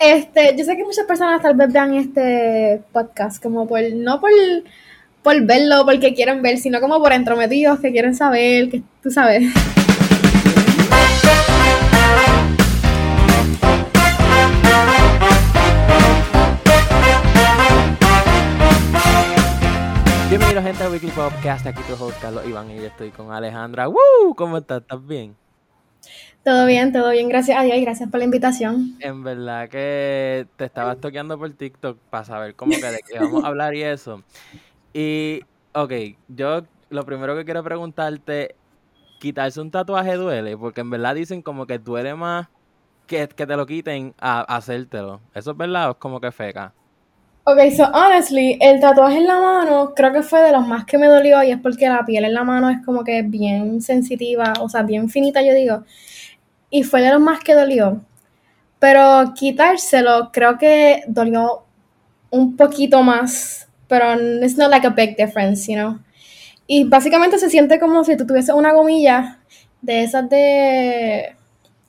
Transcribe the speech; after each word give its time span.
Este, 0.00 0.56
yo 0.56 0.64
sé 0.64 0.78
que 0.78 0.84
muchas 0.84 1.04
personas 1.04 1.42
tal 1.42 1.54
vez 1.54 1.70
vean 1.70 1.92
este 1.92 2.80
podcast 2.90 3.42
como 3.42 3.68
por, 3.68 3.82
no 3.94 4.18
por, 4.18 4.30
por 5.22 5.44
verlo, 5.44 5.84
porque 5.84 6.14
quieren 6.14 6.40
ver, 6.40 6.56
sino 6.56 6.80
como 6.80 6.98
por 7.02 7.12
entrometidos 7.12 7.80
que 7.80 7.92
quieren 7.92 8.14
saber, 8.14 8.70
que 8.70 8.82
tú 9.02 9.10
sabes. 9.10 9.42
Bienvenidos 20.30 20.64
gente 20.64 20.82
a 20.82 20.88
Weekly 20.88 21.10
Podcast, 21.10 21.66
aquí 21.66 21.82
tu 21.82 22.02
host 22.02 22.18
Carlos 22.22 22.46
Iván 22.48 22.70
y 22.70 22.76
yo 22.76 22.86
estoy 22.86 23.10
con 23.10 23.32
Alejandra. 23.32 23.86
¡Woo! 23.88 24.34
¿Cómo 24.34 24.56
estás? 24.56 24.80
¿Estás 24.80 25.06
bien? 25.06 25.36
Todo 26.44 26.64
bien, 26.66 26.92
todo 26.92 27.10
bien, 27.10 27.28
gracias 27.28 27.58
a 27.58 27.62
Dios 27.62 27.76
y 27.76 27.82
gracias 27.82 28.10
por 28.10 28.18
la 28.18 28.24
invitación. 28.24 28.96
En 29.00 29.22
verdad 29.22 29.68
que 29.68 30.46
te 30.56 30.64
estabas 30.64 30.98
toqueando 30.98 31.38
por 31.38 31.50
TikTok 31.50 31.98
para 32.10 32.24
saber 32.24 32.54
cómo 32.54 32.72
que 32.72 32.86
de 32.86 33.00
qué 33.06 33.18
vamos 33.18 33.44
a 33.44 33.48
hablar 33.48 33.74
y 33.74 33.82
eso. 33.82 34.22
Y, 34.94 35.42
ok, 35.74 35.92
yo 36.28 36.62
lo 36.88 37.04
primero 37.04 37.36
que 37.36 37.44
quiero 37.44 37.62
preguntarte, 37.62 38.54
¿quitarse 39.18 39.60
un 39.60 39.70
tatuaje 39.70 40.14
duele? 40.14 40.56
Porque 40.56 40.80
en 40.80 40.90
verdad 40.90 41.14
dicen 41.14 41.42
como 41.42 41.66
que 41.66 41.78
duele 41.78 42.14
más 42.14 42.48
que, 43.06 43.28
que 43.28 43.46
te 43.46 43.56
lo 43.56 43.66
quiten 43.66 44.14
a, 44.18 44.40
a 44.40 44.56
hacértelo. 44.56 45.20
¿Eso 45.34 45.50
es 45.50 45.56
verdad 45.56 45.88
o 45.88 45.92
es 45.92 45.98
como 45.98 46.20
que 46.20 46.32
feca? 46.32 46.72
Ok, 47.44 47.58
so 47.74 47.84
honestly, 47.92 48.58
el 48.60 48.80
tatuaje 48.80 49.16
en 49.16 49.26
la 49.26 49.40
mano 49.40 49.92
creo 49.94 50.12
que 50.12 50.22
fue 50.22 50.42
de 50.42 50.52
los 50.52 50.66
más 50.66 50.84
que 50.84 50.98
me 50.98 51.06
dolió 51.06 51.42
y 51.42 51.50
es 51.50 51.58
porque 51.58 51.88
la 51.88 52.04
piel 52.04 52.24
en 52.24 52.34
la 52.34 52.44
mano 52.44 52.70
es 52.70 52.78
como 52.84 53.02
que 53.02 53.22
bien 53.22 53.80
sensitiva, 53.80 54.52
o 54.60 54.68
sea, 54.68 54.82
bien 54.82 55.08
finita, 55.08 55.42
yo 55.42 55.54
digo. 55.54 55.84
Y 56.70 56.84
fue 56.84 57.02
de 57.02 57.10
los 57.10 57.20
más 57.20 57.40
que 57.40 57.54
dolió. 57.54 58.00
Pero 58.78 59.34
quitárselo 59.34 60.30
creo 60.32 60.56
que 60.56 61.02
dolió 61.06 61.64
un 62.30 62.56
poquito 62.56 63.02
más, 63.02 63.68
pero 63.88 64.14
it's 64.14 64.56
not 64.56 64.70
like 64.70 64.86
a 64.86 64.90
big 64.90 65.16
difference, 65.16 65.70
you 65.70 65.78
know. 65.78 65.98
Y 66.66 66.84
básicamente 66.84 67.38
se 67.38 67.50
siente 67.50 67.80
como 67.80 68.04
si 68.04 68.16
tú 68.16 68.26
tuvieses 68.26 68.54
una 68.54 68.72
gomilla 68.72 69.40
de 69.82 70.04
esas 70.04 70.30
de 70.30 71.36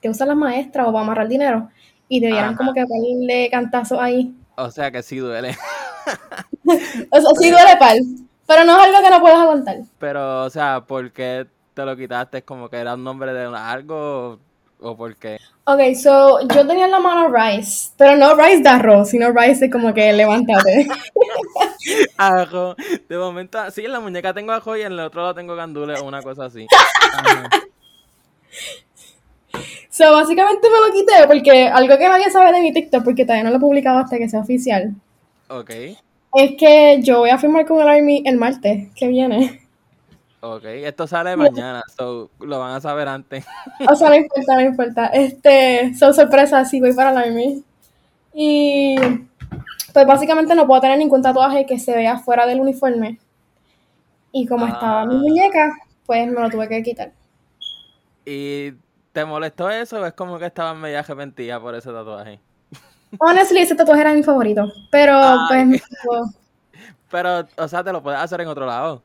que 0.02 0.10
usan 0.10 0.30
las 0.30 0.38
maestras 0.38 0.88
o 0.88 0.92
para 0.92 1.04
amarrar 1.04 1.28
dinero 1.28 1.70
y 2.10 2.20
te 2.20 2.28
dieran 2.28 2.56
Ajá. 2.56 2.58
como 2.58 2.74
que 2.74 2.86
ponerle 2.86 3.50
cantazo 3.52 4.02
ahí. 4.02 4.36
O 4.56 4.72
sea 4.72 4.92
que 4.92 5.04
sí 5.04 5.18
duele. 5.18 5.56
O 6.64 7.20
sea, 7.20 7.30
sí 7.40 7.52
duele 7.52 7.76
pal, 7.78 8.00
pero 8.48 8.64
no 8.64 8.80
es 8.80 8.88
algo 8.88 9.02
que 9.04 9.10
no 9.10 9.20
puedas 9.20 9.40
aguantar. 9.40 9.78
Pero, 10.00 10.46
o 10.46 10.50
sea, 10.50 10.86
¿por 10.88 11.12
qué 11.12 11.46
te 11.74 11.84
lo 11.84 11.98
quitaste? 11.98 12.38
¿Es 12.38 12.44
como 12.44 12.70
que 12.70 12.78
era 12.78 12.94
un 12.94 13.04
nombre 13.04 13.34
de 13.34 13.46
algo 13.46 14.40
o, 14.82 14.98
por 14.98 15.16
qué? 15.16 15.38
Ok, 15.66 15.80
so 15.96 16.40
yo 16.42 16.68
tenía 16.68 16.86
en 16.86 16.92
la 16.92 17.00
mano 17.00 17.34
rice, 17.34 17.92
pero 17.98 18.16
no 18.16 18.36
rice 18.36 18.64
de 18.64 18.70
arroz, 18.70 19.10
sino 19.10 19.32
rice 19.32 19.66
de 19.66 19.70
como 19.70 19.94
que 19.94 20.12
levántate. 20.12 20.88
Ajo. 22.18 22.76
De 23.08 23.18
momento, 23.18 23.60
sí, 23.72 23.86
en 23.86 23.92
la 23.92 24.00
muñeca 24.00 24.34
tengo 24.34 24.52
ajo 24.52 24.76
y 24.76 24.82
en 24.82 24.94
el 24.94 25.00
otro 25.00 25.22
lado 25.22 25.36
tengo 25.36 25.56
gandules 25.56 26.02
o 26.02 26.06
una 26.06 26.22
cosa 26.22 26.46
así. 26.46 26.68
Ajá. 27.14 27.50
So 29.90 30.10
básicamente 30.14 30.70
me 30.70 30.88
lo 30.88 30.94
quité 30.94 31.28
porque 31.28 31.68
algo 31.68 31.98
que 31.98 32.08
nadie 32.08 32.32
sabe 32.32 32.54
de 32.54 32.62
mi 32.62 32.72
TikTok, 32.72 33.04
porque 33.04 33.26
todavía 33.26 33.44
no 33.44 33.50
lo 33.50 33.58
he 33.58 33.60
publicado 33.60 34.00
hasta 34.00 34.18
que 34.18 34.30
sea 34.30 34.40
oficial, 34.40 34.96
Ok, 35.50 35.70
es 35.70 36.52
que 36.58 37.00
yo 37.02 37.20
voy 37.20 37.30
a 37.30 37.38
firmar 37.38 37.66
con 37.66 37.82
el 37.82 37.90
Army 37.90 38.24
el 38.26 38.38
martes 38.38 38.88
que 38.96 39.10
viene. 39.10 39.61
Ok. 40.42 40.64
Esto 40.66 41.08
sale 41.08 41.36
mañana, 41.38 41.84
so 41.96 42.30
lo 42.40 42.60
van 42.60 42.76
a 42.76 42.82
saber 42.82 43.08
antes. 43.08 43.46
O 43.90 43.96
sea, 43.96 44.10
no 44.10 44.16
importa, 44.16 44.56
no 44.56 44.62
importa. 44.62 45.06
Este, 45.08 45.94
son 45.96 46.14
sorpresas, 46.14 46.70
sí, 46.70 46.80
voy 46.80 46.94
para 46.94 47.12
el 47.12 47.18
Army. 47.18 47.64
Y 48.34 48.96
pues 49.94 50.06
básicamente 50.08 50.56
no 50.56 50.66
puedo 50.68 50.82
tener 50.82 50.98
ningún 50.98 51.22
tatuaje 51.22 51.66
que 51.66 51.80
se 51.80 51.96
vea 51.96 52.18
fuera 52.20 52.46
del 52.46 52.60
uniforme. 52.62 53.20
Y 54.32 54.48
como 54.48 54.66
estaba 54.68 55.06
mi 55.06 55.16
Ah. 55.16 55.20
muñeca, 55.20 55.72
pues 56.06 56.28
me 56.32 56.40
lo 56.42 56.50
tuve 56.50 56.68
que 56.70 56.82
quitar. 56.84 57.12
¿Y 58.26 58.72
te 59.12 59.26
molestó 59.26 59.70
eso 59.70 60.00
o 60.00 60.06
es 60.06 60.14
como 60.14 60.40
que 60.40 60.46
estabas 60.46 60.78
media 60.78 61.00
arrepentida 61.00 61.60
por 61.60 61.76
ese 61.76 61.92
tatuaje? 61.92 62.40
Honestly, 63.20 63.60
ese 63.60 63.76
tatuaje 63.76 64.02
era 64.02 64.14
mi 64.14 64.24
favorito. 64.24 64.72
Pero 64.90 65.18
Ay. 65.50 65.82
pues. 66.06 66.22
Pero, 67.12 67.46
o 67.58 67.68
sea, 67.68 67.84
te 67.84 67.92
lo 67.92 68.02
puedes 68.02 68.22
hacer 68.22 68.40
en 68.40 68.48
otro 68.48 68.66
lado. 68.66 69.04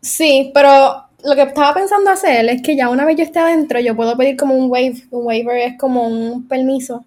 Sí, 0.00 0.50
pero 0.54 1.04
lo 1.24 1.34
que 1.34 1.42
estaba 1.42 1.74
pensando 1.74 2.10
hacer 2.10 2.48
es 2.48 2.62
que 2.62 2.76
ya 2.76 2.88
una 2.88 3.04
vez 3.04 3.16
yo 3.16 3.24
esté 3.24 3.38
adentro, 3.40 3.80
yo 3.80 3.96
puedo 3.96 4.16
pedir 4.16 4.36
como 4.36 4.54
un 4.54 4.70
waiver. 4.70 5.02
Un 5.10 5.26
waiver 5.26 5.56
es 5.56 5.78
como 5.78 6.06
un 6.06 6.46
permiso. 6.46 7.04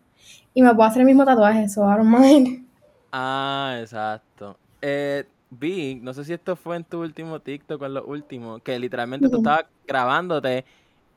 Y 0.53 0.61
me 0.61 0.73
puedo 0.73 0.89
hacer 0.89 1.01
el 1.01 1.05
mismo 1.05 1.25
tatuaje, 1.25 1.69
so 1.69 1.81
I 1.83 1.97
don't 1.97 2.09
mind. 2.09 2.65
Ah, 3.11 3.77
exacto. 3.79 4.57
Eh, 4.81 5.25
vi, 5.49 5.95
no 5.95 6.13
sé 6.13 6.25
si 6.25 6.33
esto 6.33 6.55
fue 6.55 6.75
en 6.75 6.83
tu 6.83 7.01
último 7.01 7.39
TikTok 7.39 7.81
o 7.81 7.85
en 7.85 7.93
lo 7.93 8.05
último, 8.05 8.59
que 8.59 8.77
literalmente 8.79 9.29
tú 9.29 9.37
estabas 9.37 9.65
grabándote 9.87 10.65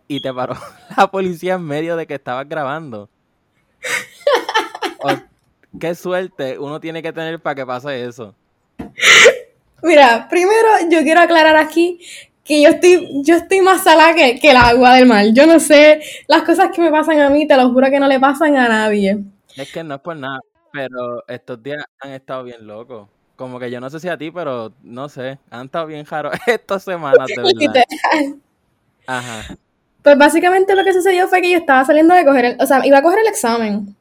y 0.08 0.20
te 0.20 0.32
paró 0.32 0.54
la 0.96 1.10
policía 1.10 1.54
en 1.54 1.64
medio 1.64 1.96
de 1.96 2.06
que 2.06 2.14
estabas 2.14 2.48
grabando. 2.48 3.08
O- 5.04 5.78
qué 5.80 5.94
suerte 5.96 6.58
uno 6.58 6.78
tiene 6.78 7.02
que 7.02 7.12
tener 7.12 7.40
para 7.40 7.54
que 7.56 7.66
pase 7.66 8.04
eso. 8.04 8.34
Mira, 9.82 10.28
primero 10.28 10.68
yo 10.90 11.02
quiero 11.02 11.20
aclarar 11.20 11.56
aquí 11.56 12.00
que 12.44 12.62
yo 12.62 12.70
estoy, 12.70 13.08
yo 13.22 13.36
estoy 13.36 13.60
más 13.60 13.84
salada 13.84 14.14
que, 14.14 14.38
que 14.38 14.50
el 14.50 14.56
agua 14.56 14.94
del 14.94 15.06
mar. 15.06 15.26
Yo 15.32 15.46
no 15.46 15.60
sé, 15.60 16.02
las 16.26 16.42
cosas 16.42 16.70
que 16.74 16.80
me 16.80 16.90
pasan 16.90 17.20
a 17.20 17.30
mí, 17.30 17.46
te 17.46 17.56
lo 17.56 17.70
juro 17.70 17.88
que 17.90 18.00
no 18.00 18.08
le 18.08 18.18
pasan 18.18 18.56
a 18.56 18.68
nadie. 18.68 19.18
Es 19.56 19.70
que 19.70 19.84
no 19.84 19.96
es 19.96 20.00
por 20.00 20.16
nada, 20.16 20.40
pero 20.72 21.24
estos 21.28 21.62
días 21.62 21.84
han 22.00 22.12
estado 22.12 22.44
bien 22.44 22.66
locos. 22.66 23.08
Como 23.36 23.58
que 23.58 23.70
yo 23.70 23.80
no 23.80 23.90
sé 23.90 24.00
si 24.00 24.08
a 24.08 24.16
ti, 24.16 24.30
pero 24.30 24.72
no 24.82 25.08
sé, 25.08 25.38
han 25.50 25.66
estado 25.66 25.86
bien 25.86 26.06
raros 26.06 26.34
estas 26.46 26.84
semanas, 26.84 27.26
de 27.28 27.42
verdad. 27.42 27.84
Ajá. 29.06 29.56
Pues 30.02 30.18
básicamente 30.18 30.74
lo 30.74 30.84
que 30.84 30.92
sucedió 30.92 31.28
fue 31.28 31.40
que 31.40 31.50
yo 31.50 31.58
estaba 31.58 31.84
saliendo 31.84 32.14
de 32.14 32.24
coger 32.24 32.44
el, 32.44 32.56
o 32.60 32.66
sea, 32.66 32.84
iba 32.84 32.98
a 32.98 33.02
coger 33.02 33.20
el 33.20 33.28
examen. 33.28 33.96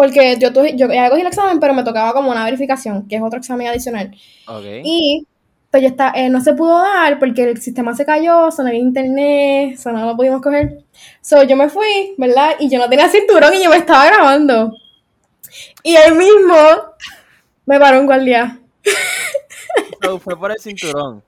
Porque 0.00 0.38
yo, 0.38 0.50
tuve, 0.50 0.74
yo 0.78 0.90
ya 0.90 1.10
cogí 1.10 1.20
el 1.20 1.26
examen, 1.26 1.60
pero 1.60 1.74
me 1.74 1.84
tocaba 1.84 2.14
como 2.14 2.30
una 2.30 2.46
verificación, 2.46 3.06
que 3.06 3.16
es 3.16 3.22
otro 3.22 3.38
examen 3.38 3.66
adicional. 3.66 4.10
Ok. 4.46 4.64
Y 4.82 5.26
pues 5.70 5.82
yo 5.82 5.90
está, 5.90 6.10
eh, 6.16 6.30
no 6.30 6.40
se 6.40 6.54
pudo 6.54 6.78
dar 6.78 7.18
porque 7.18 7.50
el 7.50 7.60
sistema 7.60 7.94
se 7.94 8.06
cayó, 8.06 8.48
no 8.48 8.66
había 8.66 8.80
internet, 8.80 9.76
sea, 9.76 9.92
no 9.92 10.06
lo 10.06 10.16
pudimos 10.16 10.40
coger. 10.40 10.84
So 11.20 11.42
yo 11.42 11.54
me 11.54 11.68
fui, 11.68 12.14
¿verdad? 12.16 12.52
Y 12.60 12.70
yo 12.70 12.78
no 12.78 12.88
tenía 12.88 13.10
cinturón 13.10 13.52
y 13.52 13.62
yo 13.62 13.68
me 13.68 13.76
estaba 13.76 14.06
grabando. 14.06 14.72
Y 15.82 15.96
ahí 15.96 16.12
mismo 16.12 16.56
me 17.66 17.78
paró 17.78 18.00
un 18.00 18.06
guardia. 18.06 18.58
So, 20.02 20.18
fue 20.18 20.34
por 20.34 20.50
el 20.50 20.60
cinturón. 20.60 21.22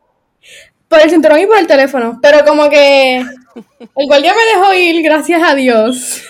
Por 0.88 0.98
el 0.98 1.10
cinturón 1.10 1.40
y 1.40 1.46
por 1.46 1.58
el 1.58 1.66
teléfono. 1.66 2.18
Pero 2.22 2.42
como 2.46 2.70
que 2.70 3.18
el 3.18 4.06
guardia 4.06 4.32
me 4.32 4.58
dejó 4.58 4.72
ir, 4.72 5.02
gracias 5.02 5.42
a 5.42 5.54
Dios. 5.54 6.22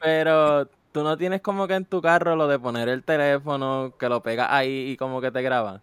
Pero 0.00 0.68
tú 0.92 1.02
no 1.02 1.16
tienes 1.16 1.40
como 1.40 1.66
que 1.66 1.74
en 1.74 1.84
tu 1.84 2.00
carro 2.02 2.36
lo 2.36 2.48
de 2.48 2.58
poner 2.58 2.88
el 2.88 3.02
teléfono, 3.04 3.94
que 3.98 4.08
lo 4.08 4.22
pegas 4.22 4.48
ahí 4.50 4.90
y 4.90 4.96
como 4.96 5.20
que 5.20 5.30
te 5.30 5.42
graba. 5.42 5.82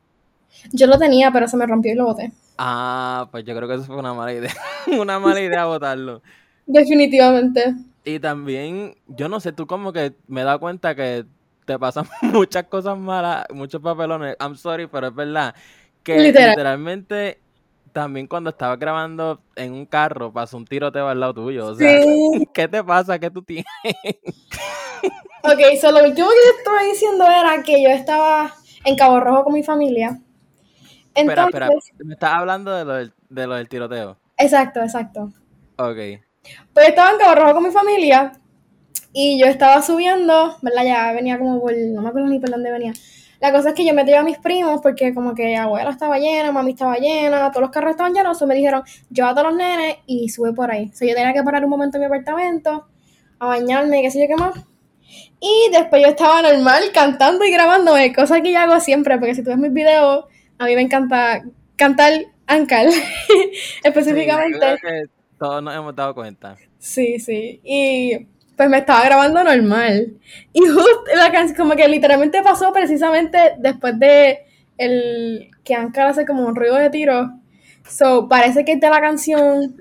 Yo 0.71 0.87
lo 0.87 0.97
tenía, 0.97 1.31
pero 1.31 1.47
se 1.47 1.57
me 1.57 1.65
rompió 1.67 1.91
y 1.91 1.95
lo 1.95 2.05
boté. 2.05 2.31
Ah, 2.57 3.27
pues 3.31 3.43
yo 3.45 3.55
creo 3.55 3.67
que 3.67 3.75
eso 3.75 3.83
fue 3.83 3.97
una 3.97 4.13
mala 4.13 4.33
idea. 4.33 4.53
una 4.99 5.19
mala 5.19 5.41
idea 5.41 5.65
botarlo. 5.65 6.21
Definitivamente. 6.65 7.75
Y 8.03 8.19
también, 8.19 8.95
yo 9.07 9.29
no 9.29 9.39
sé, 9.39 9.51
tú 9.51 9.67
como 9.67 9.91
que 9.93 10.15
me 10.27 10.41
he 10.41 10.43
dado 10.43 10.59
cuenta 10.59 10.95
que 10.95 11.25
te 11.65 11.77
pasan 11.77 12.07
muchas 12.21 12.63
cosas 12.65 12.97
malas, 12.97 13.45
muchos 13.53 13.81
papelones. 13.81 14.35
I'm 14.39 14.55
sorry, 14.55 14.87
pero 14.87 15.07
es 15.07 15.15
verdad 15.15 15.55
que 16.03 16.17
Literal. 16.19 16.49
literalmente 16.51 17.39
también 17.97 18.27
cuando 18.27 18.51
estabas 18.51 18.77
grabando 18.77 19.41
en 19.55 19.73
un 19.73 19.87
carro 19.87 20.31
pasó 20.31 20.55
un 20.57 20.65
tiroteo 20.65 21.07
al 21.07 21.19
lado 21.19 21.33
tuyo. 21.33 21.65
O 21.65 21.73
sea, 21.75 21.99
Sí. 22.03 22.47
¿qué 22.53 22.67
te 22.67 22.83
pasa? 22.83 23.17
¿Qué 23.17 23.31
tú 23.31 23.41
tienes? 23.41 23.65
Ok, 25.43 25.59
so 25.81 25.91
lo 25.91 26.03
último 26.03 26.27
que 26.27 26.35
yo 26.35 26.57
estaba 26.59 26.83
diciendo 26.83 27.25
era 27.25 27.63
que 27.63 27.81
yo 27.81 27.89
estaba 27.89 28.53
en 28.85 28.95
Cabo 28.95 29.19
Rojo 29.19 29.45
con 29.45 29.53
mi 29.53 29.63
familia. 29.63 30.19
Espera, 31.15 31.45
Entonces, 31.45 31.45
espera, 31.45 31.69
me 32.05 32.13
estás 32.13 32.33
hablando 32.35 32.71
de 32.71 32.85
lo 32.85 32.93
del, 32.93 33.13
de 33.29 33.47
lo 33.47 33.55
del 33.55 33.67
tiroteo. 33.67 34.17
exacto, 34.37 34.81
exacto. 34.81 35.31
Ok. 35.77 35.97
Pues 36.73 36.85
yo 36.85 36.89
estaba 36.89 37.11
en 37.11 37.17
Cabo 37.17 37.35
Rojo 37.35 37.53
con 37.55 37.63
mi 37.63 37.71
familia 37.71 38.33
y 39.11 39.39
yo 39.39 39.47
estaba 39.47 39.81
subiendo, 39.81 40.55
¿verdad? 40.61 40.83
Ya 40.85 41.11
venía 41.13 41.39
como 41.39 41.59
por, 41.59 41.73
no 41.75 42.01
me 42.03 42.09
acuerdo 42.09 42.27
ni 42.27 42.39
por 42.39 42.51
dónde 42.51 42.71
venía. 42.71 42.93
La 43.39 43.51
cosa 43.51 43.69
es 43.69 43.75
que 43.75 43.85
yo 43.85 43.93
me 43.93 44.03
llevé 44.03 44.17
a 44.17 44.23
mis 44.23 44.37
primos 44.39 44.81
porque 44.81 45.13
como 45.13 45.33
que 45.35 45.55
abuela 45.55 45.91
estaba 45.91 46.17
llena, 46.17 46.51
mami 46.51 46.71
estaba 46.71 46.97
llena, 46.97 47.49
todos 47.51 47.61
los 47.61 47.71
carros 47.71 47.91
estaban 47.91 48.13
llenos, 48.13 48.41
me 48.41 48.55
dijeron, 48.55 48.83
lleva 49.09 49.29
a 49.29 49.35
todos 49.35 49.47
los 49.47 49.57
nenes 49.57 49.97
y 50.05 50.29
sube 50.29 50.53
por 50.53 50.71
ahí. 50.71 50.85
O 50.85 51.05
yo 51.05 51.13
tenía 51.15 51.33
que 51.33 51.43
parar 51.43 51.63
un 51.63 51.69
momento 51.69 51.97
en 51.97 52.01
mi 52.01 52.05
apartamento, 52.07 52.87
a 53.39 53.47
bañarme, 53.47 54.01
qué 54.01 54.11
sé 54.11 54.21
yo 54.21 54.27
qué 54.27 54.35
más. 54.35 54.53
Y 55.39 55.69
después 55.71 56.01
yo 56.01 56.09
estaba 56.09 56.41
normal 56.41 56.83
cantando 56.93 57.45
y 57.45 57.51
grabándome, 57.51 58.13
cosa 58.13 58.41
que 58.41 58.51
yo 58.51 58.59
hago 58.59 58.79
siempre, 58.79 59.17
porque 59.17 59.35
si 59.35 59.43
tú 59.43 59.49
ves 59.51 59.59
mis 59.59 59.73
videos, 59.73 60.25
a 60.57 60.65
mí 60.65 60.75
me 60.75 60.81
encanta 60.81 61.43
cantar 61.75 62.13
Sí, 62.47 62.93
yo 63.83 63.89
específicamente. 63.89 64.59
creo 64.59 64.77
que 64.77 65.09
todos 65.37 65.61
nos 65.61 65.75
hemos 65.75 65.95
dado 65.95 66.15
cuenta. 66.15 66.55
Sí, 66.79 67.19
sí. 67.19 67.59
Y 67.63 68.27
pues 68.57 68.69
me 68.69 68.79
estaba 68.79 69.05
grabando 69.05 69.43
normal. 69.43 70.13
Y 70.53 70.59
justo 70.61 71.01
la 71.15 71.31
canción, 71.31 71.55
como 71.57 71.75
que 71.75 71.87
literalmente 71.87 72.41
pasó 72.43 72.73
precisamente 72.73 73.37
después 73.59 73.97
de 73.99 74.39
el 74.77 75.49
que 75.63 75.75
Ankar 75.75 76.07
hace 76.07 76.25
como 76.25 76.45
un 76.45 76.55
ruido 76.55 76.75
de 76.75 76.89
tiro. 76.89 77.31
So, 77.87 78.27
parece 78.27 78.65
que 78.65 78.73
es 78.73 78.81
de 78.81 78.89
la 78.89 78.99
canción. 78.99 79.75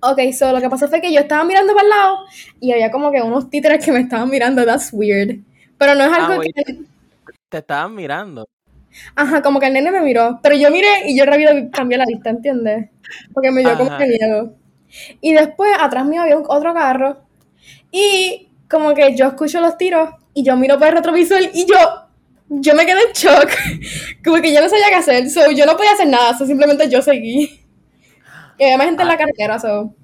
Ok, 0.00 0.20
so 0.32 0.52
lo 0.52 0.60
que 0.60 0.68
pasó 0.68 0.88
fue 0.88 1.00
que 1.00 1.12
yo 1.12 1.20
estaba 1.20 1.44
mirando 1.44 1.72
para 1.74 1.84
el 1.84 1.90
lado 1.90 2.18
y 2.60 2.72
había 2.72 2.90
como 2.90 3.10
que 3.12 3.22
unos 3.22 3.48
títeres 3.50 3.84
que 3.84 3.92
me 3.92 4.00
estaban 4.00 4.28
mirando. 4.30 4.64
That's 4.64 4.90
weird. 4.92 5.38
Pero 5.78 5.94
no 5.94 6.04
es 6.04 6.10
Ah, 6.12 6.26
algo 6.26 6.38
wait. 6.40 6.54
que. 6.54 6.78
Te 7.48 7.58
estaban 7.58 7.94
mirando. 7.94 8.46
Ajá, 9.16 9.42
como 9.42 9.60
que 9.60 9.66
el 9.66 9.72
nene 9.72 9.90
me 9.90 10.00
miró. 10.00 10.40
Pero 10.42 10.56
yo 10.56 10.70
miré 10.70 11.08
y 11.10 11.16
yo 11.18 11.24
rápido 11.24 11.52
cambié 11.72 11.98
la 11.98 12.04
vista, 12.06 12.30
¿entiendes? 12.30 12.90
Porque 13.32 13.50
me 13.50 13.62
dio 13.62 13.76
como 13.76 13.96
que 13.96 14.06
miedo. 14.06 14.54
Y 15.20 15.32
después 15.32 15.70
atrás 15.80 16.04
mío 16.06 16.22
había 16.22 16.36
un- 16.38 16.44
otro 16.48 16.72
carro. 16.74 17.18
Y 17.96 18.48
como 18.68 18.92
que 18.92 19.14
yo 19.14 19.28
escucho 19.28 19.60
los 19.60 19.78
tiros 19.78 20.10
y 20.34 20.42
yo 20.44 20.56
miro 20.56 20.80
por 20.80 20.88
el 20.88 20.94
retrovisor 20.94 21.40
y 21.52 21.64
yo. 21.64 21.76
Yo 22.48 22.74
me 22.74 22.84
quedé 22.84 23.00
en 23.00 23.12
shock. 23.12 23.48
Como 24.24 24.42
que 24.42 24.52
yo 24.52 24.60
no 24.60 24.68
sabía 24.68 24.88
qué 24.88 24.96
hacer. 24.96 25.30
So, 25.30 25.50
yo 25.52 25.64
no 25.64 25.76
podía 25.76 25.92
hacer 25.92 26.08
nada. 26.08 26.36
So, 26.36 26.44
simplemente 26.44 26.90
yo 26.90 27.00
seguí. 27.00 27.64
Y 28.58 28.64
había 28.64 28.76
más 28.76 28.86
gente 28.86 29.02
en 29.02 29.08
la 29.08 29.16
carretera. 29.16 29.58
So. 29.60 29.94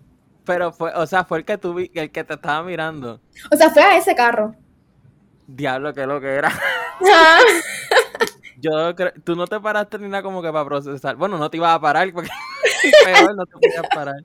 Pero 0.45 0.73
fue, 0.73 0.93
o 0.95 1.07
sea, 1.07 1.25
fue 1.25 1.39
el 1.39 1.45
que 1.45 1.59
tú 1.59 1.75
vi, 1.75 1.91
el 1.95 2.13
que 2.13 2.23
te 2.23 2.35
estaba 2.35 2.63
mirando. 2.63 3.21
O 3.53 3.57
sea, 3.57 3.71
fue 3.71 3.83
a 3.83 3.99
ese 3.99 4.15
carro. 4.15 4.55
Diablo, 5.49 5.93
que 5.93 6.07
lo 6.07 6.21
que 6.21 6.29
era. 6.29 6.49
Ajá. 6.49 7.41
Yo 8.61 8.95
creo, 8.95 9.13
tú 9.25 9.35
no 9.35 9.49
te 9.49 9.59
paraste 9.59 9.99
ni 9.99 10.09
nada 10.09 10.23
como 10.23 10.41
que 10.43 10.53
para 10.53 10.65
procesar. 10.65 11.17
Bueno, 11.17 11.39
no 11.39 11.51
te 11.51 11.57
ibas 11.57 11.75
a 11.75 11.81
parar 11.81 12.11
porque 12.13 12.31
peor 13.05 13.35
no 13.35 13.47
te 13.47 13.53
podías 13.53 13.87
parar. 13.93 14.25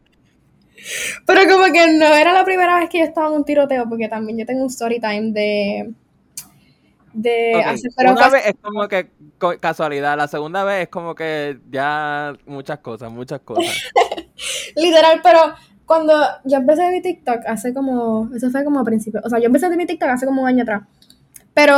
Pero 1.26 1.42
como 1.50 1.66
que 1.72 1.94
no 1.98 2.06
era 2.14 2.34
la 2.34 2.44
primera 2.46 2.80
vez 2.80 2.90
que 2.90 3.00
yo 3.00 3.06
estaba 3.06 3.28
en 3.28 3.34
un 3.36 3.46
tiroteo, 3.46 3.88
porque 3.88 4.08
también 4.08 4.38
yo 4.38 4.46
tengo 4.46 4.62
un 4.64 4.70
story 4.70 5.00
time 5.00 5.32
de. 5.32 5.94
de 7.14 7.52
Ok, 7.56 7.66
hacer- 7.66 7.92
pero 7.96 8.12
Una 8.14 8.30
vez 8.30 8.46
es 8.48 8.56
como 8.62 8.88
que 8.88 9.10
casualidad, 9.60 10.18
la 10.18 10.28
segunda 10.28 10.64
vez 10.64 10.84
es 10.84 10.88
como 10.90 11.16
que 11.16 11.60
ya 11.70 12.34
muchas 12.46 12.80
cosas, 12.80 13.12
muchas 13.12 13.40
cosas. 13.42 13.76
Literal, 14.76 15.22
pero 15.24 15.40
cuando 15.86 16.14
yo 16.44 16.58
empecé 16.58 16.90
mi 16.92 17.02
TikTok 17.02 17.42
hace 17.48 17.74
como, 17.74 18.30
eso 18.36 18.50
fue 18.50 18.64
como 18.64 18.80
a 18.80 18.84
principios, 18.84 19.24
o 19.26 19.30
sea, 19.30 19.40
yo 19.40 19.46
empecé 19.46 19.70
mi 19.76 19.86
TikTok 19.86 20.10
hace 20.10 20.26
como 20.26 20.42
un 20.42 20.48
año 20.48 20.64
atrás, 20.64 20.84
pero 21.54 21.76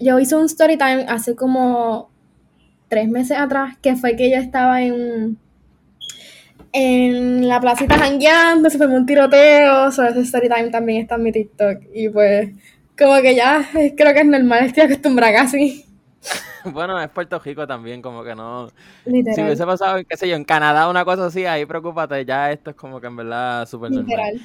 yo 0.00 0.18
hice 0.18 0.34
un 0.34 0.46
story 0.46 0.76
time 0.76 1.04
hace 1.08 1.36
como 1.36 2.10
tres 2.88 3.08
meses 3.08 3.36
atrás, 3.38 3.76
que 3.80 3.94
fue 3.96 4.16
que 4.16 4.30
yo 4.30 4.36
estaba 4.38 4.82
en, 4.82 5.38
en 6.72 7.48
la 7.48 7.60
placita 7.60 7.98
jangueando, 7.98 8.70
se 8.70 8.78
fue 8.78 8.86
un 8.86 9.06
tiroteo, 9.06 9.90
so 9.90 10.04
ese 10.04 10.20
story 10.20 10.48
time 10.48 10.70
también 10.70 11.02
está 11.02 11.16
en 11.16 11.22
mi 11.22 11.32
TikTok, 11.32 11.82
y 11.94 12.08
pues 12.08 12.50
como 12.98 13.20
que 13.20 13.34
ya 13.34 13.66
creo 13.96 14.14
que 14.14 14.20
es 14.20 14.26
normal, 14.26 14.64
estoy 14.64 14.84
acostumbrada 14.84 15.32
casi, 15.32 15.84
Bueno, 16.64 17.00
es 17.00 17.08
Puerto 17.08 17.38
Rico 17.38 17.66
también, 17.66 18.02
como 18.02 18.22
que 18.22 18.34
no. 18.34 18.68
Si 19.04 19.10
literal, 19.10 19.46
hubiese 19.46 19.64
pasado, 19.64 20.00
qué 20.06 20.16
sé 20.16 20.28
yo, 20.28 20.36
en 20.36 20.44
Canadá 20.44 20.88
una 20.88 21.04
cosa 21.04 21.26
así, 21.26 21.46
ahí 21.46 21.64
preocúpate, 21.64 22.24
ya 22.24 22.52
esto 22.52 22.70
es 22.70 22.76
como 22.76 23.00
que 23.00 23.06
en 23.06 23.16
verdad 23.16 23.66
súper 23.66 23.90
normal. 23.90 24.34
literal. 24.34 24.40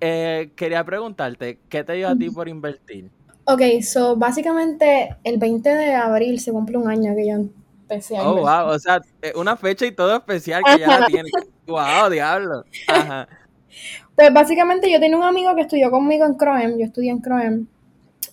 Eh, 0.00 0.50
quería 0.56 0.82
preguntarte, 0.84 1.60
¿qué 1.68 1.84
te 1.84 1.92
dio 1.92 2.08
a 2.08 2.16
ti 2.16 2.30
por 2.30 2.48
invertir? 2.48 3.10
Ok, 3.44 3.62
so 3.82 4.16
básicamente 4.16 5.16
el 5.24 5.38
20 5.38 5.68
de 5.68 5.94
abril 5.94 6.40
se 6.40 6.52
cumple 6.52 6.78
un 6.78 6.88
año 6.88 7.14
que 7.14 7.28
yo 7.28 7.34
Oh, 8.20 8.36
wow, 8.36 8.68
o 8.68 8.78
sea, 8.78 9.00
eh, 9.22 9.32
una 9.34 9.56
fecha 9.56 9.86
y 9.86 9.92
todo 9.92 10.16
especial 10.16 10.62
que 10.64 10.78
ya 10.80 11.00
la 11.00 11.06
tienes. 11.06 11.32
Wow, 11.66 12.10
diablo. 12.10 12.64
Ajá. 12.86 13.28
Pues 14.14 14.32
básicamente 14.32 14.90
yo 14.90 15.00
tenía 15.00 15.16
un 15.16 15.22
amigo 15.22 15.54
que 15.54 15.62
estudió 15.62 15.90
conmigo 15.90 16.26
en 16.26 16.34
Croem, 16.34 16.78
yo 16.78 16.84
estudié 16.84 17.10
en 17.10 17.20
Croem, 17.20 17.66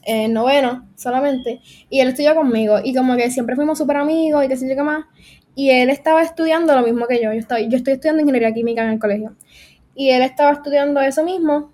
en 0.03 0.33
noveno 0.33 0.87
solamente, 0.95 1.61
y 1.89 1.99
él 1.99 2.09
estudió 2.09 2.35
conmigo, 2.35 2.79
y 2.83 2.93
como 2.93 3.15
que 3.15 3.31
siempre 3.31 3.55
fuimos 3.55 3.77
súper 3.77 3.97
amigos 3.97 4.43
y 4.43 4.47
qué 4.47 4.57
sé 4.57 4.67
yo 4.67 4.75
qué 4.75 4.83
más, 4.83 5.05
y 5.55 5.69
él 5.69 5.89
estaba 5.89 6.21
estudiando 6.21 6.75
lo 6.75 6.81
mismo 6.81 7.07
que 7.07 7.21
yo, 7.21 7.31
yo 7.31 7.39
estoy, 7.39 7.69
yo 7.69 7.77
estoy 7.77 7.93
estudiando 7.93 8.21
ingeniería 8.21 8.53
química 8.53 8.83
en 8.83 8.91
el 8.91 8.99
colegio, 8.99 9.35
y 9.95 10.09
él 10.09 10.21
estaba 10.23 10.51
estudiando 10.51 10.99
eso 11.01 11.23
mismo, 11.23 11.71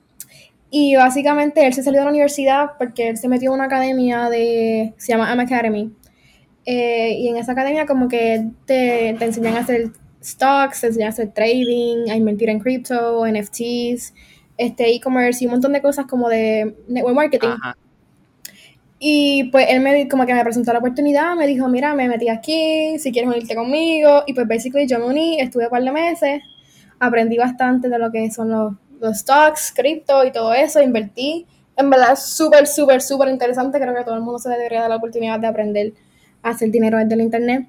y 0.69 0.95
básicamente 0.95 1.65
él 1.65 1.73
se 1.73 1.83
salió 1.83 1.99
de 1.99 2.05
la 2.05 2.11
universidad 2.11 2.71
porque 2.77 3.09
él 3.09 3.17
se 3.17 3.27
metió 3.27 3.49
en 3.51 3.55
una 3.55 3.65
academia 3.65 4.29
de, 4.29 4.93
se 4.97 5.11
llama 5.11 5.31
AM 5.31 5.39
Academy, 5.39 5.93
Eh, 6.65 7.15
y 7.19 7.27
en 7.27 7.37
esa 7.37 7.51
academia 7.51 7.85
como 7.85 8.07
que 8.07 8.49
te, 8.65 9.15
te 9.17 9.25
enseñan 9.25 9.55
a 9.55 9.59
hacer 9.59 9.91
stocks, 10.23 10.81
te 10.81 10.87
enseñan 10.87 11.07
a 11.07 11.09
hacer 11.09 11.31
trading, 11.33 12.09
a 12.09 12.15
invertir 12.15 12.49
en 12.49 12.59
crypto, 12.59 13.25
NFTs, 13.25 14.13
este 14.57 14.93
e-commerce 14.95 15.43
y 15.43 15.47
un 15.47 15.53
montón 15.53 15.73
de 15.73 15.81
cosas 15.81 16.05
como 16.05 16.29
de 16.29 16.75
network 16.87 17.15
marketing. 17.15 17.49
Ajá. 17.49 17.75
Y 19.05 19.49
pues 19.51 19.67
él 19.69 19.81
me 19.81 20.07
como 20.07 20.25
que 20.25 20.33
me 20.33 20.41
presentó 20.45 20.71
la 20.71 20.79
oportunidad, 20.79 21.35
me 21.35 21.45
dijo, 21.45 21.67
mira, 21.67 21.93
me 21.93 22.07
metí 22.07 22.29
aquí, 22.29 22.97
si 22.99 23.11
quieres 23.11 23.29
unirte 23.29 23.53
conmigo. 23.53 24.23
Y 24.25 24.33
pues 24.33 24.47
basically 24.47 24.87
yo 24.87 24.97
me 24.97 25.07
uní, 25.07 25.41
estuve 25.41 25.65
un 25.65 25.71
par 25.71 25.83
de 25.83 25.91
meses, 25.91 26.41
aprendí 26.99 27.35
bastante 27.35 27.89
de 27.89 27.99
lo 27.99 28.09
que 28.13 28.31
son 28.31 28.49
los, 28.49 28.73
los 29.01 29.17
stocks, 29.17 29.73
cripto 29.75 30.23
y 30.23 30.31
todo 30.31 30.53
eso, 30.53 30.81
invertí. 30.81 31.45
En 31.75 31.89
verdad 31.89 32.15
súper, 32.15 32.65
súper, 32.65 33.01
súper 33.01 33.27
interesante, 33.27 33.77
creo 33.77 33.93
que 33.93 34.05
todo 34.05 34.15
el 34.15 34.21
mundo 34.21 34.39
se 34.39 34.47
debería 34.47 34.79
dar 34.79 34.91
la 34.91 34.95
oportunidad 34.95 35.37
de 35.37 35.47
aprender 35.47 35.93
hacer 36.43 36.69
dinero 36.69 36.97
desde 36.97 37.15
el 37.15 37.21
internet. 37.21 37.67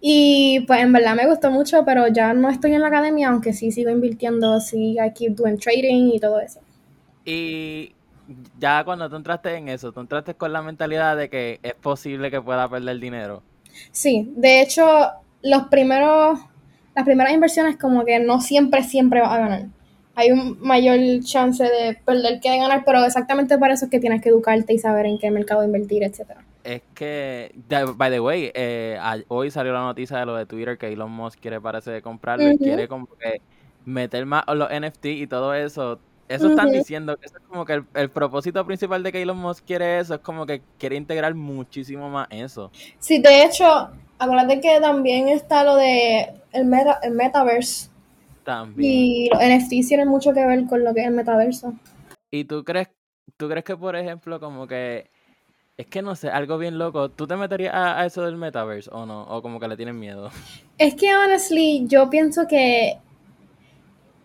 Y 0.00 0.60
pues 0.66 0.80
en 0.80 0.92
verdad 0.92 1.14
me 1.14 1.26
gustó 1.26 1.50
mucho, 1.50 1.84
pero 1.84 2.08
ya 2.08 2.34
no 2.34 2.50
estoy 2.50 2.74
en 2.74 2.82
la 2.82 2.88
academia, 2.88 3.30
aunque 3.30 3.54
sí 3.54 3.72
sigo 3.72 3.90
invirtiendo, 3.90 4.60
sí, 4.60 4.96
I 4.98 5.12
keep 5.14 5.34
doing 5.34 5.58
trading 5.58 6.10
y 6.12 6.20
todo 6.20 6.40
eso. 6.40 6.60
Y 7.24 7.94
ya 8.58 8.84
cuando 8.84 9.08
tú 9.08 9.16
entraste 9.16 9.54
en 9.54 9.68
eso, 9.68 9.92
tú 9.92 10.00
entraste 10.00 10.34
con 10.34 10.52
la 10.52 10.62
mentalidad 10.62 11.16
de 11.16 11.30
que 11.30 11.58
es 11.62 11.74
posible 11.74 12.30
que 12.30 12.40
pueda 12.40 12.68
perder 12.68 12.98
dinero. 12.98 13.42
Sí, 13.92 14.30
de 14.36 14.60
hecho, 14.60 14.84
los 15.42 15.68
primeros, 15.68 16.38
las 16.94 17.04
primeras 17.04 17.32
inversiones 17.32 17.76
como 17.76 18.04
que 18.04 18.18
no 18.20 18.40
siempre, 18.40 18.82
siempre 18.82 19.20
vas 19.20 19.32
a 19.32 19.38
ganar. 19.38 19.66
Hay 20.16 20.30
un 20.30 20.58
mayor 20.60 20.98
chance 21.24 21.64
de 21.64 21.98
perder 22.04 22.40
que 22.40 22.50
de 22.50 22.58
ganar, 22.58 22.82
pero 22.84 23.04
exactamente 23.04 23.58
para 23.58 23.74
eso 23.74 23.86
es 23.86 23.90
que 23.90 24.00
tienes 24.00 24.22
que 24.22 24.28
educarte 24.28 24.72
y 24.72 24.78
saber 24.78 25.06
en 25.06 25.18
qué 25.18 25.30
mercado 25.30 25.64
invertir, 25.64 26.04
etcétera. 26.04 26.44
Es 26.64 26.82
que, 26.94 27.54
by 27.96 28.10
the 28.10 28.20
way, 28.20 28.50
eh, 28.54 28.98
hoy 29.28 29.50
salió 29.50 29.74
la 29.74 29.82
noticia 29.82 30.16
de 30.18 30.26
lo 30.26 30.34
de 30.34 30.46
Twitter 30.46 30.78
que 30.78 30.90
Elon 30.90 31.10
Musk 31.10 31.38
quiere 31.38 31.60
parece 31.60 32.00
comprarlo 32.00 32.50
y 32.50 32.56
quiere 32.56 32.88
como 32.88 33.06
que 33.06 33.42
meter 33.84 34.24
más 34.24 34.44
los 34.48 34.70
NFT 34.70 35.04
y 35.04 35.26
todo 35.26 35.52
eso. 35.52 36.00
Eso 36.26 36.48
están 36.48 36.72
diciendo 36.72 37.18
que 37.18 37.26
eso 37.26 37.36
es 37.36 37.42
como 37.44 37.66
que 37.66 37.74
el, 37.74 37.84
el 37.92 38.08
propósito 38.08 38.64
principal 38.64 39.02
de 39.02 39.12
que 39.12 39.20
Elon 39.20 39.36
Musk 39.36 39.66
quiere 39.66 39.98
eso, 39.98 40.14
es 40.14 40.20
como 40.20 40.46
que 40.46 40.62
quiere 40.78 40.96
integrar 40.96 41.34
muchísimo 41.34 42.08
más 42.08 42.28
eso. 42.30 42.70
Sí, 42.98 43.20
de 43.20 43.44
hecho, 43.44 43.90
acuérdate 44.18 44.60
que 44.62 44.80
también 44.80 45.28
está 45.28 45.64
lo 45.64 45.76
de 45.76 46.32
el, 46.52 46.64
meta, 46.64 46.98
el 47.02 47.12
metaverse 47.12 47.90
También. 48.42 48.90
y 48.90 49.28
los 49.28 49.38
NFTs 49.38 49.88
tienen 49.88 50.08
mucho 50.08 50.32
que 50.32 50.46
ver 50.46 50.64
con 50.66 50.82
lo 50.82 50.94
que 50.94 51.02
es 51.02 51.08
el 51.08 51.14
metaverso. 51.14 51.74
¿Y 52.30 52.44
tú 52.44 52.64
crees, 52.64 52.88
tú 53.36 53.48
crees 53.48 53.64
que, 53.64 53.76
por 53.76 53.94
ejemplo, 53.94 54.40
como 54.40 54.66
que, 54.66 55.10
es 55.76 55.86
que 55.86 56.02
no 56.02 56.14
sé, 56.14 56.28
algo 56.30 56.58
bien 56.58 56.78
loco, 56.78 57.10
¿tú 57.10 57.26
te 57.26 57.36
meterías 57.36 57.74
a, 57.74 58.00
a 58.00 58.06
eso 58.06 58.22
del 58.22 58.36
metaverse 58.36 58.90
o 58.92 59.06
no? 59.06 59.22
O 59.24 59.42
como 59.42 59.58
que 59.60 59.68
le 59.68 59.76
tienes 59.76 59.94
miedo. 59.94 60.30
Es 60.78 60.94
que 60.94 61.14
honestly, 61.16 61.84
yo 61.88 62.08
pienso 62.10 62.46
que 62.46 62.98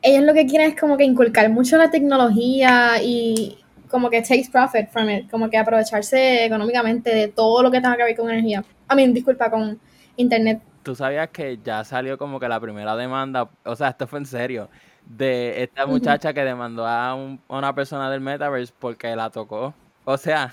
ellos 0.01 0.23
lo 0.23 0.33
que 0.33 0.45
quieren 0.45 0.71
es 0.71 0.79
como 0.79 0.97
que 0.97 1.03
inculcar 1.03 1.49
mucho 1.49 1.77
la 1.77 1.91
tecnología 1.91 3.01
y 3.03 3.57
como 3.89 4.09
que 4.09 4.21
takes 4.21 4.49
profit 4.51 4.87
from 4.89 5.09
it, 5.09 5.29
como 5.29 5.49
que 5.49 5.57
aprovecharse 5.57 6.45
económicamente 6.45 7.13
de 7.13 7.27
todo 7.27 7.63
lo 7.63 7.71
que 7.71 7.81
tenga 7.81 7.97
que 7.97 8.03
ver 8.03 8.15
con 8.15 8.29
energía. 8.29 8.63
I 8.91 8.95
mean, 8.95 9.13
disculpa, 9.13 9.49
con 9.49 9.79
internet. 10.15 10.61
Tú 10.83 10.95
sabías 10.95 11.29
que 11.29 11.59
ya 11.63 11.83
salió 11.83 12.17
como 12.17 12.39
que 12.39 12.47
la 12.47 12.59
primera 12.59 12.95
demanda, 12.95 13.49
o 13.65 13.75
sea, 13.75 13.89
esto 13.89 14.07
fue 14.07 14.19
en 14.19 14.25
serio, 14.25 14.69
de 15.05 15.63
esta 15.63 15.85
muchacha 15.85 16.33
que 16.33 16.43
demandó 16.43 16.85
a, 16.87 17.13
un- 17.15 17.41
a 17.49 17.57
una 17.57 17.73
persona 17.75 18.09
del 18.09 18.21
metaverse 18.21 18.73
porque 18.79 19.15
la 19.15 19.29
tocó. 19.29 19.73
O 20.05 20.17
sea, 20.17 20.51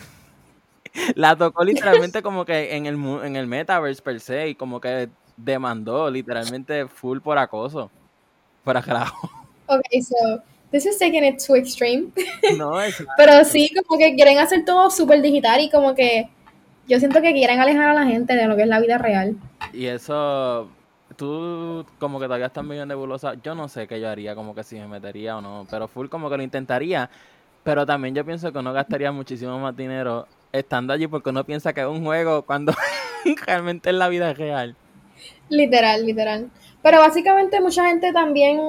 la 1.14 1.36
tocó 1.36 1.64
literalmente 1.64 2.22
como 2.22 2.44
que 2.44 2.76
en 2.76 2.86
el, 2.86 2.94
en 3.24 3.36
el 3.36 3.46
metaverse 3.46 4.02
per 4.02 4.20
se 4.20 4.48
y 4.48 4.54
como 4.54 4.80
que 4.80 5.08
demandó 5.36 6.10
literalmente 6.10 6.86
full 6.88 7.20
por 7.20 7.38
acoso. 7.38 7.90
Por 8.64 8.82
carajo. 8.82 9.30
Okay, 9.66 10.02
so 10.02 10.42
this 10.70 10.86
is 10.86 10.98
taking 10.98 11.24
it 11.24 11.42
too 11.44 11.54
extreme. 11.54 12.12
No, 12.56 12.80
es 12.80 13.02
Pero 13.16 13.44
sí, 13.44 13.70
como 13.74 13.98
que 13.98 14.14
quieren 14.14 14.38
hacer 14.38 14.64
todo 14.64 14.90
súper 14.90 15.22
digital 15.22 15.60
y 15.60 15.70
como 15.70 15.94
que 15.94 16.28
yo 16.88 16.98
siento 16.98 17.20
que 17.20 17.32
quieren 17.32 17.60
alejar 17.60 17.88
a 17.90 17.94
la 17.94 18.06
gente 18.06 18.34
de 18.34 18.46
lo 18.46 18.56
que 18.56 18.62
es 18.62 18.68
la 18.68 18.80
vida 18.80 18.98
real. 18.98 19.36
Y 19.72 19.86
eso, 19.86 20.68
tú 21.16 21.84
como 21.98 22.18
que 22.18 22.26
todavía 22.26 22.46
estás 22.46 22.64
medio 22.64 22.86
nebulosa. 22.86 23.34
Yo 23.42 23.54
no 23.54 23.68
sé 23.68 23.86
qué 23.86 24.00
yo 24.00 24.08
haría, 24.08 24.34
como 24.34 24.54
que 24.54 24.62
si 24.62 24.76
me 24.76 24.86
metería 24.86 25.36
o 25.36 25.40
no, 25.40 25.66
pero 25.70 25.88
full 25.88 26.08
como 26.08 26.30
que 26.30 26.36
lo 26.36 26.42
intentaría. 26.42 27.10
Pero 27.64 27.84
también 27.84 28.14
yo 28.14 28.24
pienso 28.24 28.52
que 28.52 28.58
uno 28.58 28.72
gastaría 28.72 29.10
muchísimo 29.10 29.58
más 29.58 29.76
dinero 29.76 30.28
estando 30.58 30.92
allí 30.92 31.06
porque 31.06 31.30
uno 31.30 31.44
piensa 31.44 31.72
que 31.72 31.80
es 31.80 31.86
un 31.86 32.04
juego 32.04 32.42
cuando 32.42 32.72
realmente 33.46 33.90
es 33.90 33.96
la 33.96 34.08
vida 34.08 34.32
real. 34.34 34.76
Literal, 35.48 36.04
literal. 36.04 36.50
Pero 36.82 36.98
básicamente 36.98 37.60
mucha 37.60 37.86
gente 37.86 38.12
también 38.12 38.60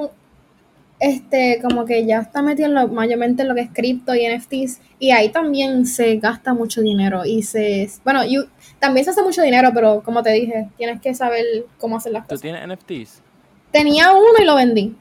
este, 1.00 1.60
como 1.62 1.84
que 1.84 2.06
ya 2.06 2.20
está 2.20 2.40
en 2.40 2.74
lo, 2.74 2.88
mayormente 2.88 3.42
en 3.42 3.48
lo 3.48 3.54
que 3.54 3.62
es 3.62 3.70
cripto 3.72 4.14
y 4.14 4.26
NFTs, 4.26 4.80
y 4.98 5.10
ahí 5.10 5.28
también 5.30 5.86
se 5.86 6.16
gasta 6.16 6.54
mucho 6.54 6.80
dinero, 6.80 7.24
y 7.24 7.42
se, 7.42 7.88
bueno, 8.04 8.24
y 8.24 8.38
también 8.78 9.04
se 9.04 9.10
hace 9.10 9.22
mucho 9.22 9.42
dinero, 9.42 9.70
pero 9.72 10.02
como 10.02 10.22
te 10.22 10.32
dije, 10.32 10.68
tienes 10.76 11.00
que 11.00 11.14
saber 11.14 11.44
cómo 11.78 11.96
hacer 11.96 12.12
las 12.12 12.24
cosas. 12.24 12.40
¿Tú 12.40 12.42
tienes 12.42 12.66
NFTs? 12.66 13.22
Tenía 13.70 14.12
uno 14.12 14.38
y 14.40 14.44
lo 14.44 14.54
vendí. 14.54 14.96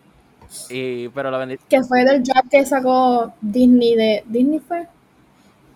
Y, 0.69 1.09
pero 1.09 1.31
lo 1.31 1.39
vendí. 1.39 1.57
Que 1.69 1.83
fue 1.83 2.05
del 2.05 2.21
job 2.21 2.49
que 2.49 2.65
sacó 2.65 3.33
Disney 3.41 3.95
de, 3.95 4.23
¿Disney 4.27 4.59
fue? 4.59 4.87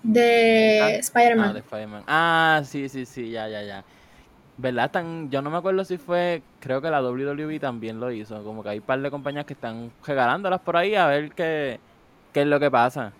De 0.03 0.79
Ah, 0.81 0.89
Spider-Man. 0.99 1.49
Ah, 1.49 1.53
de 1.53 1.59
Spider-Man. 1.59 2.03
Ah, 2.07 2.61
sí, 2.65 2.89
sí, 2.89 3.05
sí, 3.05 3.29
ya, 3.31 3.47
ya, 3.47 3.61
ya. 3.63 3.83
¿Verdad? 4.57 4.91
Tan, 4.91 5.29
yo 5.31 5.41
no 5.41 5.49
me 5.49 5.57
acuerdo 5.57 5.83
si 5.85 5.97
fue, 5.97 6.41
creo 6.59 6.81
que 6.81 6.89
la 6.89 7.01
WWE 7.01 7.59
también 7.59 7.99
lo 7.99 8.11
hizo. 8.11 8.43
Como 8.43 8.63
que 8.63 8.69
hay 8.69 8.77
un 8.79 8.85
par 8.85 9.01
de 9.01 9.09
compañías 9.11 9.45
que 9.45 9.53
están 9.53 9.91
regalándolas 10.05 10.59
por 10.61 10.77
ahí 10.77 10.95
a 10.95 11.07
ver 11.07 11.31
qué, 11.31 11.79
qué 12.33 12.41
es 12.41 12.47
lo 12.47 12.59
que 12.59 12.69
pasa. 12.69 13.11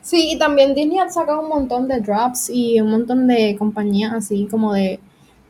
Sí, 0.00 0.32
y 0.32 0.38
también 0.38 0.74
Disney 0.74 0.98
ha 0.98 1.08
sacado 1.08 1.40
un 1.40 1.48
montón 1.48 1.88
de 1.88 2.00
drops 2.00 2.50
y 2.50 2.80
un 2.80 2.90
montón 2.90 3.26
de 3.26 3.56
compañías 3.58 4.12
así 4.12 4.46
como 4.50 4.72
de 4.72 4.98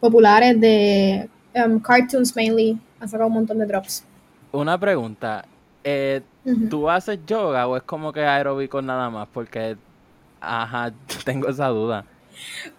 populares 0.00 0.60
de 0.60 1.28
um, 1.54 1.80
cartoons 1.80 2.34
mainly. 2.36 2.78
Ha 3.00 3.08
sacado 3.08 3.28
un 3.28 3.34
montón 3.34 3.58
de 3.58 3.66
drops. 3.66 4.04
Una 4.52 4.78
pregunta. 4.78 5.44
Eh, 5.82 6.20
Ujú. 6.44 6.68
¿Tú 6.68 6.90
haces 6.90 7.18
yoga 7.26 7.66
o 7.66 7.76
es 7.76 7.82
como 7.82 8.12
que 8.12 8.20
aeróbico 8.24 8.80
nada 8.82 9.08
más? 9.10 9.26
Porque, 9.32 9.76
ajá, 10.46 10.92
tengo 11.24 11.48
esa 11.48 11.68
duda. 11.68 12.04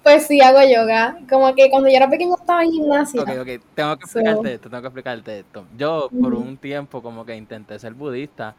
Pues 0.03 0.27
sí, 0.27 0.41
hago 0.41 0.59
yoga. 0.61 1.17
Como 1.29 1.53
que 1.55 1.69
cuando 1.69 1.89
yo 1.89 1.95
era 1.95 2.09
pequeña 2.09 2.35
estaba 2.35 2.63
en 2.63 2.71
gimnasia. 2.71 3.21
Ok, 3.21 3.29
ok, 3.41 3.47
tengo 3.73 3.97
que 3.97 4.07
So- 4.07 4.19
explicarte 4.19 4.53
esto, 4.55 4.69
tengo 4.69 4.81
que 4.81 4.87
explicarte 4.87 5.39
esto. 5.39 5.65
Yo 5.77 6.09
por 6.19 6.33
un 6.33 6.57
tiempo 6.57 7.01
como 7.01 7.25
que 7.25 7.35
intenté 7.35 7.79
ser 7.79 7.93
budista 7.93 8.55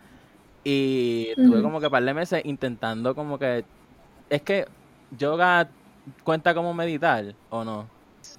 y 0.64 1.28
Ujú. 1.36 1.62
como 1.62 1.80
que 1.80 1.90
par 1.90 2.02
de 2.04 2.14
meses 2.14 2.42
intentando 2.44 3.14
como 3.14 3.38
que... 3.38 3.64
Es 4.28 4.42
que 4.42 4.66
yoga 5.16 5.68
cuenta 6.24 6.54
como 6.54 6.74
meditar 6.74 7.34
o 7.50 7.64
no. 7.64 7.86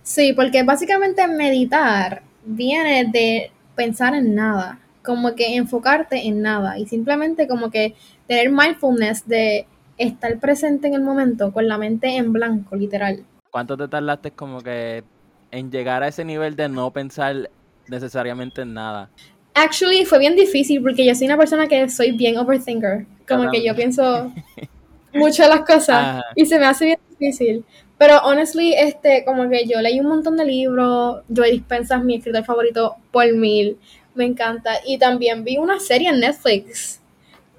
Sí, 0.03 0.33
porque 0.33 0.63
básicamente 0.63 1.27
meditar 1.27 2.23
viene 2.45 3.05
de 3.05 3.51
pensar 3.75 4.15
en 4.15 4.35
nada, 4.35 4.79
como 5.03 5.35
que 5.35 5.55
enfocarte 5.55 6.27
en 6.27 6.41
nada 6.41 6.77
y 6.77 6.85
simplemente 6.87 7.47
como 7.47 7.69
que 7.71 7.95
tener 8.27 8.49
mindfulness 8.51 9.25
de 9.27 9.65
estar 9.97 10.39
presente 10.39 10.87
en 10.87 10.93
el 10.93 11.01
momento 11.01 11.51
con 11.51 11.67
la 11.67 11.77
mente 11.77 12.15
en 12.15 12.33
blanco, 12.33 12.75
literal. 12.75 13.23
¿Cuánto 13.51 13.77
te 13.77 13.87
tardaste 13.87 14.31
como 14.31 14.61
que 14.61 15.03
en 15.51 15.71
llegar 15.71 16.03
a 16.03 16.07
ese 16.07 16.25
nivel 16.25 16.55
de 16.55 16.69
no 16.69 16.91
pensar 16.91 17.49
necesariamente 17.87 18.61
en 18.61 18.73
nada? 18.73 19.09
Actually, 19.53 20.05
fue 20.05 20.19
bien 20.19 20.35
difícil 20.35 20.81
porque 20.81 21.05
yo 21.05 21.15
soy 21.15 21.27
una 21.27 21.37
persona 21.37 21.67
que 21.67 21.89
soy 21.89 22.11
bien 22.11 22.37
overthinker, 22.37 23.07
como 23.27 23.49
que 23.49 23.65
yo 23.65 23.75
pienso 23.75 24.31
mucho 25.13 25.43
de 25.43 25.49
las 25.49 25.61
cosas 25.61 25.89
Ajá. 25.89 26.23
y 26.35 26.45
se 26.45 26.59
me 26.59 26.65
hace 26.65 26.85
bien 26.85 26.99
difícil. 27.09 27.65
Pero 27.97 28.19
honestly, 28.19 28.73
este, 28.73 29.25
como 29.25 29.49
que 29.49 29.65
yo 29.65 29.81
leí 29.81 29.99
un 29.99 30.07
montón 30.07 30.37
de 30.37 30.45
libros, 30.45 31.23
Joe 31.35 31.51
Dispenza 31.51 31.97
es 31.97 32.03
mi 32.03 32.17
escritor 32.17 32.45
favorito 32.45 32.95
por 33.11 33.33
mil, 33.33 33.79
me 34.13 34.25
encanta. 34.25 34.73
Y 34.85 34.99
también 34.99 35.43
vi 35.43 35.57
una 35.57 35.79
serie 35.79 36.09
en 36.09 36.19
Netflix 36.19 37.01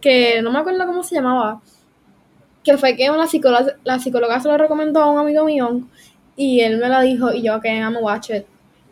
que 0.01 0.41
no 0.43 0.53
me 0.53 0.61
acuerdo 0.61 0.87
cómo 0.87 1.03
se 1.03 1.17
llamaba, 1.17 1.61
que 2.69 2.77
fue 2.77 2.97
que 2.97 3.11
una 3.11 3.27
psicóloga, 3.27 3.77
la 3.85 3.99
psicóloga 3.99 4.41
se 4.41 4.49
lo 4.49 4.59
recomendó 4.59 5.01
a 5.01 5.11
un 5.11 5.19
amigo 5.19 5.45
mío 5.45 5.81
y 6.37 6.61
él 6.61 6.77
me 6.77 6.89
la 6.89 7.01
dijo 7.01 7.33
y 7.33 7.43
yo, 7.43 7.57
ok, 7.57 7.65
I'm 7.65 7.95
gonna 7.95 8.01
watch 8.01 8.31
it. 8.31 8.45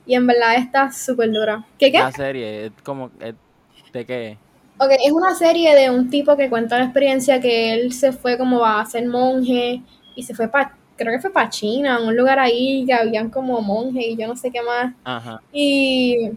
Y 0.06 0.14
en 0.14 0.26
verdad 0.26 0.54
está 0.56 0.90
súper 0.90 1.30
dura. 1.30 1.66
¿Qué 1.78 1.92
qué? 1.92 1.99
La 1.99 2.12
serie, 2.12 2.73
como... 2.83 3.11
¿De 3.92 4.04
qué? 4.06 4.38
Ok, 4.78 4.90
es 5.04 5.12
una 5.12 5.35
serie 5.35 5.75
de 5.75 5.90
un 5.90 6.09
tipo 6.09 6.37
que 6.37 6.49
cuenta 6.49 6.78
la 6.78 6.85
experiencia 6.85 7.40
que 7.40 7.75
él 7.75 7.92
se 7.92 8.12
fue 8.12 8.38
como 8.38 8.64
a 8.64 8.85
ser 8.87 9.06
monje 9.06 9.83
y 10.14 10.23
se 10.23 10.35
fue 10.35 10.49
para, 10.49 10.75
creo 10.97 11.12
que 11.12 11.21
fue 11.21 11.33
para 11.33 11.50
China, 11.50 12.00
un 12.00 12.16
lugar 12.16 12.38
ahí 12.38 12.85
que 12.87 12.95
habían 12.95 13.28
como 13.28 13.61
monjes 13.61 14.06
y 14.06 14.16
yo 14.16 14.26
no 14.26 14.37
sé 14.37 14.50
qué 14.50 14.62
más. 14.62 14.95
Ajá. 15.04 15.40
Y 15.52 16.30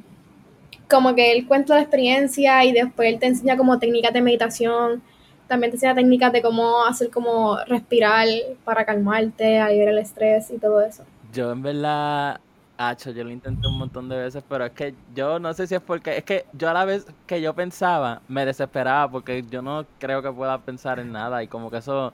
como 0.90 1.16
que 1.16 1.32
él 1.32 1.48
cuenta 1.48 1.76
la 1.76 1.82
experiencia 1.82 2.66
y 2.66 2.74
después 2.74 3.08
él 3.08 3.20
te 3.20 3.28
enseña 3.28 3.56
como 3.56 3.80
técnicas 3.80 4.12
de 4.12 4.22
meditación, 4.22 5.02
también 5.50 5.72
te 5.72 5.78
enseña 5.78 5.96
técnicas 5.96 6.32
de 6.32 6.42
cómo 6.42 6.86
hacer 6.86 7.10
como 7.10 7.58
respirar 7.66 8.28
para 8.64 8.86
calmarte, 8.86 9.60
aliviar 9.60 9.90
el 9.90 9.98
estrés 9.98 10.50
y 10.52 10.60
todo 10.60 10.80
eso. 10.80 11.04
Yo 11.34 11.52
en 11.52 11.62
verdad, 11.62 12.40
Hacho, 12.78 13.12
yo 13.12 13.24
lo 13.24 13.32
intenté 13.32 13.68
un 13.68 13.78
montón 13.78 14.08
de 14.08 14.18
veces, 14.18 14.44
pero 14.48 14.66
es 14.66 14.72
que 14.72 14.94
yo 15.14 15.40
no 15.40 15.54
sé 15.54 15.68
si 15.68 15.76
es 15.76 15.82
porque, 15.82 16.18
es 16.18 16.24
que 16.24 16.46
yo 16.54 16.70
a 16.70 16.74
la 16.74 16.86
vez 16.86 17.06
que 17.28 17.42
yo 17.42 17.54
pensaba, 17.54 18.22
me 18.30 18.46
desesperaba 18.46 19.12
porque 19.12 19.44
yo 19.50 19.62
no 19.62 19.86
creo 19.98 20.22
que 20.22 20.32
pueda 20.32 20.58
pensar 20.60 21.00
en 21.00 21.12
nada 21.12 21.44
y 21.44 21.48
como 21.48 21.70
que 21.70 21.78
eso, 21.78 22.14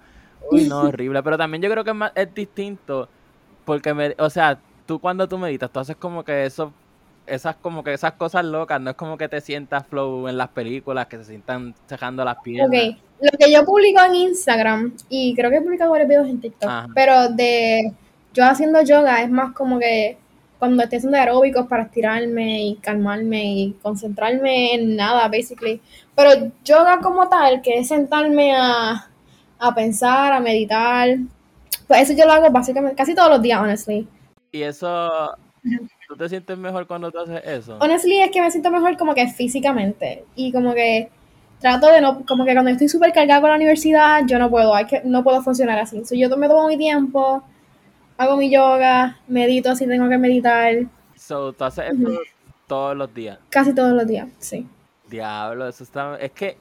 uy, 0.49 0.67
no, 0.67 0.79
horrible. 0.87 1.21
Pero 1.21 1.37
también 1.37 1.61
yo 1.61 1.69
creo 1.69 1.83
que 1.83 1.91
es, 1.91 1.95
más, 1.95 2.11
es 2.15 2.33
distinto 2.33 3.07
porque, 3.65 3.93
me, 3.93 4.15
o 4.17 4.29
sea, 4.29 4.57
tú 4.85 4.99
cuando 4.99 5.27
tú 5.27 5.37
meditas, 5.37 5.69
tú 5.69 5.79
haces 5.79 5.97
como 5.97 6.23
que 6.23 6.45
eso, 6.45 6.71
esas 7.27 7.55
como 7.55 7.83
que 7.83 7.93
esas 7.93 8.13
cosas 8.13 8.45
locas, 8.45 8.79
no 8.79 8.91
es 8.91 8.95
como 8.95 9.17
que 9.17 9.27
te 9.27 9.41
sientas 9.41 9.85
flow 9.87 10.27
en 10.27 10.37
las 10.37 10.49
películas 10.49 11.07
que 11.07 11.17
se 11.17 11.25
sientan 11.25 11.75
cejando 11.87 12.23
las 12.23 12.37
piernas. 12.37 12.67
Ok, 12.67 12.97
lo 13.21 13.37
que 13.37 13.51
yo 13.51 13.65
publico 13.65 14.01
en 14.03 14.15
Instagram, 14.15 14.93
y 15.09 15.35
creo 15.35 15.49
que 15.49 15.57
he 15.57 15.61
publicado 15.61 15.91
varios 15.91 16.09
videos 16.09 16.27
en 16.27 16.41
TikTok, 16.41 16.69
Ajá. 16.69 16.87
pero 16.93 17.29
de 17.29 17.93
yo 18.33 18.45
haciendo 18.45 18.81
yoga 18.81 19.21
es 19.21 19.29
más 19.29 19.53
como 19.53 19.79
que 19.79 20.17
cuando 20.59 20.83
estoy 20.83 20.97
haciendo 20.97 21.17
aeróbicos 21.17 21.67
para 21.67 21.83
estirarme 21.83 22.63
y 22.63 22.75
calmarme 22.75 23.43
y 23.43 23.73
concentrarme 23.81 24.73
en 24.73 24.95
nada, 24.95 25.27
basically. 25.27 25.81
Pero 26.15 26.51
yoga 26.63 26.99
como 26.99 27.27
tal, 27.29 27.61
que 27.61 27.79
es 27.79 27.87
sentarme 27.87 28.55
a, 28.55 29.09
a 29.59 29.75
pensar, 29.75 30.33
a 30.33 30.39
meditar, 30.39 31.17
pues 31.87 32.01
eso 32.01 32.13
yo 32.17 32.25
lo 32.25 32.33
hago 32.33 32.49
básicamente 32.49 32.95
casi 32.95 33.13
todos 33.13 33.29
los 33.29 33.41
días, 33.41 33.61
honestly. 33.61 34.07
Y 34.51 34.63
eso, 34.63 35.35
¿tú 36.15 36.23
te 36.23 36.29
sientes 36.29 36.57
mejor 36.57 36.87
cuando 36.87 37.11
tú 37.11 37.19
haces 37.19 37.41
eso? 37.45 37.77
Honestly, 37.81 38.21
es 38.21 38.31
que 38.31 38.41
me 38.41 38.49
siento 38.49 38.71
mejor 38.71 38.95
como 38.97 39.13
que 39.13 39.27
físicamente. 39.27 40.23
Y 40.35 40.51
como 40.53 40.73
que 40.73 41.09
trato 41.59 41.87
de 41.87 41.99
no, 41.99 42.25
como 42.25 42.45
que 42.45 42.53
cuando 42.53 42.71
estoy 42.71 42.87
súper 42.87 43.11
cargada 43.11 43.41
con 43.41 43.49
la 43.49 43.57
universidad, 43.57 44.21
yo 44.25 44.39
no 44.39 44.49
puedo, 44.49 44.73
hay 44.73 44.85
que, 44.85 45.01
no 45.03 45.23
puedo 45.23 45.41
funcionar 45.41 45.77
así. 45.77 46.05
So, 46.05 46.15
yo 46.15 46.29
me 46.37 46.47
tomo 46.47 46.67
mi 46.67 46.77
tiempo, 46.77 47.43
hago 48.17 48.37
mi 48.37 48.49
yoga, 48.49 49.19
medito 49.27 49.75
si 49.75 49.85
tengo 49.87 50.07
que 50.09 50.17
meditar, 50.17 50.73
So, 51.15 51.53
tú 51.53 51.63
haces 51.63 51.91
eso 51.91 52.19
todos 52.67 52.95
los 52.95 53.13
días. 53.13 53.39
casi 53.49 53.73
todos 53.73 53.93
los 53.93 54.07
días, 54.07 54.27
sí. 54.39 54.67
Diablo, 55.09 55.67
eso 55.67 55.83
está. 55.83 56.17
Es 56.17 56.31
que 56.31 56.57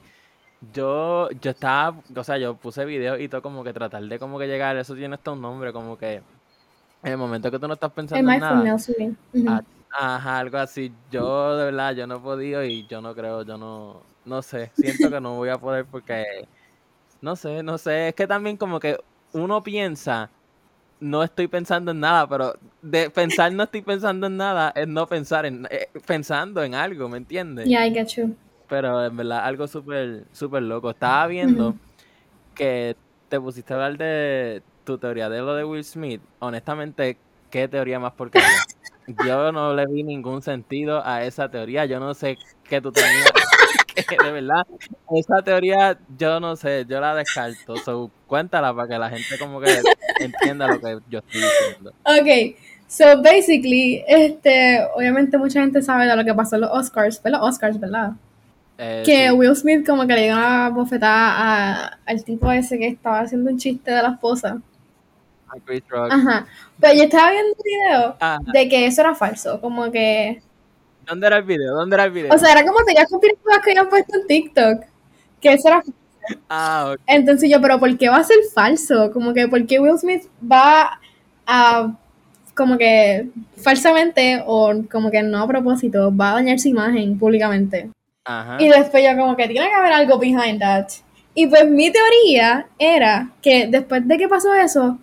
yo, 0.73 1.29
yo 1.41 1.51
estaba, 1.51 1.97
o 2.15 2.23
sea, 2.23 2.37
yo 2.37 2.55
puse 2.55 2.83
videos 2.85 3.19
y 3.19 3.27
todo 3.27 3.41
como 3.41 3.63
que 3.63 3.73
tratar 3.73 4.03
de 4.03 4.19
como 4.19 4.37
que 4.37 4.47
llegar, 4.47 4.75
eso 4.77 4.95
tiene 4.95 5.15
hasta 5.15 5.31
un 5.31 5.41
nombre, 5.41 5.71
como 5.71 5.97
que 5.97 6.21
en 7.05 7.11
el 7.11 7.17
momento 7.17 7.51
que 7.51 7.59
tú 7.59 7.67
no 7.67 7.75
estás 7.75 7.91
pensando 7.93 8.31
en 8.31 8.39
nada, 8.39 8.77
sí. 8.79 8.93
Ujú. 9.33 9.45
ah, 9.47 9.61
ajá, 10.17 10.39
algo 10.39 10.57
así. 10.57 10.91
Yo 11.09 11.55
de 11.55 11.65
verdad, 11.65 11.93
yo 11.95 12.07
no 12.07 12.15
he 12.17 12.19
podido 12.19 12.63
y 12.63 12.87
yo 12.87 13.01
no 13.01 13.13
creo, 13.13 13.43
yo 13.43 13.57
no, 13.57 14.07
no 14.25 14.41
sé, 14.41 14.71
siento 14.75 15.09
que 15.11 15.21
no 15.21 15.35
voy 15.35 15.49
a 15.49 15.57
poder 15.59 15.85
porque, 15.87 16.23
no 17.21 17.35
sé, 17.35 17.63
no 17.63 17.77
sé, 17.77 18.09
es 18.09 18.15
que 18.15 18.27
también 18.27 18.57
como 18.57 18.79
que 18.79 18.97
uno 19.33 19.63
piensa, 19.63 20.31
no 20.99 21.23
estoy 21.23 21.47
pensando 21.47 21.91
en 21.91 21.99
nada, 21.99 22.27
pero 22.27 22.53
de 22.81 23.09
pensar 23.11 23.53
no 23.53 23.63
estoy 23.63 23.83
pensando 23.83 24.27
en 24.27 24.37
nada 24.37 24.71
es 24.75 24.87
no 24.87 25.07
pensar 25.07 25.45
en, 25.45 25.67
eh, 25.71 25.87
pensando 26.07 26.63
en 26.63 26.75
algo, 26.75 27.09
¿me 27.09 27.17
entiendes? 27.19 27.67
Yeah, 27.69 27.85
I 27.85 27.91
get 27.91 28.09
you. 28.17 28.37
Pero 28.67 29.05
en 29.05 29.15
verdad, 29.17 29.45
algo 29.45 29.67
súper, 29.67 30.27
súper 30.33 30.63
loco. 30.63 30.89
Estaba 30.91 31.27
viendo 31.27 31.77
que 32.55 32.97
te 33.29 33.39
pusiste 33.39 33.73
a 33.73 33.77
hablar 33.77 33.97
de 33.97 34.63
tu 34.85 34.97
teoría 34.97 35.29
de 35.29 35.39
lo 35.39 35.55
de 35.55 35.63
Will 35.65 35.83
Smith. 35.83 36.21
Honestamente, 36.39 37.17
¿qué 37.49 37.67
teoría 37.67 37.99
más 37.99 38.13
porquería? 38.13 38.47
Yo 39.25 39.51
no 39.51 39.73
le 39.73 39.85
vi 39.87 40.03
ningún 40.03 40.41
sentido 40.41 41.01
a 41.05 41.23
esa 41.23 41.49
teoría. 41.49 41.85
Yo 41.85 41.99
no 41.99 42.13
sé 42.13 42.37
qué 42.67 42.81
tú 42.81 42.91
tenías. 42.91 43.31
de 44.23 44.31
verdad, 44.31 44.65
esa 45.15 45.41
teoría, 45.41 45.97
yo 46.17 46.41
no 46.41 46.57
sé, 46.57 46.85
yo 46.85 46.99
la 46.99 47.15
descarto. 47.15 47.77
So, 47.77 48.11
cuéntala 48.27 48.73
para 48.73 48.87
que 48.89 48.99
la 48.99 49.09
gente 49.09 49.37
como 49.39 49.61
que 49.61 49.73
entienda 50.19 50.67
lo 50.67 50.81
que 50.81 50.97
yo 51.09 51.19
estoy 51.19 51.41
diciendo. 51.41 51.93
Ok, 52.03 52.57
so 52.87 53.21
basically, 53.21 54.03
este, 54.05 54.81
obviamente 54.95 55.37
mucha 55.37 55.61
gente 55.61 55.81
sabe 55.81 56.07
de 56.07 56.15
lo 56.17 56.25
que 56.25 56.33
pasó 56.33 56.55
en 56.55 56.63
los 56.63 56.71
Oscars, 56.71 57.21
fue 57.21 57.31
los 57.31 57.41
Oscars, 57.41 57.79
¿verdad? 57.79 58.11
Eh, 58.77 59.03
que 59.05 59.27
sí. 59.29 59.31
Will 59.31 59.55
Smith 59.55 59.85
como 59.87 60.05
que 60.05 60.13
le 60.13 60.23
dio 60.25 60.35
una 60.35 60.67
bofetada 60.69 61.31
a- 61.85 61.99
al 62.05 62.23
tipo 62.25 62.51
ese 62.51 62.77
que 62.77 62.87
estaba 62.87 63.21
haciendo 63.21 63.49
un 63.49 63.57
chiste 63.57 63.91
de 63.91 64.01
la 64.01 64.09
esposa. 64.09 64.61
A 65.55 65.65
Chris 65.65 65.83
Rock. 65.89 66.11
Ajá. 66.11 66.47
Pero 66.79 66.93
yo 66.93 67.03
estaba 67.03 67.31
viendo 67.31 67.51
un 67.51 67.63
video 67.63 68.15
Ajá. 68.19 68.39
de 68.53 68.69
que 68.69 68.85
eso 68.85 69.01
era 69.01 69.15
falso, 69.15 69.59
como 69.61 69.91
que... 69.91 70.41
¿Dónde 71.05 71.27
era 71.27 71.37
el 71.37 71.43
video? 71.43 71.75
¿Dónde 71.75 71.95
era 71.95 72.05
el 72.05 72.11
video? 72.11 72.33
O 72.33 72.37
sea, 72.37 72.51
era 72.51 72.65
como 72.65 72.83
tenías 72.83 73.09
conspirativas 73.09 73.59
que 73.63 73.71
habían 73.71 73.89
puesto 73.89 74.17
en 74.17 74.27
TikTok, 74.27 74.83
que 75.39 75.53
eso 75.53 75.67
era... 75.67 75.83
ah, 76.49 76.91
ok. 76.93 77.01
Entonces 77.07 77.49
yo, 77.49 77.61
pero 77.61 77.79
¿por 77.79 77.97
qué 77.97 78.09
va 78.09 78.17
a 78.17 78.23
ser 78.23 78.37
falso? 78.53 79.11
Como 79.11 79.33
que, 79.33 79.47
¿por 79.47 79.65
qué 79.67 79.79
Will 79.79 79.97
Smith 79.99 80.23
va 80.41 80.99
a... 81.45 81.95
como 82.55 82.77
que 82.77 83.27
falsamente 83.57 84.43
o 84.45 84.73
como 84.91 85.11
que 85.11 85.21
no 85.21 85.43
a 85.43 85.47
propósito, 85.47 86.15
va 86.15 86.31
a 86.31 86.33
dañar 86.35 86.59
su 86.59 86.69
imagen 86.69 87.19
públicamente? 87.19 87.89
Ajá. 88.23 88.57
Y 88.59 88.67
después 88.69 89.03
yo 89.03 89.15
como 89.15 89.35
que 89.35 89.47
tiene 89.47 89.67
que 89.67 89.75
haber 89.75 89.93
algo 89.93 90.17
behind 90.17 90.59
that. 90.59 90.87
Y 91.35 91.45
pues 91.47 91.69
mi 91.69 91.91
teoría 91.91 92.65
era 92.79 93.29
que 93.41 93.67
después 93.67 94.07
de 94.07 94.17
que 94.17 94.27
pasó 94.27 94.53
eso, 94.55 94.97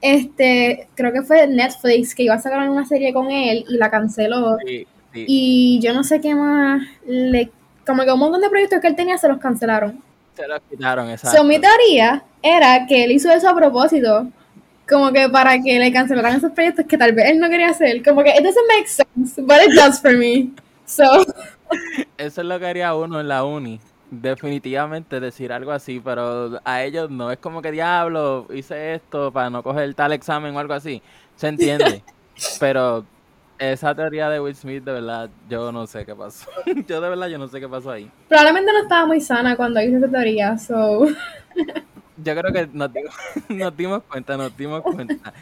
este, 0.00 0.88
creo 0.94 1.12
que 1.12 1.22
fue 1.22 1.46
Netflix 1.46 2.14
que 2.14 2.24
iba 2.24 2.34
a 2.34 2.40
sacar 2.40 2.68
una 2.68 2.86
serie 2.86 3.12
con 3.12 3.30
él 3.30 3.64
y 3.68 3.76
la 3.76 3.90
canceló. 3.90 4.58
Sí, 4.64 4.86
sí. 5.12 5.24
Y 5.26 5.80
yo 5.82 5.92
no 5.92 6.04
sé 6.04 6.20
qué 6.20 6.34
más, 6.34 6.82
le, 7.06 7.50
como 7.86 8.04
que 8.04 8.12
un 8.12 8.18
montón 8.18 8.40
de 8.40 8.50
proyectos 8.50 8.80
que 8.80 8.88
él 8.88 8.96
tenía 8.96 9.18
se 9.18 9.28
los 9.28 9.38
cancelaron. 9.38 10.02
Se 10.34 10.46
los 10.46 10.60
quitaron, 10.70 11.10
exacto. 11.10 11.38
So, 11.38 11.44
mi 11.44 11.58
teoría 11.58 12.22
era 12.42 12.86
que 12.86 13.04
él 13.04 13.12
hizo 13.12 13.30
eso 13.30 13.48
a 13.48 13.54
propósito, 13.56 14.28
como 14.88 15.12
que 15.12 15.28
para 15.28 15.60
que 15.60 15.78
le 15.78 15.92
cancelaran 15.92 16.36
esos 16.36 16.52
proyectos 16.52 16.86
que 16.86 16.96
tal 16.96 17.12
vez 17.12 17.30
él 17.30 17.40
no 17.40 17.48
quería 17.48 17.70
hacer. 17.70 18.02
Como 18.04 18.22
que 18.22 18.30
it 18.30 18.42
doesn't 18.42 18.66
make 18.68 18.86
sense, 18.88 19.40
but 19.42 19.58
it 19.66 19.74
does 19.74 20.00
for 20.00 20.16
me. 20.16 20.50
So, 20.86 21.26
Eso 22.18 22.40
es 22.40 22.46
lo 22.46 22.58
que 22.58 22.66
haría 22.66 22.94
uno 22.94 23.20
en 23.20 23.28
la 23.28 23.44
uni. 23.44 23.80
Definitivamente 24.10 25.20
decir 25.20 25.52
algo 25.52 25.70
así, 25.70 26.00
pero 26.00 26.58
a 26.64 26.82
ellos 26.82 27.10
no 27.10 27.30
es 27.30 27.38
como 27.38 27.60
que 27.60 27.70
diablo, 27.70 28.46
hice 28.52 28.94
esto 28.94 29.30
para 29.32 29.50
no 29.50 29.62
coger 29.62 29.92
tal 29.94 30.12
examen 30.12 30.56
o 30.56 30.58
algo 30.58 30.74
así. 30.74 31.02
Se 31.36 31.48
entiende. 31.48 32.02
pero 32.60 33.04
esa 33.58 33.94
teoría 33.94 34.30
de 34.30 34.40
Will 34.40 34.54
Smith, 34.54 34.84
de 34.84 34.92
verdad, 34.92 35.28
yo 35.48 35.72
no 35.72 35.86
sé 35.86 36.06
qué 36.06 36.14
pasó. 36.14 36.48
yo 36.86 37.00
de 37.00 37.08
verdad, 37.08 37.28
yo 37.28 37.38
no 37.38 37.48
sé 37.48 37.60
qué 37.60 37.68
pasó 37.68 37.90
ahí. 37.90 38.10
probablemente 38.28 38.72
no 38.72 38.82
estaba 38.82 39.06
muy 39.06 39.20
sana 39.20 39.56
cuando 39.56 39.80
hizo 39.82 39.98
esa 39.98 40.08
teoría, 40.08 40.56
so. 40.58 41.06
Yo 42.20 42.34
creo 42.34 42.52
que 42.52 42.68
nos 42.72 42.92
dimos, 42.92 43.14
nos 43.48 43.76
dimos 43.76 44.02
cuenta, 44.02 44.36
nos 44.36 44.56
dimos 44.56 44.82
cuenta. 44.82 45.32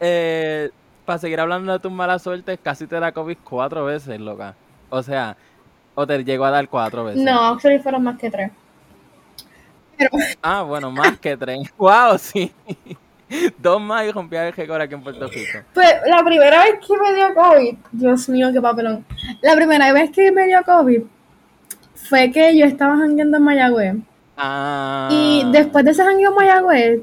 Eh, 0.00 0.70
para 1.04 1.18
seguir 1.18 1.38
hablando 1.40 1.72
de 1.72 1.78
tus 1.78 1.92
malas 1.92 2.22
suertes, 2.22 2.58
casi 2.62 2.86
te 2.86 2.98
da 2.98 3.12
COVID 3.12 3.36
cuatro 3.44 3.84
veces, 3.84 4.18
loca. 4.18 4.54
O 4.88 5.02
sea, 5.02 5.36
o 5.96 6.06
te 6.06 6.22
llegó 6.22 6.44
a 6.44 6.50
dar 6.50 6.68
cuatro 6.68 7.04
veces. 7.04 7.22
No, 7.22 7.40
actually 7.46 7.80
fueron 7.80 8.04
más 8.04 8.16
que 8.18 8.30
tres. 8.30 8.52
Ah, 10.42 10.62
bueno, 10.62 10.90
más 10.90 11.18
que 11.18 11.36
tres. 11.36 11.58
¡Wow! 11.78 12.18
Sí. 12.18 12.52
Dos 13.58 13.80
más 13.80 14.04
y 14.06 14.12
rompía 14.12 14.46
el 14.46 14.52
récord 14.52 14.80
aquí 14.80 14.94
en 14.94 15.02
Puerto 15.02 15.26
Rico. 15.26 15.58
Pues 15.74 15.94
la 16.06 16.22
primera 16.22 16.62
vez 16.62 16.74
que 16.86 16.96
me 16.96 17.14
dio 17.14 17.34
COVID, 17.34 17.76
Dios 17.90 18.28
mío, 18.28 18.50
qué 18.52 18.60
papelón. 18.60 19.04
La 19.42 19.56
primera 19.56 19.92
vez 19.92 20.10
que 20.10 20.30
me 20.30 20.46
dio 20.46 20.62
COVID 20.62 21.00
fue 21.94 22.30
que 22.30 22.56
yo 22.56 22.66
estaba 22.66 22.96
jangueando 22.96 23.38
en 23.38 23.42
Mayagüez. 23.42 23.96
Ah. 24.36 25.08
Y 25.10 25.44
después 25.50 25.84
de 25.84 25.90
ese 25.90 26.04
jangueo 26.04 26.30
en 26.30 26.36
Mayagüez, 26.36 27.00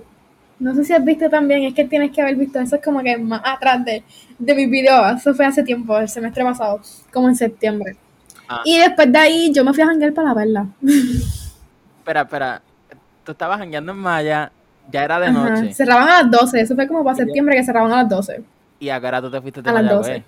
no 0.59 0.73
sé 0.75 0.85
si 0.85 0.93
has 0.93 1.03
visto 1.03 1.29
también, 1.29 1.63
es 1.63 1.73
que 1.73 1.83
tienes 1.83 2.12
que 2.12 2.21
haber 2.21 2.35
visto 2.38 2.57
eso, 2.59 2.77
es 2.77 2.81
como 2.81 3.01
que 3.01 3.17
más 3.17 3.41
atrás 3.43 3.83
de, 3.83 4.03
de 4.39 4.55
mis 4.55 4.69
videos. 4.69 5.17
Eso 5.17 5.33
fue 5.33 5.45
hace 5.45 5.63
tiempo, 5.63 5.97
el 5.97 6.07
semestre 6.07 6.43
pasado, 6.43 6.79
como 7.12 7.27
en 7.27 7.35
septiembre. 7.35 7.97
Ah. 8.57 8.62
Y 8.65 8.77
después 8.77 9.12
de 9.12 9.17
ahí 9.19 9.51
yo 9.53 9.63
me 9.63 9.74
fui 9.74 9.83
a 9.83 9.88
janguear 9.88 10.13
para 10.13 10.29
la 10.29 10.33
verla. 10.33 10.67
Espera, 12.00 12.22
espera. 12.22 12.62
Tú 13.24 13.31
estabas 13.31 13.57
jangueando 13.60 13.91
en 13.93 13.98
Maya, 14.00 14.51
ya 14.91 15.03
era 15.03 15.19
de 15.19 15.27
Ajá, 15.27 15.50
noche. 15.50 15.74
Cerraban 15.74 16.10
a 16.10 16.24
las 16.24 16.31
12, 16.31 16.62
eso 16.62 16.75
fue 16.75 16.88
como 16.88 17.03
para 17.03 17.15
septiembre 17.15 17.55
que 17.55 17.63
cerraban 17.63 17.91
a 17.91 17.98
las 18.03 18.10
12. 18.10 18.43
Y 18.79 18.89
ahora 18.89 19.22
tú 19.22 19.31
te 19.31 19.39
fuiste 19.41 19.62
de 19.62 19.69
A 19.69 19.74
las 19.74 19.83
Mayagüez. 19.83 20.07
12. 20.07 20.24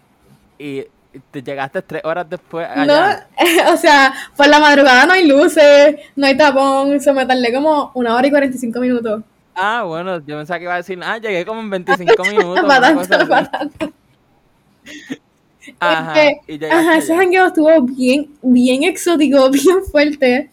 Y 0.59 0.85
te 1.31 1.41
llegaste 1.43 1.81
tres 1.81 2.01
horas 2.03 2.29
después 2.29 2.67
No, 2.85 2.93
o 3.73 3.77
sea, 3.77 4.13
por 4.35 4.47
la 4.47 4.59
madrugada 4.59 5.05
no 5.05 5.13
hay 5.13 5.27
luces, 5.27 5.95
no 6.15 6.25
hay 6.27 6.35
tapón, 6.37 6.99
se 7.01 7.11
me 7.13 7.25
tardé 7.25 7.53
como 7.53 7.91
una 7.93 8.15
hora 8.15 8.27
y 8.27 8.29
45 8.31 8.79
minutos. 8.79 9.21
Ah, 9.53 9.83
bueno, 9.83 10.19
yo 10.19 10.37
pensaba 10.37 10.57
que 10.59 10.63
iba 10.65 10.73
a 10.73 10.77
decir, 10.77 10.99
ah, 11.03 11.17
llegué 11.17 11.45
como 11.45 11.61
en 11.61 11.69
25 11.85 12.23
minutos. 12.25 12.65
Para 12.65 12.91
una 12.91 12.95
cosa 12.95 13.17
tanto, 13.17 13.33
así. 13.33 13.45
para 13.49 13.49
tanto. 13.49 13.91
Ajá, 15.79 16.23
Este, 16.23 16.65
ajá, 16.71 16.97
ese 16.97 17.15
jangueo 17.15 17.47
estuvo 17.47 17.81
bien, 17.81 18.29
bien 18.41 18.83
exótico, 18.83 19.49
bien 19.51 19.83
fuerte. 19.91 20.49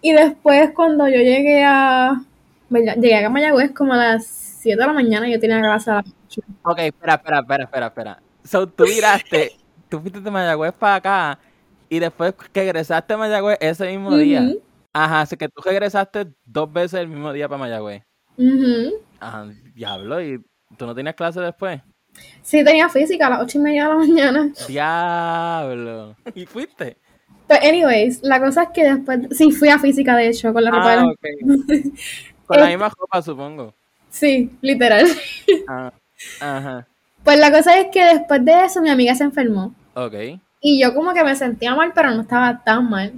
Y 0.00 0.12
después 0.12 0.70
cuando 0.74 1.08
yo 1.08 1.18
llegué 1.18 1.64
a... 1.64 2.22
Llegué 2.70 3.24
a 3.24 3.30
Mayagüez 3.30 3.72
como 3.72 3.94
a 3.94 3.96
las 3.96 4.26
7 4.26 4.78
de 4.80 4.86
la 4.86 4.92
mañana 4.92 5.28
y 5.28 5.32
yo 5.32 5.40
tenía 5.40 5.60
clase 5.60 5.90
a 5.90 5.94
las 5.94 6.04
8. 6.26 6.42
Ok, 6.62 6.78
espera, 6.80 7.14
espera, 7.14 7.40
espera, 7.40 7.64
espera, 7.64 7.86
espera. 7.86 8.22
So, 8.44 8.68
tú 8.68 8.84
miraste, 8.84 9.52
tú 9.88 10.00
fuiste 10.00 10.20
de 10.20 10.30
Mayagüez 10.30 10.72
para 10.74 10.94
acá 10.96 11.38
y 11.88 11.98
después 11.98 12.34
que 12.52 12.60
regresaste 12.60 13.14
a 13.14 13.16
Mayagüez 13.16 13.58
ese 13.60 13.86
mismo 13.88 14.16
día. 14.16 14.54
Ajá, 14.92 15.22
así 15.22 15.36
que 15.36 15.48
tú 15.48 15.62
regresaste 15.62 16.26
dos 16.44 16.72
veces 16.72 17.00
el 17.00 17.08
mismo 17.08 17.32
día 17.32 17.48
para 17.48 17.58
Mayagüez. 17.58 18.02
ujú. 18.36 18.94
Ajá, 19.20 19.46
diablo, 19.74 20.22
¿y 20.22 20.44
tú 20.76 20.86
no 20.86 20.94
tenías 20.94 21.14
clase 21.14 21.40
después? 21.40 21.80
Sí, 22.42 22.64
tenía 22.64 22.88
física 22.88 23.26
a 23.26 23.30
las 23.30 23.40
8 23.42 23.58
y 23.58 23.60
media 23.60 23.82
de 23.84 23.88
la 23.90 23.94
mañana. 23.96 24.52
Diablo. 24.66 26.16
¿Y 26.34 26.46
fuiste? 26.46 26.96
Pero 27.46 27.66
anyways, 27.66 28.20
la 28.22 28.40
cosa 28.40 28.64
es 28.64 28.68
que 28.74 28.84
después... 28.84 29.20
Sí, 29.36 29.50
fui 29.52 29.68
a 29.68 29.78
física 29.78 30.16
de 30.16 30.28
hecho, 30.28 30.52
con 30.52 30.64
la 30.64 30.70
ropa 30.70 30.90
de 30.90 30.96
Ah, 30.98 31.04
la... 31.04 31.14
Con 32.46 32.60
la 32.60 32.66
Eh. 32.66 32.70
misma 32.70 32.90
ropa, 32.98 33.20
supongo. 33.22 33.74
Sí, 34.10 34.50
literal. 34.62 35.06
Ah, 35.68 35.92
ajá, 36.40 36.86
Pues 37.24 37.38
la 37.38 37.50
cosa 37.52 37.78
es 37.78 37.88
que 37.92 38.02
después 38.04 38.42
de 38.44 38.64
eso 38.64 38.80
mi 38.80 38.88
amiga 38.90 39.14
se 39.14 39.24
enfermó. 39.24 39.74
ok. 39.94 40.14
Y 40.60 40.80
yo 40.82 40.92
como 40.94 41.12
que 41.14 41.22
me 41.22 41.36
sentía 41.36 41.74
mal, 41.74 41.92
pero 41.94 42.10
no 42.10 42.22
estaba 42.22 42.62
tan 42.64 42.88
mal. 42.90 43.12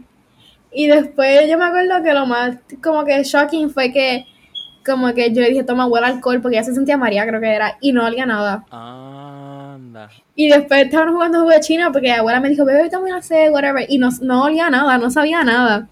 Y 0.73 0.89
después 0.89 1.49
yo 1.49 1.57
me 1.59 1.65
acuerdo 1.65 2.03
que 2.03 2.13
lo 2.13 2.27
más 2.27 2.57
como 2.83 3.05
que 3.05 3.23
shocking 3.25 3.71
fue 3.71 3.93
que 3.93 4.27
como 4.85 5.13
que 5.15 5.33
yo 5.33 5.43
le 5.43 5.51
dije, 5.51 5.65
toma, 5.65 5.87
huele 5.87 6.07
alcohol, 6.07 6.41
porque 6.41 6.57
ella 6.57 6.65
se 6.65 6.75
sentía 6.75 6.97
María, 6.97 7.27
creo 7.27 7.41
que 7.41 7.53
era, 7.53 7.77
y 7.81 7.93
no 7.93 8.05
olía 8.05 8.27
nada. 8.27 8.65
Anda. 8.71 10.11
Y 10.35 10.49
después 10.49 10.85
estaban 10.85 11.13
jugando 11.13 11.41
juego 11.41 11.53
de 11.53 11.61
China 11.61 11.91
porque 11.93 12.09
la 12.09 12.19
abuela 12.19 12.41
me 12.41 12.49
dijo, 12.49 12.65
bebé, 12.65 12.91
una 12.97 13.23
sed, 13.23 13.51
whatever. 13.51 13.85
Y 13.89 13.99
no, 13.99 14.09
no 14.23 14.45
olía 14.45 14.71
nada, 14.71 14.99
no 14.99 15.11
sabía 15.11 15.45
nada. 15.45 15.89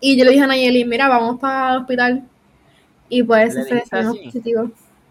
Y 0.00 0.16
yo 0.16 0.24
le 0.24 0.30
dije 0.30 0.44
a 0.44 0.46
Nayeli, 0.46 0.84
mira, 0.84 1.08
vamos 1.08 1.38
para 1.40 1.72
el 1.72 1.80
hospital. 1.80 2.22
Y 3.08 3.22
pues 3.22 3.54
¿Le 3.54 3.64
se 3.64 3.84
así? 3.90 4.24
positivo. 4.24 4.70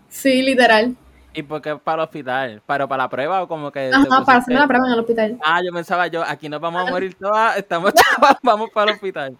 Sí, 0.09 0.41
literal. 0.41 0.95
¿Y 1.33 1.43
por 1.43 1.61
qué 1.61 1.75
para 1.75 2.01
el 2.01 2.05
hospital? 2.05 2.61
¿Pero 2.65 2.87
para 2.87 3.03
la 3.03 3.09
prueba 3.09 3.43
o 3.43 3.47
como 3.47 3.71
que 3.71 3.91
Ajá, 3.93 4.25
para 4.25 4.39
hacerme 4.39 4.59
la 4.59 4.67
prueba 4.67 4.87
en 4.87 4.93
el 4.93 4.99
hospital. 4.99 5.37
Ah, 5.43 5.61
yo 5.63 5.71
pensaba 5.71 6.07
yo, 6.07 6.23
aquí 6.23 6.49
nos 6.49 6.59
vamos 6.59 6.87
a 6.87 6.89
morir 6.91 7.13
todas, 7.13 7.57
estamos 7.57 7.93
chavas, 7.93 8.37
vamos 8.43 8.69
para 8.71 8.89
el 8.91 8.95
hospital. 8.95 9.37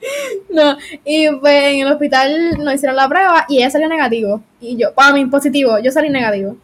No, 0.50 0.76
y 1.04 1.28
pues 1.36 1.64
en 1.64 1.86
el 1.86 1.92
hospital 1.92 2.58
nos 2.58 2.74
hicieron 2.74 2.96
la 2.96 3.08
prueba 3.08 3.46
y 3.48 3.58
ella 3.58 3.70
salió 3.70 3.88
negativo. 3.88 4.42
Y 4.60 4.76
yo, 4.76 4.92
para 4.94 5.12
mí, 5.12 5.24
positivo, 5.26 5.78
yo 5.78 5.90
salí 5.90 6.10
negativo. 6.10 6.56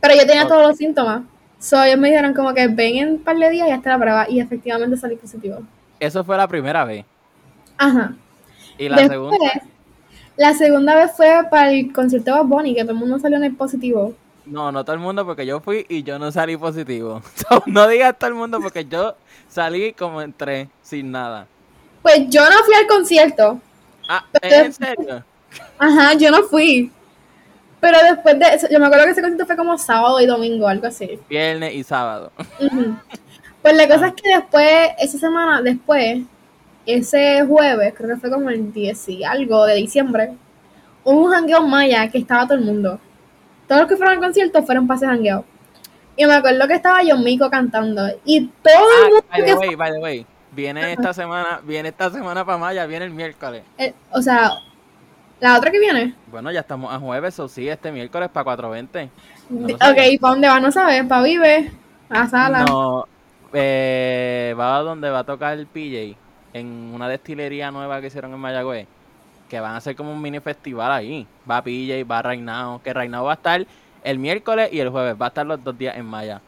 Pero 0.00 0.14
yo 0.14 0.26
tenía 0.26 0.46
todos 0.46 0.66
los 0.66 0.76
síntomas. 0.76 1.22
So, 1.58 1.82
ellos 1.82 1.98
me 1.98 2.08
dijeron 2.08 2.32
como 2.32 2.54
que 2.54 2.68
ven 2.68 2.96
en 2.96 3.08
un 3.10 3.18
par 3.18 3.36
de 3.36 3.50
días 3.50 3.66
y 3.66 3.70
ya 3.70 3.76
está 3.76 3.90
la 3.90 3.98
prueba. 3.98 4.26
Y 4.28 4.40
efectivamente 4.40 4.96
salí 4.96 5.16
positivo. 5.16 5.58
Eso 5.98 6.24
fue 6.24 6.36
la 6.36 6.48
primera 6.48 6.84
vez. 6.84 7.04
Ajá. 7.76 8.14
Y 8.78 8.88
la 8.88 8.96
Después, 8.96 9.10
segunda, 9.10 9.62
la 10.36 10.54
segunda 10.54 10.94
vez 10.94 11.12
fue 11.14 11.42
para 11.50 11.70
el 11.70 11.92
concierto 11.92 12.34
de 12.34 12.42
Bunny, 12.42 12.74
que 12.74 12.82
todo 12.82 12.92
el 12.92 12.98
mundo 12.98 13.18
salió 13.18 13.36
en 13.36 13.44
el 13.44 13.54
positivo. 13.54 14.14
no, 14.46 14.72
no 14.72 14.84
todo 14.84 14.94
el 14.94 15.02
mundo 15.02 15.26
porque 15.26 15.44
yo 15.44 15.60
fui 15.60 15.84
y 15.88 16.02
yo 16.02 16.18
no 16.18 16.32
salí 16.32 16.56
positivo. 16.56 17.20
So, 17.34 17.62
no 17.66 17.86
digas 17.88 18.18
todo 18.18 18.30
el 18.30 18.36
mundo 18.36 18.58
porque 18.60 18.86
yo 18.86 19.14
salí 19.48 19.92
como 19.92 20.22
entré 20.22 20.70
sin 20.82 21.10
nada. 21.10 21.46
Pues 22.02 22.28
yo 22.28 22.42
no 22.48 22.56
fui 22.64 22.74
al 22.74 22.86
concierto. 22.86 23.60
Ah, 24.08 24.24
¿en 24.42 24.72
serio? 24.72 25.24
Ajá, 25.78 26.14
yo 26.14 26.30
no 26.30 26.42
fui. 26.44 26.90
Pero 27.80 27.98
después 28.02 28.38
de 28.38 28.46
eso, 28.54 28.66
yo 28.70 28.78
me 28.78 28.86
acuerdo 28.86 29.04
que 29.06 29.12
ese 29.12 29.20
concierto 29.22 29.46
fue 29.46 29.56
como 29.56 29.78
sábado 29.78 30.20
y 30.20 30.26
domingo, 30.26 30.68
algo 30.68 30.86
así. 30.86 31.18
Viernes 31.28 31.74
y 31.74 31.82
sábado. 31.82 32.30
Pues 33.62 33.76
la 33.76 33.88
cosa 33.88 34.08
es 34.08 34.14
que 34.14 34.34
después, 34.34 34.90
esa 34.98 35.18
semana 35.18 35.62
después, 35.62 36.20
ese 36.86 37.44
jueves, 37.46 37.94
creo 37.96 38.14
que 38.14 38.20
fue 38.20 38.30
como 38.30 38.50
el 38.50 38.72
10 38.72 39.08
y 39.10 39.24
algo 39.24 39.64
de 39.66 39.74
diciembre, 39.76 40.32
hubo 41.04 41.26
un 41.26 41.32
jangueo 41.32 41.62
maya 41.66 42.08
que 42.10 42.18
estaba 42.18 42.44
todo 42.46 42.54
el 42.58 42.64
mundo. 42.64 42.98
Todos 43.68 43.82
los 43.82 43.88
que 43.90 43.96
fueron 43.96 44.14
al 44.16 44.20
concierto 44.20 44.62
fueron 44.62 44.86
para 44.86 44.96
ese 44.96 45.06
jangueo. 45.06 45.44
Y 46.16 46.26
me 46.26 46.34
acuerdo 46.34 46.66
que 46.66 46.74
estaba 46.74 47.02
yo 47.02 47.16
Mico 47.16 47.48
cantando. 47.48 48.02
Y 48.24 48.46
todo 48.62 48.74
el 48.74 48.80
Ah, 48.80 49.08
mundo 49.08 49.24
by 49.30 49.44
the 49.44 49.54
way, 49.54 49.74
by 49.74 49.92
the 49.92 49.98
way. 49.98 50.26
Viene 50.52 50.92
esta 50.92 51.12
semana, 51.14 51.60
viene 51.64 51.90
esta 51.90 52.10
semana 52.10 52.44
para 52.44 52.58
Maya, 52.58 52.86
viene 52.86 53.04
el 53.04 53.10
miércoles. 53.12 53.62
eh, 53.78 53.94
o 54.12 54.20
sea, 54.22 54.52
la 55.40 55.56
otra 55.56 55.70
que 55.70 55.78
viene. 55.78 56.14
Bueno, 56.30 56.50
ya 56.50 56.60
estamos 56.60 56.92
a 56.92 56.98
jueves, 56.98 57.38
o 57.38 57.48
sí, 57.48 57.68
este 57.68 57.90
miércoles 57.92 58.28
para 58.30 58.44
420. 58.44 59.10
No 59.50 59.74
ok, 59.74 59.78
sabía. 59.80 60.18
¿para 60.20 60.30
dónde 60.32 60.48
va? 60.48 60.60
No 60.60 60.70
sabes, 60.72 61.04
para 61.06 61.22
Vive, 61.22 61.70
a 62.08 62.26
Sala. 62.28 62.64
No, 62.64 63.06
eh, 63.52 64.54
va 64.58 64.76
a 64.76 64.80
donde 64.82 65.08
va 65.10 65.20
a 65.20 65.24
tocar 65.24 65.58
el 65.58 65.66
PJ, 65.66 66.16
en 66.52 66.66
una 66.94 67.08
destilería 67.08 67.70
nueva 67.70 68.00
que 68.00 68.08
hicieron 68.08 68.32
en 68.34 68.38
Mayagüez, 68.40 68.86
que 69.48 69.60
van 69.60 69.72
a 69.74 69.76
hacer 69.78 69.96
como 69.96 70.12
un 70.12 70.20
mini 70.20 70.40
festival 70.40 70.92
ahí. 70.92 71.26
Va 71.50 71.62
PJ, 71.62 72.04
va 72.04 72.22
Reinao, 72.22 72.82
que 72.82 72.92
Reinao 72.92 73.24
va 73.24 73.32
a 73.32 73.34
estar 73.34 73.66
el 74.04 74.18
miércoles 74.18 74.68
y 74.72 74.80
el 74.80 74.88
jueves, 74.90 75.14
va 75.20 75.26
a 75.26 75.28
estar 75.28 75.46
los 75.46 75.62
dos 75.62 75.76
días 75.78 75.96
en 75.96 76.06
Maya. 76.06 76.40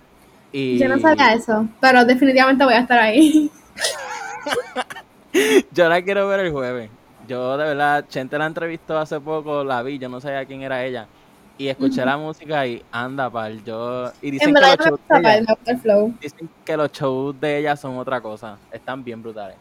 Y 0.52 0.78
Yo 0.78 0.88
no 0.88 0.98
sabía 0.98 1.32
eso, 1.32 1.66
pero 1.80 2.04
definitivamente 2.04 2.62
voy 2.64 2.74
a 2.74 2.80
estar 2.80 2.98
ahí. 2.98 3.50
yo 5.72 5.88
la 5.88 6.02
quiero 6.02 6.28
ver 6.28 6.40
el 6.40 6.52
jueves. 6.52 6.90
Yo 7.26 7.56
de 7.56 7.64
verdad, 7.64 8.06
Chente 8.08 8.36
la 8.38 8.46
entrevistó 8.46 8.98
hace 8.98 9.20
poco, 9.20 9.64
la 9.64 9.82
vi, 9.82 9.98
yo 9.98 10.08
no 10.08 10.20
sabía 10.20 10.44
quién 10.44 10.62
era 10.62 10.84
ella. 10.84 11.08
y 11.56 11.68
escuché 11.68 12.04
la 12.04 12.16
música 12.16 12.66
y 12.66 12.84
anda 12.90 13.30
pal, 13.30 13.62
yo 13.64 14.12
y 14.20 14.30
dicen 14.32 14.50
En 14.50 14.54
que 14.56 14.60
verdad 14.60 14.76
los 14.76 14.80
shows 14.80 15.00
de 15.08 15.18
ella, 15.20 15.56
el 15.66 15.78
flow. 15.80 16.14
dicen 16.20 16.50
que 16.64 16.76
los 16.76 16.90
shows 16.92 17.38
de 17.40 17.58
ella 17.58 17.76
son 17.76 17.96
otra 17.98 18.20
cosa, 18.20 18.58
están 18.70 19.04
bien 19.04 19.22
brutales. 19.22 19.58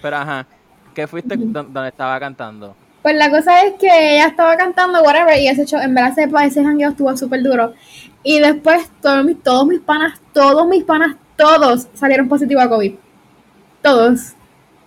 Pero 0.00 0.16
ajá, 0.16 0.46
¿qué 0.94 1.06
fuiste 1.08 1.36
donde 1.36 1.88
estaba 1.88 2.20
cantando? 2.20 2.76
Pues 3.02 3.16
la 3.16 3.30
cosa 3.30 3.62
es 3.64 3.74
que 3.80 3.86
ella 4.16 4.26
estaba 4.28 4.56
cantando, 4.56 5.02
whatever, 5.02 5.38
y 5.38 5.48
ese 5.48 5.64
show, 5.66 5.80
en 5.80 5.94
verdad 5.94 6.12
ese, 6.18 6.30
ese 6.46 6.62
jangueo 6.64 6.90
estuvo 6.90 7.16
súper 7.16 7.42
duro. 7.42 7.74
Y 8.22 8.38
después 8.40 8.90
todos 9.00 9.24
mis, 9.24 9.42
todos 9.42 9.66
mis 9.66 9.80
panas, 9.80 10.20
todos 10.34 10.66
mis 10.68 10.84
panas, 10.84 11.16
todos 11.36 11.88
salieron 11.94 12.28
positivos 12.28 12.62
a 12.64 12.68
COVID. 12.68 12.94
Todos. 13.82 14.34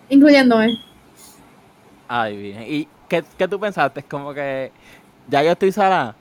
Incluyéndome. 0.10 0.78
Ay, 2.08 2.38
bien. 2.38 2.64
¿Y 2.68 2.88
qué, 3.08 3.24
qué 3.38 3.48
tú 3.48 3.60
pensaste? 3.60 4.02
Es 4.02 4.06
como 4.06 4.34
que 4.34 4.72
ya 5.28 5.44
yo 5.44 5.52
estoy 5.52 5.72
salada. 5.72 6.16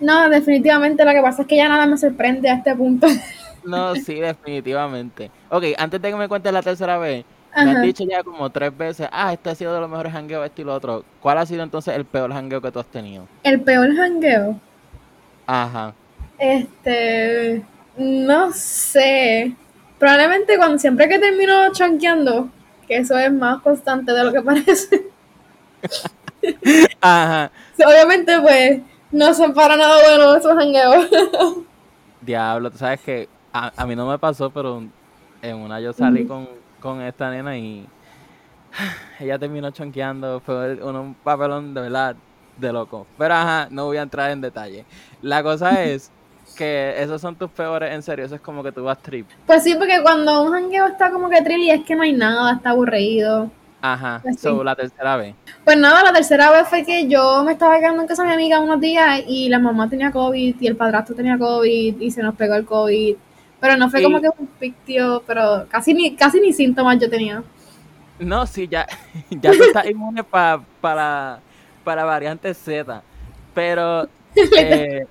No, 0.00 0.28
definitivamente 0.28 1.04
lo 1.04 1.12
que 1.12 1.22
pasa 1.22 1.42
es 1.42 1.48
que 1.48 1.56
ya 1.56 1.68
nada 1.68 1.86
me 1.86 1.96
sorprende 1.98 2.48
a 2.50 2.54
este 2.54 2.74
punto. 2.74 3.06
No, 3.64 3.96
sí, 3.96 4.20
definitivamente. 4.20 5.32
Ok, 5.48 5.64
antes 5.76 6.00
de 6.00 6.10
que 6.10 6.16
me 6.16 6.28
cuentes 6.28 6.52
la 6.52 6.62
tercera 6.62 6.98
vez, 6.98 7.24
me 7.58 7.72
has 7.72 7.78
Ajá. 7.78 7.80
dicho 7.80 8.04
ya 8.08 8.22
como 8.22 8.48
tres 8.50 8.76
veces, 8.76 9.08
ah, 9.10 9.32
este 9.32 9.50
ha 9.50 9.56
sido 9.56 9.74
de 9.74 9.80
los 9.80 9.90
mejores 9.90 10.12
jangueos, 10.12 10.46
esto 10.46 10.62
y 10.62 10.64
lo 10.64 10.72
otro. 10.74 11.04
¿Cuál 11.18 11.38
ha 11.38 11.46
sido 11.46 11.64
entonces 11.64 11.96
el 11.96 12.04
peor 12.04 12.32
jangueo 12.32 12.60
que 12.60 12.70
tú 12.70 12.78
has 12.78 12.86
tenido? 12.86 13.28
El 13.42 13.60
peor 13.62 13.92
jangueo. 13.96 14.60
Ajá. 15.46 15.96
Este. 16.38 17.66
No 17.96 18.52
sé. 18.52 19.56
Probablemente 19.98 20.56
cuando 20.56 20.78
siempre 20.78 21.08
que 21.08 21.18
termino 21.18 21.72
chanqueando, 21.72 22.50
que 22.86 22.98
eso 22.98 23.18
es 23.18 23.32
más 23.32 23.62
constante 23.62 24.12
de 24.12 24.24
lo 24.24 24.32
que 24.32 24.42
parece. 24.42 25.06
Ajá. 27.00 27.50
Obviamente, 27.84 28.40
pues, 28.40 28.80
no 29.10 29.34
son 29.34 29.54
para 29.54 29.76
nada 29.76 29.96
buenos 30.06 30.36
esos 30.38 30.54
jangueos. 30.54 31.08
Diablo, 32.20 32.70
tú 32.70 32.78
sabes 32.78 33.00
que 33.00 33.28
a, 33.52 33.72
a 33.76 33.86
mí 33.86 33.94
no 33.94 34.08
me 34.08 34.18
pasó, 34.18 34.50
pero 34.50 34.82
en 35.42 35.56
una 35.56 35.80
yo 35.80 35.92
salí 35.92 36.26
con, 36.26 36.48
con 36.80 37.00
esta 37.00 37.30
nena 37.30 37.56
y 37.56 37.86
ella 39.20 39.38
terminó 39.38 39.70
chonqueando. 39.70 40.40
Fue 40.40 40.74
un 40.82 41.14
papelón 41.14 41.74
de 41.74 41.82
verdad 41.82 42.16
de 42.56 42.72
loco. 42.72 43.06
Pero 43.18 43.34
ajá, 43.34 43.68
no 43.70 43.86
voy 43.86 43.96
a 43.98 44.02
entrar 44.02 44.30
en 44.30 44.40
detalle. 44.40 44.84
La 45.22 45.42
cosa 45.42 45.84
es 45.84 46.10
que 46.56 46.94
esos 47.02 47.20
son 47.20 47.36
tus 47.36 47.50
peores, 47.50 47.92
en 47.94 48.02
serio, 48.02 48.24
eso 48.24 48.34
es 48.34 48.40
como 48.40 48.62
que 48.62 48.72
tú 48.72 48.82
vas 48.84 48.98
trip. 49.02 49.26
Pues 49.46 49.62
sí, 49.62 49.74
porque 49.78 50.00
cuando 50.02 50.42
un 50.42 50.52
jangueo 50.52 50.86
está 50.86 51.10
como 51.10 51.28
que 51.28 51.42
trilly 51.42 51.70
es 51.70 51.84
que 51.84 51.94
no 51.94 52.02
hay 52.02 52.12
nada, 52.12 52.54
está 52.54 52.70
aburrido. 52.70 53.50
Ajá, 53.82 54.20
Pues 54.22 54.36
sí. 54.36 54.42
so 54.42 54.64
la 54.64 54.74
tercera 54.74 55.16
vez. 55.16 55.34
Pues 55.64 55.76
nada, 55.78 56.02
la 56.02 56.12
tercera 56.12 56.50
vez 56.50 56.66
fue 56.66 56.84
que 56.84 57.06
yo 57.06 57.44
me 57.44 57.52
estaba 57.52 57.78
quedando 57.78 58.02
en 58.02 58.08
casa 58.08 58.22
de 58.22 58.28
mi 58.30 58.34
amiga 58.34 58.58
unos 58.58 58.80
días 58.80 59.20
y 59.28 59.48
la 59.48 59.58
mamá 59.58 59.88
tenía 59.88 60.10
COVID 60.10 60.56
y 60.58 60.66
el 60.66 60.76
padrastro 60.76 61.14
tenía 61.14 61.38
COVID 61.38 62.00
y 62.00 62.10
se 62.10 62.22
nos 62.22 62.34
pegó 62.34 62.54
el 62.56 62.64
COVID. 62.64 63.14
Pero 63.60 63.76
no 63.76 63.88
fue 63.90 64.02
como 64.02 64.18
Y- 64.18 64.22
que 64.22 64.28
un 64.38 64.46
pictio, 64.46 65.22
pero 65.26 65.66
casi 65.70 65.94
ni, 65.94 66.16
casi 66.16 66.40
ni 66.40 66.52
síntomas 66.52 66.98
yo 66.98 67.08
tenía. 67.08 67.42
No, 68.18 68.46
sí, 68.46 68.66
ya, 68.66 68.86
ya 69.30 69.52
tú 69.52 69.62
estás 69.62 69.86
inmune 69.86 70.24
pa- 70.24 70.62
para, 70.80 71.38
para 71.84 72.04
variante 72.04 72.52
Z. 72.54 73.02
Pero 73.54 74.08
eh, 74.58 75.06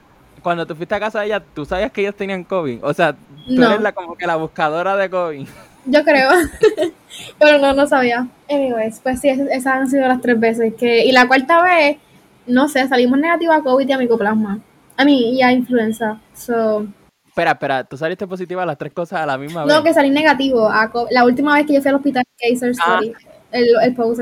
cuando 0.45 0.65
tú 0.67 0.75
fuiste 0.75 0.93
a 0.93 0.99
casa 0.99 1.21
de 1.21 1.25
ella, 1.25 1.39
¿tú 1.55 1.65
sabías 1.65 1.91
que 1.91 2.01
ellos 2.01 2.15
tenían 2.15 2.43
COVID? 2.43 2.83
O 2.83 2.93
sea, 2.93 3.13
tú 3.13 3.17
No. 3.55 3.65
eres 3.67 3.81
la, 3.81 3.93
como 3.93 4.15
que 4.15 4.27
la 4.27 4.35
buscadora 4.35 4.95
de 4.95 5.09
COVID. 5.09 5.47
Yo 5.87 6.03
creo. 6.03 6.29
Pero 7.39 7.57
no, 7.57 7.73
no 7.73 7.87
sabía. 7.87 8.27
Anyways, 8.49 8.99
pues 9.01 9.21
sí, 9.21 9.29
es- 9.29 9.39
esas 9.39 9.73
han 9.73 9.89
sido 9.89 10.07
las 10.07 10.21
tres 10.21 10.39
veces. 10.39 10.73
que 10.75 11.03
Y 11.05 11.11
la 11.11 11.27
cuarta 11.27 11.61
vez, 11.63 11.97
no 12.45 12.67
sé, 12.69 12.87
salimos 12.87 13.17
negativos 13.19 13.55
a 13.55 13.61
COVID 13.63 13.87
y 13.89 13.91
a 13.91 13.97
micoplasma. 13.97 14.59
A 14.97 15.03
mí 15.03 15.33
y 15.37 15.41
a 15.41 15.51
influenza. 15.51 16.19
So, 16.35 16.85
Espera, 17.27 17.51
espera, 17.51 17.83
tú 17.83 17.97
saliste 17.97 18.25
positiva 18.27 18.63
a 18.63 18.65
las 18.65 18.77
tres 18.77 18.93
cosas 18.93 19.19
a 19.21 19.25
la 19.25 19.37
misma 19.37 19.61
no, 19.65 19.67
vez. 19.75 19.83
que 19.83 19.93
salí 19.93 20.09
negativo. 20.09 20.69
A 20.69 20.89
co- 20.89 21.07
la 21.11 21.25
última 21.25 21.55
vez 21.55 21.65
que 21.65 21.73
yo 21.73 21.81
fui 21.81 21.89
al 21.89 21.95
hospital, 21.95 22.23
Kaiser 22.39 22.69
Ah. 22.79 22.99
Story, 23.01 23.13
el, 23.51 23.65
el 23.83 23.93
post. 23.95 24.21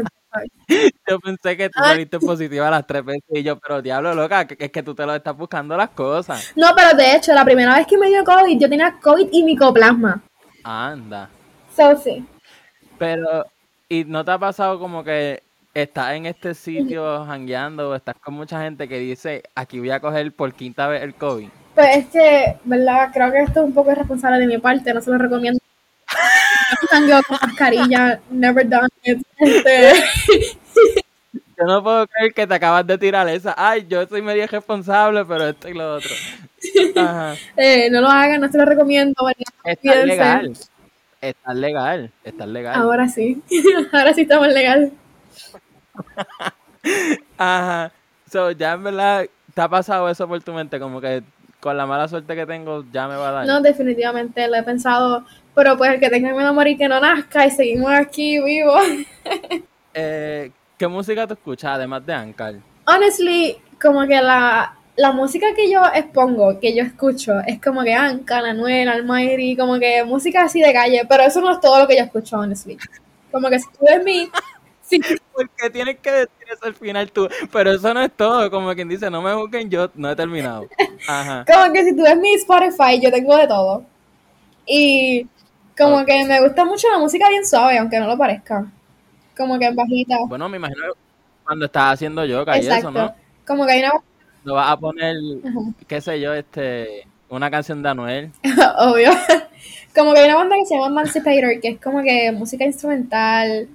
Yo 1.08 1.20
pensé 1.20 1.58
que 1.58 1.70
tú 1.70 1.80
saliste 1.80 2.20
positiva 2.20 2.70
las 2.70 2.88
tres 2.88 3.04
veces 3.04 3.24
y 3.30 3.44
yo, 3.44 3.60
pero 3.60 3.82
diablo, 3.82 4.14
loca, 4.14 4.48
que 4.48 4.66
es 4.66 4.72
que 4.72 4.84
tú 4.84 4.96
te 4.96 5.06
lo 5.06 5.14
estás 5.14 5.36
buscando 5.36 5.76
las 5.78 5.90
cosas. 5.90 6.54
No, 6.56 6.68
pero 6.76 6.96
de 6.96 7.16
hecho, 7.16 7.34
la 7.34 7.46
primera 7.46 7.76
vez 7.76 7.88
que 7.88 7.98
me 7.98 8.08
dio 8.08 8.24
COVID, 8.24 8.60
yo 8.60 8.70
tenía 8.70 8.98
COVID 9.02 9.28
y 9.32 9.44
micoplasma. 9.44 10.22
Anda. 10.64 11.30
So, 11.76 11.98
sí. 11.98 12.26
Pero, 12.98 13.46
¿y 13.90 14.06
no 14.06 14.24
te 14.24 14.32
ha 14.32 14.40
pasado 14.40 14.80
como 14.80 15.04
que 15.04 15.44
estás 15.74 16.14
en 16.14 16.26
este 16.26 16.54
sitio 16.54 17.26
jangueando 17.26 17.90
o 17.90 17.96
estás 17.96 18.16
con 18.24 18.36
mucha 18.36 18.62
gente 18.62 18.88
que 18.88 19.00
dice, 19.00 19.44
aquí 19.56 19.80
voy 19.80 19.90
a 19.90 20.00
coger 20.00 20.34
por 20.34 20.54
quinta 20.54 20.88
vez 20.88 21.04
el 21.04 21.16
COVID? 21.16 21.50
Pues 21.76 21.98
es 21.98 22.06
que, 22.08 22.58
¿verdad? 22.64 23.10
Creo 23.12 23.32
que 23.32 23.42
esto 23.42 23.62
es 23.62 23.66
un 23.66 23.74
poco 23.74 23.92
irresponsable 23.92 24.40
de 24.40 24.48
mi 24.48 24.58
parte, 24.60 24.94
no 24.94 25.02
se 25.02 25.12
lo 25.12 25.18
recomiendo. 25.18 25.60
Jangueo 26.90 27.22
con 27.28 27.38
mascarilla, 27.42 28.20
never 28.30 28.68
done 28.68 28.90
it. 29.04 29.22
Este, 29.40 29.94
Yo 31.58 31.66
no 31.66 31.84
puedo 31.84 32.08
creer 32.08 32.34
que 32.34 32.48
te 32.48 32.54
acabas 32.56 32.86
de 32.88 32.98
tirar 32.98 33.28
esa. 33.30 33.54
Ay, 33.56 33.86
yo 33.88 34.06
soy 34.08 34.22
medio 34.22 34.46
responsable, 34.48 35.24
pero 35.26 35.50
esto 35.50 35.70
y 35.70 35.74
lo 35.74 35.96
otro. 35.96 36.10
Ajá. 36.96 37.36
eh, 37.58 37.90
no 37.92 38.02
lo 38.02 38.08
hagan, 38.08 38.42
no 38.42 38.52
se 38.52 38.58
lo 38.58 38.66
recomiendo. 38.66 39.16
Está 39.64 39.96
legal. 40.06 40.54
Está 41.22 41.54
legal. 41.54 42.12
Está 42.24 42.46
legal. 42.46 42.76
Ahora 42.76 43.08
sí, 43.08 43.42
ahora 43.92 44.14
sí 44.14 44.22
estamos 44.22 44.48
legal. 44.48 44.92
Ajá. 47.38 47.92
So, 48.32 48.52
ya 48.52 48.74
en 48.74 48.84
verdad, 48.84 49.26
¿te 49.54 49.62
ha 49.62 49.70
pasado 49.70 50.10
eso 50.10 50.28
por 50.28 50.42
tu 50.42 50.54
mente? 50.54 50.80
Como 50.80 51.00
que 51.00 51.24
con 51.64 51.78
la 51.78 51.86
mala 51.86 52.10
suerte 52.10 52.36
que 52.36 52.46
tengo, 52.46 52.84
ya 52.92 53.08
me 53.08 53.16
va 53.16 53.30
a 53.30 53.32
dar. 53.32 53.46
No, 53.48 53.62
definitivamente 53.62 54.46
lo 54.50 54.56
he 54.56 54.64
pensado, 54.64 55.26
pero 55.56 55.78
pues 55.78 55.94
el 55.94 56.00
que 56.02 56.10
tenga 56.10 56.34
miedo 56.34 56.50
a 56.50 56.52
morir 56.54 56.78
que 56.78 56.90
no 56.90 57.00
nazca 57.00 57.46
y 57.48 57.52
seguimos 57.52 57.92
aquí 57.92 58.40
vivos. 58.44 58.82
Eh, 59.96 60.50
¿Qué 60.78 60.88
música 60.88 61.28
tú 61.28 61.36
escuchas 61.36 61.74
además 61.76 62.04
de 62.04 62.14
Ankar? 62.14 62.56
Honestly, 62.88 63.58
como 63.80 64.08
que 64.08 64.20
la, 64.20 64.76
la 64.96 65.12
música 65.12 65.46
que 65.56 65.72
yo 65.72 65.82
expongo, 65.94 66.60
que 66.60 66.76
yo 66.76 66.84
escucho, 66.84 67.34
es 67.46 67.62
como 67.62 67.84
que 67.84 67.94
Anka, 67.94 68.40
Anuel, 68.40 68.90
Almighty, 68.90 69.56
como 69.56 69.78
que 69.80 70.04
música 70.04 70.46
así 70.46 70.62
de 70.62 70.74
calle, 70.74 71.04
pero 71.08 71.24
eso 71.24 71.42
no 71.42 71.52
es 71.52 71.60
todo 71.62 71.80
lo 71.80 71.88
que 71.88 71.96
yo 71.96 72.04
escucho, 72.06 72.40
honestly. 72.40 72.76
Como 73.32 73.50
que 73.50 73.60
si 73.60 73.68
tú 73.68 73.86
ves 73.86 74.04
mi... 74.04 74.28
si- 74.82 75.00
Porque 75.34 75.70
tienes 75.72 75.98
que 76.00 76.12
decir 76.12 76.48
eso 76.52 76.66
al 76.66 76.76
final 76.76 77.12
tú. 77.12 77.28
Pero 77.52 77.72
eso 77.72 77.94
no 77.94 78.02
es 78.02 78.12
todo. 78.12 78.50
Como 78.52 78.74
quien 78.74 78.88
dice, 78.88 79.10
no 79.10 79.22
me 79.22 79.34
busquen, 79.34 79.70
yo 79.70 79.90
no 79.96 80.12
he 80.12 80.16
terminado. 80.16 80.68
Ajá. 81.08 81.46
como 81.52 81.74
que 81.74 81.84
si 81.84 81.96
tú 81.96 82.04
ves 82.04 82.18
mi 82.18 82.34
Spotify, 82.36 83.00
yo 83.02 83.12
tengo 83.12 83.36
de 83.36 83.48
todo. 83.48 83.84
Y 84.66 85.28
como 85.78 86.06
que 86.06 86.26
me 86.26 86.42
gusta 86.42 86.66
mucho 86.66 86.88
la 86.90 87.00
música 87.00 87.28
bien 87.30 87.46
suave, 87.46 87.78
aunque 87.78 88.00
no 88.00 88.08
lo 88.08 88.18
parezca. 88.18 88.66
Como 89.36 89.58
que 89.58 89.72
bajita. 89.72 90.18
Bueno, 90.28 90.48
me 90.48 90.58
imagino 90.58 90.84
cuando 91.44 91.66
estás 91.66 91.94
haciendo 91.94 92.24
yoga 92.26 92.58
y 92.58 92.62
Exacto. 92.62 92.90
eso, 92.90 92.92
¿no? 92.92 93.16
Como 93.46 93.66
que 93.66 93.74
hay 93.74 93.80
una... 93.80 93.92
Lo 94.46 94.56
vas 94.56 94.72
a 94.72 94.78
poner, 94.78 95.16
Ajá. 95.42 95.60
qué 95.88 96.02
sé 96.02 96.20
yo, 96.20 96.34
este, 96.34 97.08
una 97.30 97.50
canción 97.50 97.82
de 97.82 97.90
Anuel. 97.90 98.32
Obvio. 98.78 99.12
Como 99.96 100.14
que 100.14 100.20
hay 100.20 100.26
una 100.26 100.36
banda 100.36 100.56
que 100.58 100.66
se 100.66 100.76
llama 100.76 100.88
Emancipator, 100.88 101.62
que 101.62 101.70
es 101.70 101.82
como 101.82 102.04
que 102.04 102.32
música 102.34 102.66
instrumental. 102.66 103.70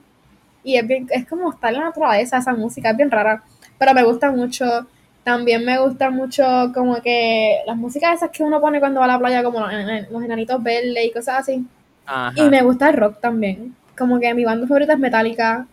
Y 0.68 0.76
es 0.76 0.87
bien, 0.87 1.07
es 1.09 1.26
como 1.26 1.50
estar 1.50 1.72
en 1.72 1.78
la 1.78 1.87
naturaleza 1.87 2.37
esa 2.37 2.52
música, 2.52 2.90
es 2.90 2.96
bien 2.98 3.11
rara. 3.11 3.42
Pero 3.78 3.94
me 3.94 4.02
gusta 4.02 4.31
mucho. 4.31 4.87
También 5.24 5.64
me 5.64 5.78
gusta 5.78 6.11
mucho 6.11 6.44
como 6.74 7.00
que 7.00 7.61
las 7.66 7.74
músicas 7.74 8.16
esas 8.16 8.28
que 8.28 8.42
uno 8.42 8.61
pone 8.61 8.78
cuando 8.78 9.00
va 9.00 9.07
a 9.07 9.09
la 9.09 9.18
playa, 9.18 9.42
como 9.42 9.61
los, 9.61 9.72
los 10.11 10.22
enanitos 10.22 10.62
verdes 10.62 11.07
y 11.07 11.11
cosas 11.11 11.38
así. 11.38 11.64
Ajá. 12.04 12.35
Y 12.37 12.50
me 12.50 12.61
gusta 12.61 12.90
el 12.90 12.98
rock 12.98 13.18
también. 13.18 13.74
Como 13.96 14.20
que 14.20 14.35
mi 14.35 14.44
banda 14.44 14.66
favorita 14.66 14.92
es 14.92 14.98
Metallica. 14.98 15.66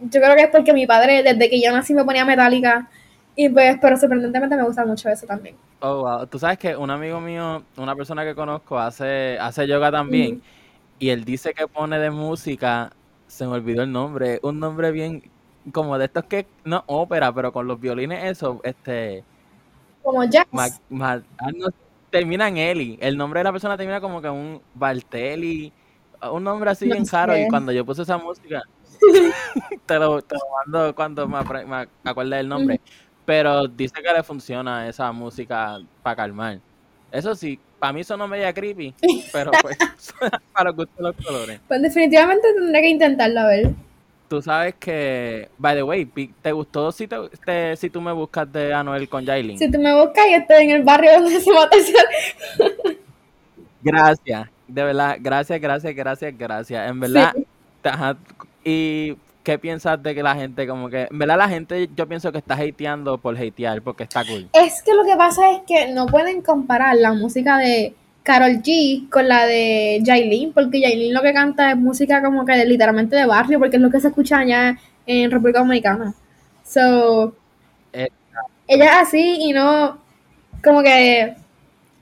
Yo 0.00 0.18
creo 0.18 0.34
que 0.34 0.44
es 0.44 0.48
porque 0.48 0.72
mi 0.72 0.86
padre, 0.86 1.22
desde 1.22 1.50
que 1.50 1.60
yo 1.60 1.70
nací, 1.70 1.92
me 1.92 2.06
ponía 2.06 2.24
Metallica. 2.24 2.88
Y 3.36 3.50
pues, 3.50 3.76
pero 3.82 3.98
sorprendentemente 3.98 4.56
me 4.56 4.64
gusta 4.64 4.86
mucho 4.86 5.10
eso 5.10 5.26
también. 5.26 5.56
Oh, 5.80 6.04
wow. 6.04 6.26
Tú 6.26 6.38
sabes 6.38 6.56
que 6.56 6.74
un 6.74 6.88
amigo 6.88 7.20
mío, 7.20 7.64
una 7.76 7.94
persona 7.94 8.24
que 8.24 8.34
conozco, 8.34 8.78
hace, 8.78 9.38
hace 9.38 9.66
yoga 9.66 9.92
también. 9.92 10.40
Y 10.98 11.10
él 11.10 11.26
dice 11.26 11.52
que 11.52 11.68
pone 11.68 11.98
de 11.98 12.10
música, 12.10 12.90
se 13.28 13.46
me 13.46 13.52
olvidó 13.52 13.82
el 13.82 13.92
nombre, 13.92 14.40
un 14.42 14.58
nombre 14.58 14.90
bien, 14.90 15.22
como 15.72 15.98
de 15.98 16.06
estos 16.06 16.24
que, 16.24 16.46
no 16.64 16.82
ópera, 16.86 17.32
pero 17.32 17.52
con 17.52 17.66
los 17.66 17.78
violines, 17.78 18.24
eso, 18.24 18.60
este, 18.64 19.24
Como 20.02 20.24
jazz. 20.24 20.46
Ma- 20.50 20.68
Ma- 20.88 21.22
ah, 21.38 21.50
no, 21.56 21.68
termina 22.10 22.48
en 22.48 22.56
Eli. 22.56 22.98
El 23.00 23.16
nombre 23.16 23.40
de 23.40 23.44
la 23.44 23.52
persona 23.52 23.76
termina 23.76 24.00
como 24.00 24.20
que 24.22 24.30
un 24.30 24.60
Bartelli, 24.74 25.72
un 26.32 26.42
nombre 26.42 26.70
así 26.70 26.86
No 26.86 26.94
bien 26.94 27.06
raro. 27.06 27.34
sé. 27.34 27.42
Y 27.42 27.48
cuando 27.48 27.70
yo 27.70 27.84
puse 27.84 28.02
esa 28.02 28.18
música, 28.18 28.62
te 29.86 29.98
lo, 29.98 30.20
te 30.22 30.34
lo 30.34 30.40
mando 30.66 30.94
cuando 30.94 31.28
me, 31.28 31.44
me 31.66 31.88
acuerde 32.04 32.36
del 32.36 32.48
nombre. 32.48 32.80
Pero 33.24 33.68
dice 33.68 34.02
que 34.02 34.12
le 34.12 34.22
funciona 34.22 34.88
esa 34.88 35.12
música 35.12 35.78
para 36.02 36.16
calmar. 36.16 36.60
Eso 37.10 37.34
sí, 37.34 37.60
para 37.78 37.92
mí 37.92 38.04
sonó 38.04 38.28
media 38.28 38.52
creepy, 38.52 38.94
pero 39.32 39.50
pues 39.62 39.78
para 40.52 40.70
los 40.70 40.76
gustos 40.76 40.96
de 40.96 41.02
los 41.02 41.16
colores. 41.16 41.60
Pues 41.68 41.82
definitivamente 41.82 42.52
tendré 42.54 42.80
que 42.80 42.88
intentarlo 42.88 43.40
a 43.40 43.46
ver. 43.46 43.70
tú 44.28 44.42
sabes 44.42 44.74
que, 44.74 45.48
by 45.58 45.76
the 45.76 45.82
way, 45.82 46.04
¿te 46.42 46.52
gustó 46.52 46.92
si, 46.92 47.08
te, 47.08 47.76
si 47.76 47.90
tú 47.90 48.00
me 48.00 48.12
buscas 48.12 48.52
de 48.52 48.74
Anuel 48.74 49.08
con 49.08 49.24
Jailin? 49.24 49.58
Si 49.58 49.70
tú 49.70 49.78
me 49.78 49.94
buscas 49.94 50.26
y 50.28 50.34
estoy 50.34 50.64
en 50.64 50.70
el 50.70 50.82
barrio 50.82 51.20
donde 51.20 51.40
se 51.40 51.52
mata 51.52 51.76
Gracias, 53.82 54.48
de 54.66 54.82
verdad, 54.82 55.16
gracias, 55.20 55.60
gracias, 55.60 55.94
gracias, 55.94 56.36
gracias. 56.36 56.90
En 56.90 56.98
verdad, 56.98 57.32
y 58.64 59.16
¿qué 59.48 59.58
piensas 59.58 60.02
de 60.02 60.14
que 60.14 60.22
la 60.22 60.34
gente 60.34 60.66
como 60.66 60.90
que, 60.90 61.08
en 61.10 61.18
verdad 61.18 61.38
la 61.38 61.48
gente 61.48 61.88
yo 61.96 62.06
pienso 62.06 62.30
que 62.30 62.36
está 62.36 62.52
hateando 62.52 63.16
por 63.16 63.34
hatear 63.34 63.80
porque 63.80 64.02
está 64.02 64.22
cool? 64.22 64.46
Es 64.52 64.82
que 64.82 64.92
lo 64.92 65.04
que 65.04 65.16
pasa 65.16 65.52
es 65.52 65.60
que 65.66 65.90
no 65.90 66.04
pueden 66.04 66.42
comparar 66.42 66.94
la 66.96 67.14
música 67.14 67.56
de 67.56 67.94
Carol 68.22 68.60
G 68.62 69.08
con 69.08 69.26
la 69.26 69.46
de 69.46 70.02
Jailin, 70.04 70.52
porque 70.52 70.82
Jailin 70.82 71.14
lo 71.14 71.22
que 71.22 71.32
canta 71.32 71.70
es 71.70 71.78
música 71.78 72.22
como 72.22 72.44
que 72.44 72.62
literalmente 72.66 73.16
de 73.16 73.24
barrio, 73.24 73.58
porque 73.58 73.76
es 73.76 73.82
lo 73.82 73.90
que 73.90 74.00
se 74.00 74.08
escucha 74.08 74.40
allá 74.40 74.76
en 75.06 75.30
República 75.30 75.60
Dominicana. 75.60 76.12
So, 76.62 77.34
ella 77.94 78.84
es 78.84 78.96
así 78.98 79.38
y 79.40 79.52
no, 79.54 79.96
como 80.62 80.82
que 80.82 81.36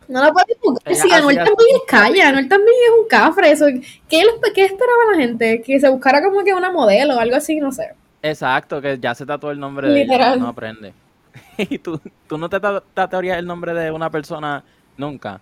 no 0.08 0.22
la 0.22 0.32
puedes 0.32 0.56
buscar. 0.62 0.94
Sí, 0.94 1.10
Anuel 1.12 1.36
también 1.36 1.76
es 1.76 1.82
calle, 1.86 2.22
Anuel 2.22 2.48
también 2.48 2.76
es 2.84 3.02
un 3.02 3.08
cafre. 3.08 3.50
Eso, 3.50 3.66
¿qué, 4.08 4.22
¿Qué 4.54 4.64
esperaba 4.64 5.12
la 5.12 5.18
gente? 5.18 5.62
Que 5.62 5.80
se 5.80 5.88
buscara 5.88 6.22
como 6.22 6.44
que 6.44 6.54
una 6.54 6.70
modelo 6.70 7.16
o 7.16 7.20
algo 7.20 7.36
así, 7.36 7.56
no 7.56 7.72
sé. 7.72 7.94
Exacto, 8.22 8.80
que 8.80 8.98
ya 8.98 9.14
se 9.14 9.26
tatuó 9.26 9.50
el 9.50 9.60
nombre 9.60 9.88
de 9.88 10.02
ella, 10.02 10.36
no 10.36 10.48
aprende. 10.48 10.92
¿Y 11.58 11.78
tú, 11.78 12.00
tú 12.26 12.38
no 12.38 12.48
te 12.48 12.58
tatuarías 12.94 13.38
el 13.38 13.46
nombre 13.46 13.74
de 13.74 13.90
una 13.90 14.10
persona 14.10 14.64
nunca? 14.96 15.40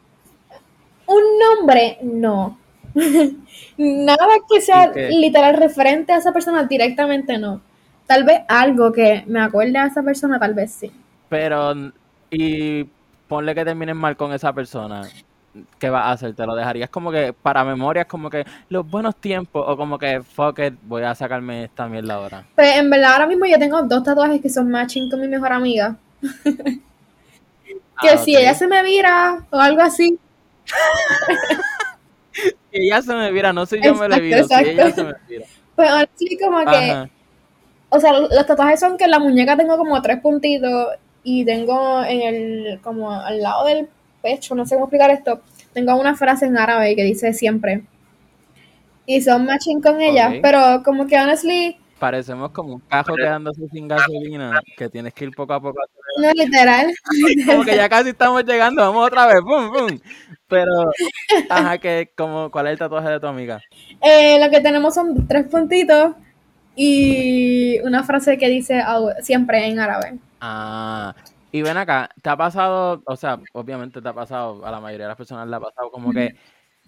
Un 1.06 1.22
nombre, 1.38 1.98
no. 2.02 2.58
Nada 3.76 4.26
que 4.48 4.60
sea 4.60 4.92
literal 4.92 5.56
referente 5.56 6.12
a 6.12 6.18
esa 6.18 6.32
persona 6.32 6.64
directamente, 6.64 7.38
no. 7.38 7.60
Tal 8.06 8.24
vez 8.24 8.42
algo 8.48 8.92
que 8.92 9.24
me 9.26 9.40
acuerde 9.40 9.78
a 9.78 9.86
esa 9.86 10.02
persona, 10.02 10.38
tal 10.38 10.54
vez 10.54 10.72
sí. 10.72 10.92
Pero, 11.28 11.74
y 12.30 12.86
ponle 13.34 13.52
que 13.52 13.64
termines 13.64 13.96
mal 13.96 14.16
con 14.16 14.32
esa 14.32 14.52
persona. 14.52 15.02
¿Qué 15.80 15.90
vas 15.90 16.06
a 16.06 16.12
hacer? 16.12 16.34
¿Te 16.36 16.46
lo 16.46 16.54
dejarías 16.54 16.88
como 16.88 17.10
que 17.10 17.32
para 17.32 17.64
memorias, 17.64 18.06
como 18.06 18.30
que 18.30 18.44
los 18.68 18.88
buenos 18.88 19.16
tiempos? 19.16 19.64
O 19.66 19.76
como 19.76 19.98
que, 19.98 20.22
fuck 20.22 20.60
it, 20.60 20.74
voy 20.82 21.02
a 21.02 21.16
sacarme 21.16 21.64
esta 21.64 21.88
mierda 21.88 22.14
ahora. 22.14 22.44
Pues 22.54 22.76
en 22.76 22.88
verdad, 22.90 23.14
ahora 23.14 23.26
mismo 23.26 23.44
yo 23.46 23.58
tengo 23.58 23.82
dos 23.82 24.04
tatuajes 24.04 24.40
que 24.40 24.48
son 24.48 24.70
matching 24.70 25.10
con 25.10 25.20
mi 25.20 25.26
mejor 25.26 25.52
amiga. 25.52 25.96
que 28.00 28.08
ah, 28.08 28.18
si 28.18 28.36
ella 28.36 28.54
se 28.54 28.68
me 28.68 28.84
vira 28.84 29.44
o 29.50 29.58
algo 29.58 29.82
así, 29.82 30.16
si 32.34 32.52
ella 32.70 33.02
se 33.02 33.14
me 33.14 33.32
viera, 33.32 33.52
no 33.52 33.66
sé 33.66 33.80
yo 33.82 33.96
me 33.96 34.08
le 34.08 34.20
viro, 34.20 34.46
si 34.46 34.54
ella 34.54 34.92
se 34.92 35.02
me 35.02 35.14
vira. 35.28 35.46
Pues 35.74 35.90
así 35.90 36.38
como 36.38 36.64
que, 36.64 37.10
o 37.88 37.98
sea, 37.98 38.12
los 38.12 38.46
tatuajes 38.46 38.78
son 38.78 38.96
que 38.96 39.04
en 39.04 39.10
la 39.10 39.18
muñeca 39.18 39.56
tengo 39.56 39.76
como 39.76 40.00
tres 40.02 40.20
puntitos 40.20 40.98
y 41.24 41.44
tengo 41.44 42.04
en 42.04 42.22
el, 42.22 42.80
como 42.80 43.10
al 43.10 43.40
lado 43.42 43.64
del 43.64 43.88
pecho, 44.22 44.54
no 44.54 44.64
sé 44.66 44.76
cómo 44.76 44.86
explicar 44.86 45.10
esto, 45.10 45.40
tengo 45.72 45.96
una 45.96 46.14
frase 46.14 46.46
en 46.46 46.56
árabe 46.56 46.94
que 46.94 47.02
dice 47.02 47.32
siempre. 47.32 47.82
Y 49.06 49.20
son 49.20 49.44
matching 49.44 49.82
con 49.82 50.00
ella, 50.00 50.34
pero 50.40 50.82
como 50.84 51.06
que 51.06 51.18
honestly 51.18 51.76
parecemos 52.04 52.50
como 52.50 52.74
un 52.74 52.80
cajo 52.80 53.14
quedándose 53.14 53.66
sin 53.72 53.88
gasolina, 53.88 54.60
que 54.76 54.90
tienes 54.90 55.14
que 55.14 55.24
ir 55.24 55.30
poco 55.30 55.54
a 55.54 55.60
poco. 55.60 55.80
No, 56.20 56.30
literal. 56.32 56.92
Como 57.46 57.64
que 57.64 57.76
ya 57.76 57.88
casi 57.88 58.10
estamos 58.10 58.44
llegando, 58.44 58.82
vamos 58.82 59.06
otra 59.06 59.26
vez, 59.26 59.40
pum, 59.40 59.72
pum. 59.72 59.98
Pero, 60.46 60.90
ajá, 61.48 61.78
que 61.78 62.12
como, 62.14 62.50
¿cuál 62.50 62.66
es 62.66 62.72
el 62.72 62.78
tatuaje 62.78 63.08
de 63.08 63.20
tu 63.20 63.26
amiga? 63.26 63.60
Eh, 64.02 64.38
lo 64.38 64.50
que 64.50 64.60
tenemos 64.60 64.94
son 64.94 65.26
tres 65.26 65.46
puntitos 65.46 66.14
y 66.76 67.80
una 67.80 68.04
frase 68.04 68.36
que 68.36 68.50
dice 68.50 68.82
siempre 69.22 69.66
en 69.66 69.80
árabe. 69.80 70.18
Ah, 70.46 71.14
y 71.52 71.62
ven 71.62 71.78
acá, 71.78 72.10
¿te 72.20 72.28
ha 72.28 72.36
pasado, 72.36 73.02
o 73.06 73.16
sea, 73.16 73.40
obviamente 73.54 74.02
te 74.02 74.08
ha 74.08 74.12
pasado, 74.12 74.66
a 74.66 74.70
la 74.70 74.78
mayoría 74.78 75.06
de 75.06 75.08
las 75.08 75.16
personas 75.16 75.48
le 75.48 75.56
ha 75.56 75.60
pasado 75.60 75.90
como 75.90 76.12
que 76.12 76.36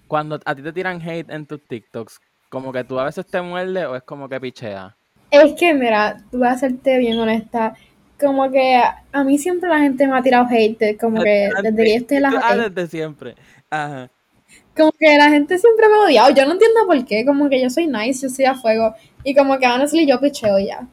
cuando 0.07 0.39
a 0.45 0.55
ti 0.55 0.61
te 0.61 0.75
tiran 0.75 1.01
hate 1.01 1.31
en 1.31 1.47
tus 1.47 1.67
TikToks, 1.67 2.21
como 2.51 2.71
que 2.71 2.85
tú 2.85 2.99
a 2.99 3.05
veces 3.05 3.27
te 3.27 3.41
muerdes 3.41 3.87
o 3.87 3.97
es 3.97 4.03
como 4.03 4.29
que 4.29 4.39
pichea? 4.41 4.95
Es 5.31 5.55
que, 5.55 5.73
mira, 5.73 6.19
voy 6.33 6.49
a 6.49 6.51
hacerte 6.51 6.99
bien 6.99 7.19
honesta. 7.19 7.75
Como 8.21 8.51
que 8.51 8.83
a 9.13 9.25
mí 9.25 9.39
siempre 9.39 9.71
la 9.71 9.79
gente 9.79 10.07
me 10.07 10.19
ha 10.19 10.23
tirado 10.23 10.47
hate, 10.51 10.99
como 10.99 11.23
que 11.23 11.49
desde 11.63 11.85
que 11.85 11.95
estoy 11.95 12.21
la 12.21 12.33
Ah, 12.43 12.57
desde 12.57 12.89
siempre. 12.89 13.37
Ajá. 13.71 14.11
Como 14.77 14.93
que 14.93 15.17
la 15.17 15.31
gente 15.31 15.59
siempre 15.59 15.89
me 15.89 15.95
ha 15.95 16.01
odiado. 16.01 16.31
Yo 16.31 16.45
no 16.45 16.53
entiendo 16.53 16.87
por 16.87 17.03
qué. 17.07 17.25
Como 17.25 17.49
que 17.49 17.63
yo 17.63 17.71
soy 17.71 17.87
nice, 17.87 18.21
yo 18.21 18.29
soy 18.29 18.45
a 18.45 18.55
fuego. 18.55 18.95
Y 19.25 19.35
como 19.35 19.59
que 19.59 19.67
honestly 19.67 20.07
yo 20.07 20.21
picheo 20.21 20.59
ya. 20.59 20.87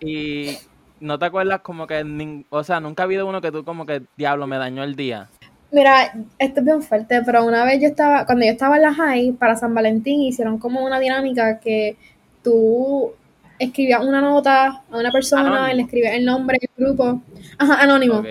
Y 0.00 0.56
no 1.04 1.18
te 1.18 1.26
acuerdas 1.26 1.60
como 1.60 1.86
que, 1.86 2.44
o 2.48 2.64
sea, 2.64 2.80
nunca 2.80 3.02
ha 3.02 3.04
habido 3.04 3.26
uno 3.26 3.40
que 3.40 3.52
tú 3.52 3.64
como 3.64 3.84
que, 3.86 4.02
diablo, 4.16 4.46
me 4.46 4.56
dañó 4.56 4.82
el 4.82 4.96
día. 4.96 5.28
Mira, 5.70 6.12
esto 6.38 6.60
es 6.60 6.66
bien 6.66 6.82
fuerte, 6.82 7.20
pero 7.26 7.44
una 7.44 7.64
vez 7.64 7.80
yo 7.80 7.88
estaba, 7.88 8.24
cuando 8.26 8.46
yo 8.46 8.52
estaba 8.52 8.76
en 8.76 8.82
la 8.82 8.94
high, 8.94 9.32
para 9.32 9.56
San 9.56 9.74
Valentín, 9.74 10.22
hicieron 10.22 10.58
como 10.58 10.84
una 10.84 10.98
dinámica 10.98 11.58
que 11.60 11.96
tú 12.42 13.12
escribías 13.58 14.04
una 14.04 14.20
nota 14.20 14.82
a 14.90 14.96
una 14.96 15.10
persona 15.10 15.72
y 15.72 15.76
le 15.76 15.82
escribías 15.82 16.14
el 16.14 16.24
nombre 16.24 16.58
del 16.60 16.70
grupo. 16.76 17.20
Ajá, 17.58 17.82
anónimo. 17.82 18.22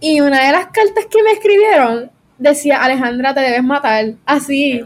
Y 0.00 0.20
una 0.20 0.44
de 0.44 0.52
las 0.52 0.66
cartas 0.66 1.06
que 1.10 1.22
me 1.22 1.32
escribieron 1.32 2.10
decía, 2.36 2.82
Alejandra, 2.82 3.32
te 3.32 3.40
debes 3.40 3.62
matar. 3.62 4.14
Así. 4.26 4.82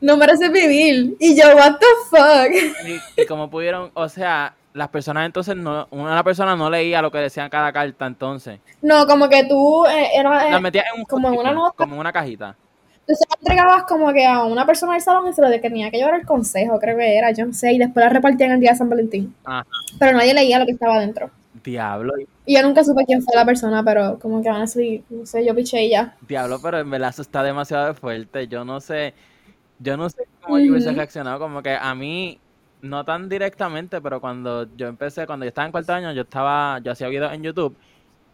No 0.00 0.16
mereces 0.18 0.52
vivir. 0.52 1.16
Y 1.18 1.34
yo, 1.34 1.56
what 1.56 1.78
the 1.78 1.86
fuck. 2.10 2.96
Y, 3.16 3.26
como 3.26 3.48
pudieron, 3.48 3.90
o 3.94 4.08
sea, 4.08 4.54
las 4.74 4.88
personas 4.88 5.24
entonces 5.24 5.56
no, 5.56 5.86
una 5.92 6.22
persona 6.24 6.56
no 6.56 6.68
leía 6.68 7.00
lo 7.00 7.10
que 7.10 7.18
decían 7.18 7.48
cada 7.48 7.72
carta 7.72 8.06
entonces. 8.06 8.60
No, 8.82 9.06
como 9.06 9.28
que 9.28 9.44
tú 9.44 9.86
eh, 9.86 10.08
era, 10.14 10.50
la 10.50 10.60
metías 10.60 10.84
en 10.92 11.00
un 11.00 11.06
como 11.06 11.28
una 11.28 11.52
nota. 11.52 11.76
Como 11.76 11.98
una 11.98 12.12
cajita. 12.12 12.56
Entonces 13.00 13.26
la 13.30 13.36
entregabas 13.38 13.84
como 13.84 14.12
que 14.12 14.26
a 14.26 14.44
una 14.44 14.66
persona 14.66 14.94
del 14.94 15.02
salón 15.02 15.28
y 15.28 15.32
se 15.32 15.42
lo 15.42 15.48
de 15.48 15.60
que 15.60 15.68
tenía 15.68 15.90
que 15.90 15.98
llevar 15.98 16.14
el 16.14 16.26
consejo, 16.26 16.78
creo 16.80 16.96
que 16.96 17.16
era, 17.16 17.30
yo 17.30 17.46
no 17.46 17.52
sé, 17.52 17.72
y 17.72 17.78
después 17.78 18.04
la 18.04 18.10
repartían 18.10 18.50
el 18.50 18.60
día 18.60 18.72
de 18.72 18.76
San 18.76 18.88
Valentín. 18.90 19.34
Ajá. 19.44 19.64
Pero 19.98 20.16
nadie 20.16 20.34
leía 20.34 20.58
lo 20.58 20.66
que 20.66 20.72
estaba 20.72 20.96
adentro. 20.96 21.30
Diablo. 21.62 22.14
Y 22.44 22.56
yo 22.56 22.62
nunca 22.62 22.82
supe 22.82 23.04
quién 23.06 23.22
fue 23.22 23.36
la 23.36 23.44
persona, 23.44 23.82
pero 23.84 24.18
como 24.18 24.42
que 24.42 24.50
honestly, 24.50 25.04
no 25.08 25.24
sé, 25.24 25.44
yo 25.44 25.54
piché 25.54 25.84
y 25.84 25.90
ya. 25.90 26.16
Diablo, 26.26 26.58
pero 26.60 26.80
en 26.80 26.90
verdad 26.90 27.10
eso 27.10 27.22
está 27.22 27.42
demasiado 27.42 27.94
fuerte. 27.94 28.48
Yo 28.48 28.64
no 28.64 28.80
sé, 28.80 29.14
yo 29.78 29.96
no 29.96 30.10
sé 30.10 30.24
cómo 30.40 30.58
yo 30.58 30.72
hubiese 30.72 30.92
reaccionado. 30.92 31.38
Como 31.38 31.62
que 31.62 31.74
a 31.74 31.94
mí, 31.94 32.40
no 32.84 33.04
tan 33.04 33.28
directamente, 33.28 34.00
pero 34.00 34.20
cuando 34.20 34.68
yo 34.76 34.88
empecé, 34.88 35.26
cuando 35.26 35.44
yo 35.44 35.48
estaba 35.48 35.66
en 35.66 35.72
cuarto 35.72 35.92
año, 35.94 36.12
yo 36.12 36.22
estaba, 36.22 36.78
yo 36.80 36.92
hacía 36.92 37.08
videos 37.08 37.32
en 37.32 37.42
YouTube 37.42 37.76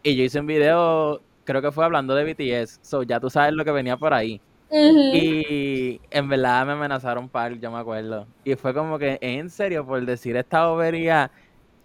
y 0.03 0.15
yo 0.15 0.23
hice 0.23 0.39
un 0.39 0.47
video, 0.47 1.21
creo 1.45 1.61
que 1.61 1.71
fue 1.71 1.85
hablando 1.85 2.13
de 2.15 2.33
BTS. 2.33 2.79
So 2.81 3.03
ya 3.03 3.19
tú 3.19 3.29
sabes 3.29 3.53
lo 3.53 3.63
que 3.63 3.71
venía 3.71 3.97
por 3.97 4.13
ahí. 4.13 4.41
Y 4.73 5.99
en 6.09 6.29
verdad 6.29 6.65
me 6.65 6.73
amenazaron 6.73 7.27
par, 7.27 7.53
yo 7.59 7.71
me 7.71 7.77
acuerdo. 7.77 8.27
Y 8.43 8.55
fue 8.55 8.73
como 8.73 8.97
que, 8.97 9.17
en 9.21 9.49
serio, 9.49 9.85
por 9.85 10.05
decir 10.05 10.35
esta 10.35 10.67
bobería. 10.67 11.31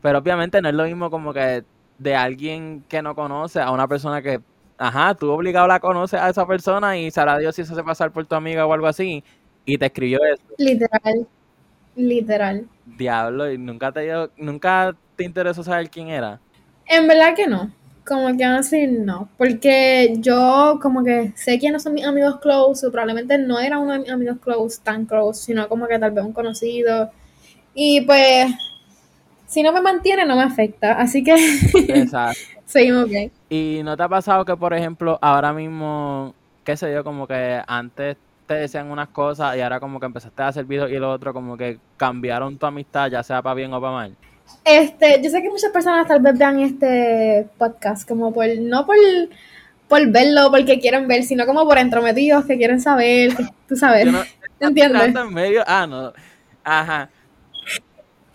Pero 0.03 0.19
obviamente 0.19 0.61
no 0.61 0.69
es 0.69 0.75
lo 0.75 0.85
mismo 0.85 1.11
como 1.11 1.33
que 1.33 1.65
de 1.99 2.15
alguien 2.15 2.85
que 2.89 3.03
no 3.03 3.15
conoce 3.15 3.61
a 3.61 3.71
una 3.71 3.89
persona 3.89 4.23
que, 4.23 4.41
ajá, 4.79 5.15
tú 5.15 5.31
obligado 5.31 5.67
la 5.67 5.81
conoces 5.81 6.21
a 6.21 6.29
esa 6.31 6.47
persona 6.47 6.97
y 6.97 7.11
sabrá 7.11 7.39
Dios 7.39 7.55
si 7.57 7.65
se 7.65 7.73
hace 7.73 7.83
pasar 7.83 8.13
por 8.13 8.27
tu 8.27 8.35
amiga 8.35 8.67
o 8.67 8.73
algo 8.73 8.87
así. 8.87 9.25
Y 9.65 9.79
te 9.79 9.87
escribió 9.87 10.21
eso. 10.25 10.43
Literal. 10.59 11.27
Literal. 11.97 12.69
Diablo, 12.85 13.51
¿y 13.51 13.59
nunca 13.59 13.91
te, 13.91 14.11
nunca 14.37 14.95
te 15.17 15.25
interesó 15.25 15.63
saber 15.63 15.91
quién 15.91 16.09
era? 16.09 16.39
En 16.87 17.09
verdad 17.09 17.35
que 17.35 17.47
no. 17.47 17.73
Como 18.07 18.37
que 18.37 18.45
así 18.45 18.87
no, 18.87 19.29
porque 19.37 20.15
yo 20.19 20.79
como 20.81 21.03
que 21.03 21.33
sé 21.35 21.59
quiénes 21.59 21.83
son 21.83 21.95
mis 21.95 22.05
amigos 22.07 22.39
close, 22.39 22.87
o 22.87 22.93
probablemente 22.93 23.37
no 23.37 23.59
era 23.59 23.81
uno 23.81 23.95
de 23.95 23.99
mis 23.99 24.11
amigos 24.11 24.37
close, 24.41 24.81
tan 24.81 25.07
close, 25.07 25.43
sino 25.43 25.69
como 25.69 25.89
que 25.89 25.99
tal 25.99 26.13
vez 26.13 26.25
un 26.25 26.33
conocido. 26.33 27.11
Y 27.75 28.03
pues, 28.03 28.47
si 29.47 29.65
no 29.65 29.73
me 29.73 29.81
mantiene, 29.81 30.25
no 30.25 30.37
me 30.37 30.45
afecta, 30.45 30.93
así 30.93 31.25
que 31.25 31.35
Exacto. 31.89 32.39
seguimos 32.65 33.09
bien. 33.09 33.33
¿Y 33.49 33.81
no 33.83 33.97
te 33.97 34.05
ha 34.05 34.09
pasado 34.09 34.45
que, 34.45 34.57
por 34.57 34.73
ejemplo, 34.73 35.19
ahora 35.21 35.53
mismo, 35.53 36.33
qué 36.63 36.77
sé 36.77 36.93
yo, 36.93 37.03
como 37.03 37.27
que 37.27 37.61
antes 37.67 38.17
te 38.47 38.55
decían 38.55 38.91
unas 38.91 39.09
cosas 39.09 39.57
y 39.57 39.61
ahora 39.61 39.81
como 39.81 40.01
que 40.01 40.07
empezaste 40.07 40.43
a 40.43 40.49
hacer 40.49 40.65
videos 40.65 40.91
y 40.91 40.97
lo 40.97 41.11
otro 41.11 41.33
como 41.33 41.57
que 41.57 41.79
cambiaron 41.97 42.57
tu 42.57 42.67
amistad, 42.67 43.11
ya 43.11 43.23
sea 43.23 43.43
para 43.43 43.55
bien 43.55 43.73
o 43.73 43.81
para 43.81 43.93
mal? 43.93 44.17
Este, 44.65 45.21
yo 45.23 45.31
sé 45.31 45.43
que 45.43 45.51
muchas 45.51 45.71
personas 45.71 46.07
tal 46.07 46.21
vez 46.21 46.39
vean 46.39 46.61
este 46.61 47.47
podcast 47.59 48.09
como 48.09 48.33
por, 48.33 48.47
no 48.61 48.87
por, 48.87 48.97
por 49.89 50.07
verlo, 50.11 50.51
porque 50.51 50.79
quieren 50.81 51.09
ver, 51.09 51.25
sino 51.25 51.47
como 51.47 51.67
por 51.67 51.79
entrometidos 51.79 52.45
que 52.47 52.57
quieren 52.57 52.81
saber, 52.81 53.33
tú 53.69 53.77
sabes. 53.77 54.09
¿Entiendes? 54.61 55.15
En 55.15 55.35
medio, 55.35 55.63
ah, 55.67 55.87
no. 55.87 56.13
Ajá. 56.65 57.11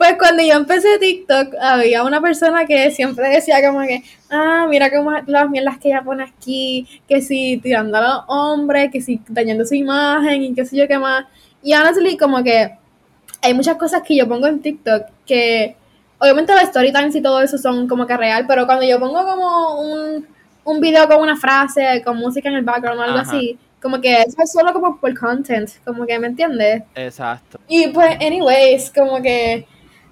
Pues 0.02 0.16
cuando 0.18 0.42
yo 0.42 0.56
empecé 0.56 0.98
TikTok, 0.98 1.54
había 1.62 2.04
una 2.04 2.20
persona 2.20 2.66
que 2.66 2.90
siempre 2.90 3.30
decía 3.30 3.64
como 3.64 3.82
que, 3.82 4.02
ah, 4.32 4.66
mira 4.68 4.90
cómo 4.90 5.12
las 5.28 5.48
mierdas 5.48 5.78
que 5.78 5.90
ella 5.90 6.02
pone 6.02 6.24
aquí, 6.24 6.88
que 7.08 7.22
si 7.22 7.58
tirando 7.58 7.96
a 8.00 8.02
los 8.02 8.24
hombres, 8.26 8.90
que 8.92 9.00
si 9.00 9.22
dañando 9.28 9.64
su 9.64 9.76
imagen 9.76 10.42
y 10.42 10.56
qué 10.56 10.66
sé 10.66 10.76
yo 10.76 10.88
qué 10.88 10.98
más. 10.98 11.26
Y 11.62 11.76
honestly, 11.76 12.18
como 12.18 12.44
que 12.44 12.76
hay 13.44 13.54
muchas 13.54 13.78
cosas 13.78 14.02
que 14.02 14.16
yo 14.16 14.28
pongo 14.28 14.48
en 14.48 14.60
TikTok 14.60 15.04
que, 15.24 15.76
obviamente 16.18 16.52
los 16.52 16.64
story 16.64 16.92
times 16.92 17.16
y 17.18 17.22
todo 17.22 17.40
eso 17.40 17.60
son 17.60 17.88
como 17.88 18.08
que 18.08 18.18
real, 18.18 18.46
pero 18.48 18.66
cuando 18.66 18.84
yo 18.88 19.00
pongo 19.00 19.24
como 19.24 19.82
un, 19.82 20.26
un 20.64 20.80
video 20.80 21.08
con 21.08 21.20
una 21.20 21.38
frase, 21.38 22.02
con 22.04 22.18
música 22.18 22.50
en 22.50 22.56
el 22.56 22.64
background 22.64 23.02
o 23.02 23.04
algo 23.04 23.20
Ajá. 23.20 23.38
así, 23.38 23.56
como 23.80 24.02
que 24.02 24.24
eso 24.24 24.42
es 24.42 24.52
solo 24.52 24.74
como 24.74 25.00
por 25.00 25.16
content, 25.16 25.70
como 25.86 26.08
que, 26.08 26.18
¿me 26.18 26.26
entiendes? 26.26 26.82
Exacto. 26.96 27.60
Y 27.68 27.90
pues, 27.90 28.16
anyways, 28.20 28.90
como 28.90 29.22
que 29.22 29.68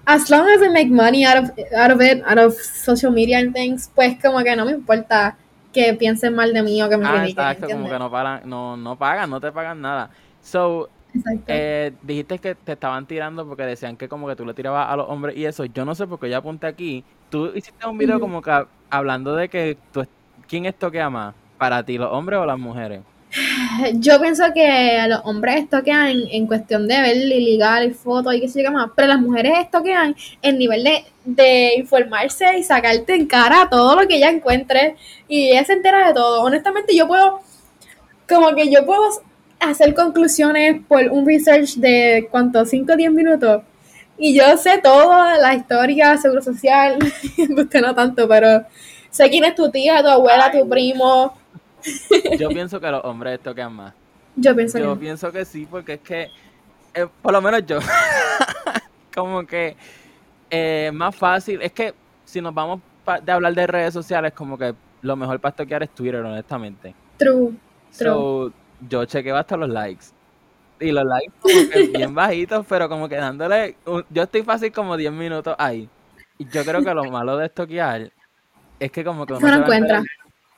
as 0.06 0.30
long 0.30 0.48
as 0.48 0.62
I 0.62 0.68
make 0.68 0.90
money 0.90 1.24
out 1.24 1.38
of, 1.38 1.50
out 1.76 1.90
of 1.90 2.00
it, 2.00 2.22
out 2.24 2.38
of 2.38 2.54
social 2.54 3.10
media 3.12 3.38
and 3.38 3.52
things, 3.54 3.90
pues 3.94 4.18
como 4.20 4.42
que 4.42 4.56
no 4.56 4.64
me 4.64 4.72
importa 4.72 5.36
que 5.72 5.94
piensen 5.94 6.34
mal 6.34 6.52
de 6.52 6.62
mí 6.62 6.82
o 6.82 6.88
que 6.88 6.96
me 6.98 7.06
Ah, 7.06 7.10
critiquen, 7.10 7.28
exacto, 7.28 7.68
como 7.70 7.88
¿entiendes? 7.88 7.90
que 7.90 7.98
no 7.98 8.10
no, 8.46 8.76
no 8.76 8.98
pagan, 8.98 9.30
no 9.30 9.40
te 9.40 9.52
pagan 9.52 9.80
nada. 9.80 10.10
So, 10.40 10.90
eh, 11.46 11.96
dijiste 12.02 12.38
que 12.40 12.54
te 12.54 12.72
estaban 12.72 13.06
tirando 13.06 13.46
porque 13.46 13.64
decían 13.64 13.96
que 13.96 14.08
como 14.08 14.28
que 14.28 14.36
tú 14.36 14.44
le 14.44 14.54
tirabas 14.54 14.88
a 14.90 14.96
los 14.96 15.08
hombres 15.08 15.36
y 15.36 15.46
eso. 15.46 15.64
Yo 15.66 15.84
no 15.84 15.94
sé 15.94 16.06
porque 16.06 16.28
ya 16.30 16.38
apunté 16.38 16.66
aquí. 16.66 17.04
Tú 17.28 17.46
hiciste 17.54 17.86
un 17.86 17.98
video 17.98 18.20
como 18.20 18.42
que 18.42 18.66
hablando 18.90 19.34
de 19.36 19.48
que 19.48 19.78
tú, 19.92 20.06
quién 20.48 20.66
estoquea 20.66 21.10
más 21.10 21.34
para 21.56 21.84
ti, 21.84 21.98
los 21.98 22.12
hombres 22.12 22.38
o 22.40 22.46
las 22.46 22.58
mujeres. 22.58 23.04
Yo 23.94 24.20
pienso 24.20 24.44
que 24.52 24.98
a 24.98 25.06
los 25.06 25.20
hombres 25.24 25.56
estoquean 25.62 26.08
en, 26.08 26.28
en 26.30 26.46
cuestión 26.46 26.88
de 26.88 27.00
ver 27.00 27.16
ilegal 27.16 27.90
y 27.90 27.94
fotos 27.94 28.34
y 28.34 28.40
qué 28.40 28.48
sé 28.48 28.62
yo 28.62 28.70
qué 28.70 28.74
más, 28.74 28.90
pero 28.96 29.08
las 29.08 29.20
mujeres 29.20 29.52
estoquean 29.60 30.16
en 30.42 30.58
nivel 30.58 30.82
de, 30.84 31.04
de 31.24 31.74
informarse 31.76 32.58
y 32.58 32.64
sacarte 32.64 33.14
en 33.14 33.26
cara 33.26 33.68
todo 33.70 34.00
lo 34.00 34.08
que 34.08 34.16
ella 34.16 34.30
encuentre 34.30 34.96
y 35.28 35.50
ella 35.50 35.64
se 35.64 35.74
entera 35.74 36.08
de 36.08 36.14
todo. 36.14 36.42
Honestamente, 36.42 36.94
yo 36.96 37.06
puedo, 37.06 37.40
como 38.28 38.54
que 38.54 38.70
yo 38.70 38.84
puedo 38.84 39.02
hacer 39.60 39.94
conclusiones 39.94 40.80
por 40.88 41.02
un 41.10 41.26
research 41.26 41.76
de 41.76 42.28
cuánto, 42.30 42.64
5 42.64 42.92
o 42.92 42.96
10 42.96 43.12
minutos. 43.12 43.62
Y 44.18 44.34
yo 44.34 44.56
sé 44.56 44.78
toda 44.82 45.38
la 45.38 45.54
historia, 45.54 46.16
seguro 46.18 46.42
social, 46.42 46.98
usted 47.56 47.80
no 47.80 47.94
tanto, 47.94 48.28
pero 48.28 48.64
sé 49.10 49.30
quién 49.30 49.44
es 49.44 49.54
tu 49.54 49.70
tía, 49.70 50.02
tu 50.02 50.08
abuela, 50.08 50.50
tu 50.50 50.68
primo. 50.68 51.39
Yo 52.38 52.48
pienso 52.48 52.80
que 52.80 52.90
los 52.90 53.04
hombres 53.04 53.34
estoquean 53.34 53.72
más. 53.72 53.94
Yo 54.36 54.54
pienso 54.54 54.78
Yo 54.78 54.94
que 54.94 55.00
pienso 55.00 55.32
que 55.32 55.44
sí, 55.44 55.66
porque 55.70 55.94
es 55.94 56.00
que, 56.00 56.28
eh, 56.94 57.06
por 57.22 57.32
lo 57.32 57.40
menos 57.42 57.64
yo, 57.66 57.78
como 59.14 59.44
que 59.46 59.76
eh, 60.50 60.86
es 60.88 60.92
más 60.92 61.14
fácil. 61.14 61.60
Es 61.62 61.72
que 61.72 61.94
si 62.24 62.40
nos 62.40 62.54
vamos 62.54 62.80
de 63.22 63.32
hablar 63.32 63.54
de 63.54 63.66
redes 63.66 63.92
sociales, 63.94 64.32
como 64.32 64.56
que 64.56 64.74
lo 65.02 65.16
mejor 65.16 65.40
para 65.40 65.50
estoquear 65.50 65.82
es 65.82 65.90
Twitter, 65.90 66.20
honestamente. 66.24 66.94
true, 67.16 67.48
true. 67.48 67.58
So, 67.90 68.52
yo 68.88 69.04
chequeo 69.04 69.36
hasta 69.36 69.56
los 69.56 69.68
likes. 69.68 70.06
Y 70.78 70.92
los 70.92 71.04
likes 71.04 71.32
como 71.40 71.68
que 71.68 71.86
bien 71.98 72.14
bajitos, 72.14 72.64
pero 72.68 72.88
como 72.88 73.08
que 73.08 73.16
dándole... 73.16 73.76
un- 73.84 74.04
yo 74.10 74.22
estoy 74.22 74.42
fácil 74.42 74.72
como 74.72 74.96
10 74.96 75.12
minutos 75.12 75.54
ahí. 75.58 75.88
Y 76.38 76.46
yo 76.48 76.64
creo 76.64 76.82
que 76.82 76.94
lo 76.94 77.04
malo 77.10 77.36
de 77.36 77.46
estoquear 77.46 78.10
es 78.78 78.90
que 78.90 79.04
como 79.04 79.26
que 79.26 79.34
uno 79.34 79.40
se 79.40 79.46
encuentra. 79.62 80.02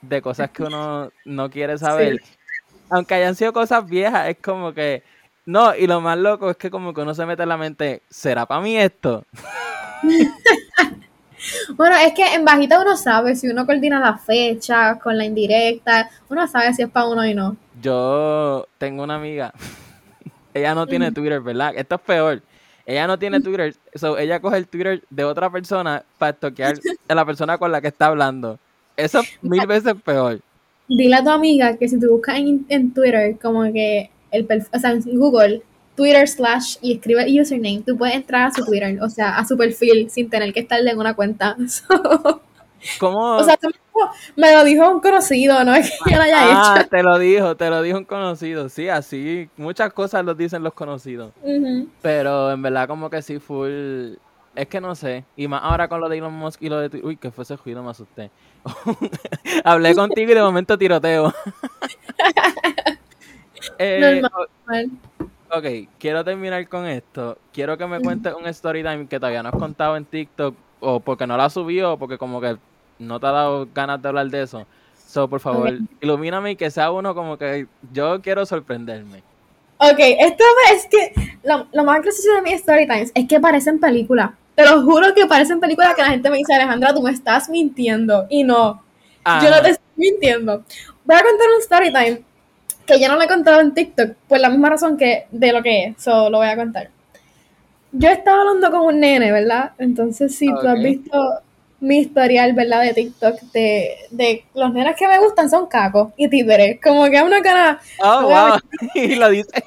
De 0.02 0.20
cosas 0.20 0.50
que 0.50 0.64
uno 0.64 1.10
no 1.24 1.50
quiere 1.50 1.78
saber. 1.78 2.20
Aunque 2.90 3.14
hayan 3.14 3.34
sido 3.34 3.52
cosas 3.52 3.88
viejas, 3.88 4.28
es 4.28 4.36
como 4.38 4.74
que... 4.74 5.02
No, 5.46 5.74
y 5.74 5.86
lo 5.86 6.00
más 6.00 6.18
loco 6.18 6.50
es 6.50 6.56
que 6.56 6.70
como 6.70 6.94
que 6.94 7.00
uno 7.00 7.14
se 7.14 7.26
mete 7.26 7.42
en 7.42 7.48
la 7.48 7.56
mente, 7.56 8.02
¿será 8.10 8.46
para 8.46 8.60
mí 8.60 8.76
esto? 8.76 9.24
Bueno, 11.76 11.96
es 11.96 12.14
que 12.14 12.34
en 12.34 12.44
bajita 12.44 12.80
uno 12.80 12.96
sabe 12.96 13.34
si 13.34 13.48
uno 13.48 13.66
coordina 13.66 13.98
la 13.98 14.16
fecha 14.16 14.98
con 14.98 15.18
la 15.18 15.24
indirecta, 15.24 16.08
uno 16.28 16.46
sabe 16.46 16.72
si 16.74 16.82
es 16.82 16.88
para 16.88 17.08
uno 17.08 17.26
y 17.26 17.34
no. 17.34 17.56
Yo 17.80 18.66
tengo 18.78 19.02
una 19.02 19.16
amiga, 19.16 19.52
ella 20.54 20.74
no 20.74 20.86
tiene 20.86 21.12
Twitter, 21.12 21.40
¿verdad? 21.40 21.72
Esto 21.76 21.96
es 21.96 22.00
peor. 22.00 22.42
Ella 22.84 23.06
no 23.06 23.18
tiene 23.18 23.40
Twitter, 23.40 23.74
so 23.94 24.18
ella 24.18 24.40
coge 24.40 24.56
el 24.56 24.66
Twitter 24.66 25.02
de 25.08 25.24
otra 25.24 25.50
persona 25.50 26.04
para 26.18 26.32
toquear 26.32 26.74
a 27.08 27.14
la 27.14 27.24
persona 27.24 27.56
con 27.56 27.70
la 27.70 27.80
que 27.80 27.88
está 27.88 28.06
hablando. 28.06 28.58
Eso 29.04 29.20
es 29.20 29.38
mil 29.42 29.66
veces 29.66 29.94
peor. 30.04 30.40
Dile 30.88 31.14
a 31.16 31.22
tu 31.24 31.30
amiga 31.30 31.76
que 31.76 31.88
si 31.88 31.98
tú 31.98 32.10
buscas 32.10 32.36
en, 32.36 32.66
en 32.68 32.92
Twitter 32.92 33.36
como 33.40 33.62
que 33.72 34.10
el 34.30 34.44
perfil, 34.44 34.70
o 34.74 34.78
sea, 34.78 34.90
en 34.90 35.02
Google, 35.18 35.62
Twitter 35.94 36.26
slash 36.28 36.76
y 36.82 36.94
escribe 36.94 37.24
username, 37.40 37.82
tú 37.86 37.96
puedes 37.96 38.14
entrar 38.16 38.48
a 38.48 38.50
su 38.52 38.64
Twitter, 38.64 38.98
o 39.02 39.08
sea, 39.08 39.36
a 39.38 39.46
su 39.46 39.56
perfil 39.56 40.10
sin 40.10 40.28
tener 40.28 40.52
que 40.52 40.60
estarle 40.60 40.90
en 40.90 40.98
una 40.98 41.14
cuenta. 41.14 41.56
So, 42.82 42.98
¿Cómo? 42.98 43.36
o 43.36 43.44
sea, 43.44 43.56
me 43.62 43.68
lo- 43.68 44.10
me 44.34 44.52
lo 44.52 44.64
dijo 44.64 44.90
un 44.90 44.98
conocido, 45.00 45.62
no 45.64 45.72
es 45.72 45.88
que 45.88 46.10
yo 46.10 46.16
lo 46.16 46.22
haya 46.24 46.38
ah, 46.40 46.74
hecho. 46.80 46.88
te 46.88 47.02
lo 47.04 47.16
dijo, 47.16 47.56
te 47.56 47.70
lo 47.70 47.80
dijo 47.80 47.96
un 47.98 48.04
conocido. 48.04 48.68
Sí, 48.68 48.88
así, 48.88 49.48
muchas 49.56 49.92
cosas 49.92 50.24
lo 50.24 50.34
dicen 50.34 50.64
los 50.64 50.72
conocidos. 50.74 51.30
Pero 52.00 52.50
en 52.50 52.60
verdad 52.60 52.88
como 52.88 53.08
que 53.08 53.22
sí, 53.22 53.38
full... 53.38 54.14
Es 54.56 54.66
que 54.68 54.80
no 54.80 54.94
sé. 54.96 55.24
Y 55.36 55.46
más 55.46 55.62
ahora 55.62 55.86
con 55.88 56.00
lo 56.00 56.08
de 56.08 56.18
Elon 56.18 56.32
Musk 56.34 56.60
y 56.60 56.68
lo 56.68 56.80
de... 56.80 57.00
Uy, 57.02 57.16
que 57.16 57.30
fue 57.30 57.44
ese 57.44 57.56
ruido, 57.56 57.82
me 57.84 57.90
asusté. 57.90 58.30
Hablé 59.64 59.94
contigo 59.94 60.32
y 60.32 60.34
de 60.34 60.42
momento 60.42 60.78
tiroteo. 60.78 61.32
Eh, 63.78 64.20
Normal. 64.20 64.90
ok, 65.50 65.88
quiero 65.98 66.24
terminar 66.24 66.68
con 66.68 66.84
esto. 66.86 67.38
Quiero 67.52 67.78
que 67.78 67.86
me 67.86 68.00
cuentes 68.00 68.34
un 68.34 68.46
story 68.46 68.82
time 68.82 69.06
que 69.06 69.20
todavía 69.20 69.42
no 69.42 69.50
has 69.50 69.54
contado 69.54 69.96
en 69.96 70.04
TikTok 70.04 70.54
o 70.80 70.98
porque 70.98 71.26
no 71.28 71.36
la 71.36 71.48
subió 71.48 71.92
o 71.92 71.98
porque 71.98 72.18
como 72.18 72.40
que 72.40 72.56
no 72.98 73.20
te 73.20 73.26
ha 73.26 73.30
dado 73.30 73.68
ganas 73.72 74.02
de 74.02 74.08
hablar 74.08 74.26
de 74.28 74.42
eso. 74.42 74.66
So, 75.06 75.28
por 75.28 75.40
favor, 75.40 75.68
Ok. 75.68 75.80
ilumíname 76.00 76.52
y 76.52 76.56
que 76.56 76.70
sea 76.70 76.90
uno 76.90 77.14
como 77.14 77.38
que 77.38 77.66
yo 77.92 78.20
quiero 78.20 78.44
sorprenderme. 78.46 79.22
Ok, 79.78 79.98
esto 79.98 80.44
es 80.72 80.86
que 80.90 81.12
lo, 81.44 81.66
lo 81.72 81.84
más 81.84 82.02
gracioso 82.02 82.34
de 82.34 82.42
mis 82.42 82.54
story 82.54 82.86
times 82.86 83.12
es 83.14 83.28
que 83.28 83.38
parecen 83.38 83.78
películas. 83.78 84.30
Te 84.54 84.66
lo 84.66 84.82
juro 84.82 85.14
que 85.14 85.26
parecen 85.26 85.60
películas 85.60 85.94
que 85.94 86.02
la 86.02 86.10
gente 86.10 86.30
me 86.30 86.38
dice, 86.38 86.54
Alejandra, 86.54 86.92
tú 86.92 87.02
me 87.02 87.10
estás 87.10 87.48
mintiendo. 87.48 88.26
Y 88.28 88.44
no, 88.44 88.82
yo 89.42 89.50
no 89.50 89.62
te 89.62 89.70
estoy 89.70 89.86
mintiendo. 89.96 90.64
Voy 91.04 91.16
a 91.16 91.22
contar 91.22 91.48
un 91.54 91.60
story 91.60 91.92
time 91.92 92.22
que 92.86 92.98
ya 92.98 93.08
no 93.08 93.16
lo 93.16 93.22
he 93.22 93.28
contado 93.28 93.60
en 93.60 93.72
TikTok 93.72 94.12
por 94.28 94.40
la 94.40 94.50
misma 94.50 94.70
razón 94.70 94.96
que 94.96 95.26
de 95.30 95.52
lo 95.52 95.62
que 95.62 95.84
es. 95.84 96.02
So, 96.02 96.28
lo 96.28 96.38
voy 96.38 96.48
a 96.48 96.56
contar. 96.56 96.90
Yo 97.92 98.08
estaba 98.08 98.40
hablando 98.40 98.70
con 98.70 98.80
un 98.82 99.00
nene, 99.00 99.32
¿verdad? 99.32 99.72
Entonces, 99.78 100.34
si 100.34 100.46
tú 100.46 100.66
has 100.66 100.82
visto 100.82 101.40
mi 101.80 101.98
historial, 101.98 102.52
¿verdad? 102.54 102.82
De 102.82 102.94
TikTok, 102.94 103.40
de, 103.52 103.96
de 104.10 104.44
los 104.54 104.72
nenes 104.72 104.96
que 104.96 105.08
me 105.08 105.18
gustan 105.18 105.50
son 105.50 105.66
cacos 105.66 106.12
y 106.16 106.28
títeres. 106.28 106.80
Como 106.82 107.04
que 107.06 107.16
es 107.16 107.22
una 107.22 107.42
cara... 107.42 107.80
Oh, 108.02 108.22
wow. 108.28 108.58
Y 108.94 109.16
lo 109.16 109.28
dice, 109.28 109.64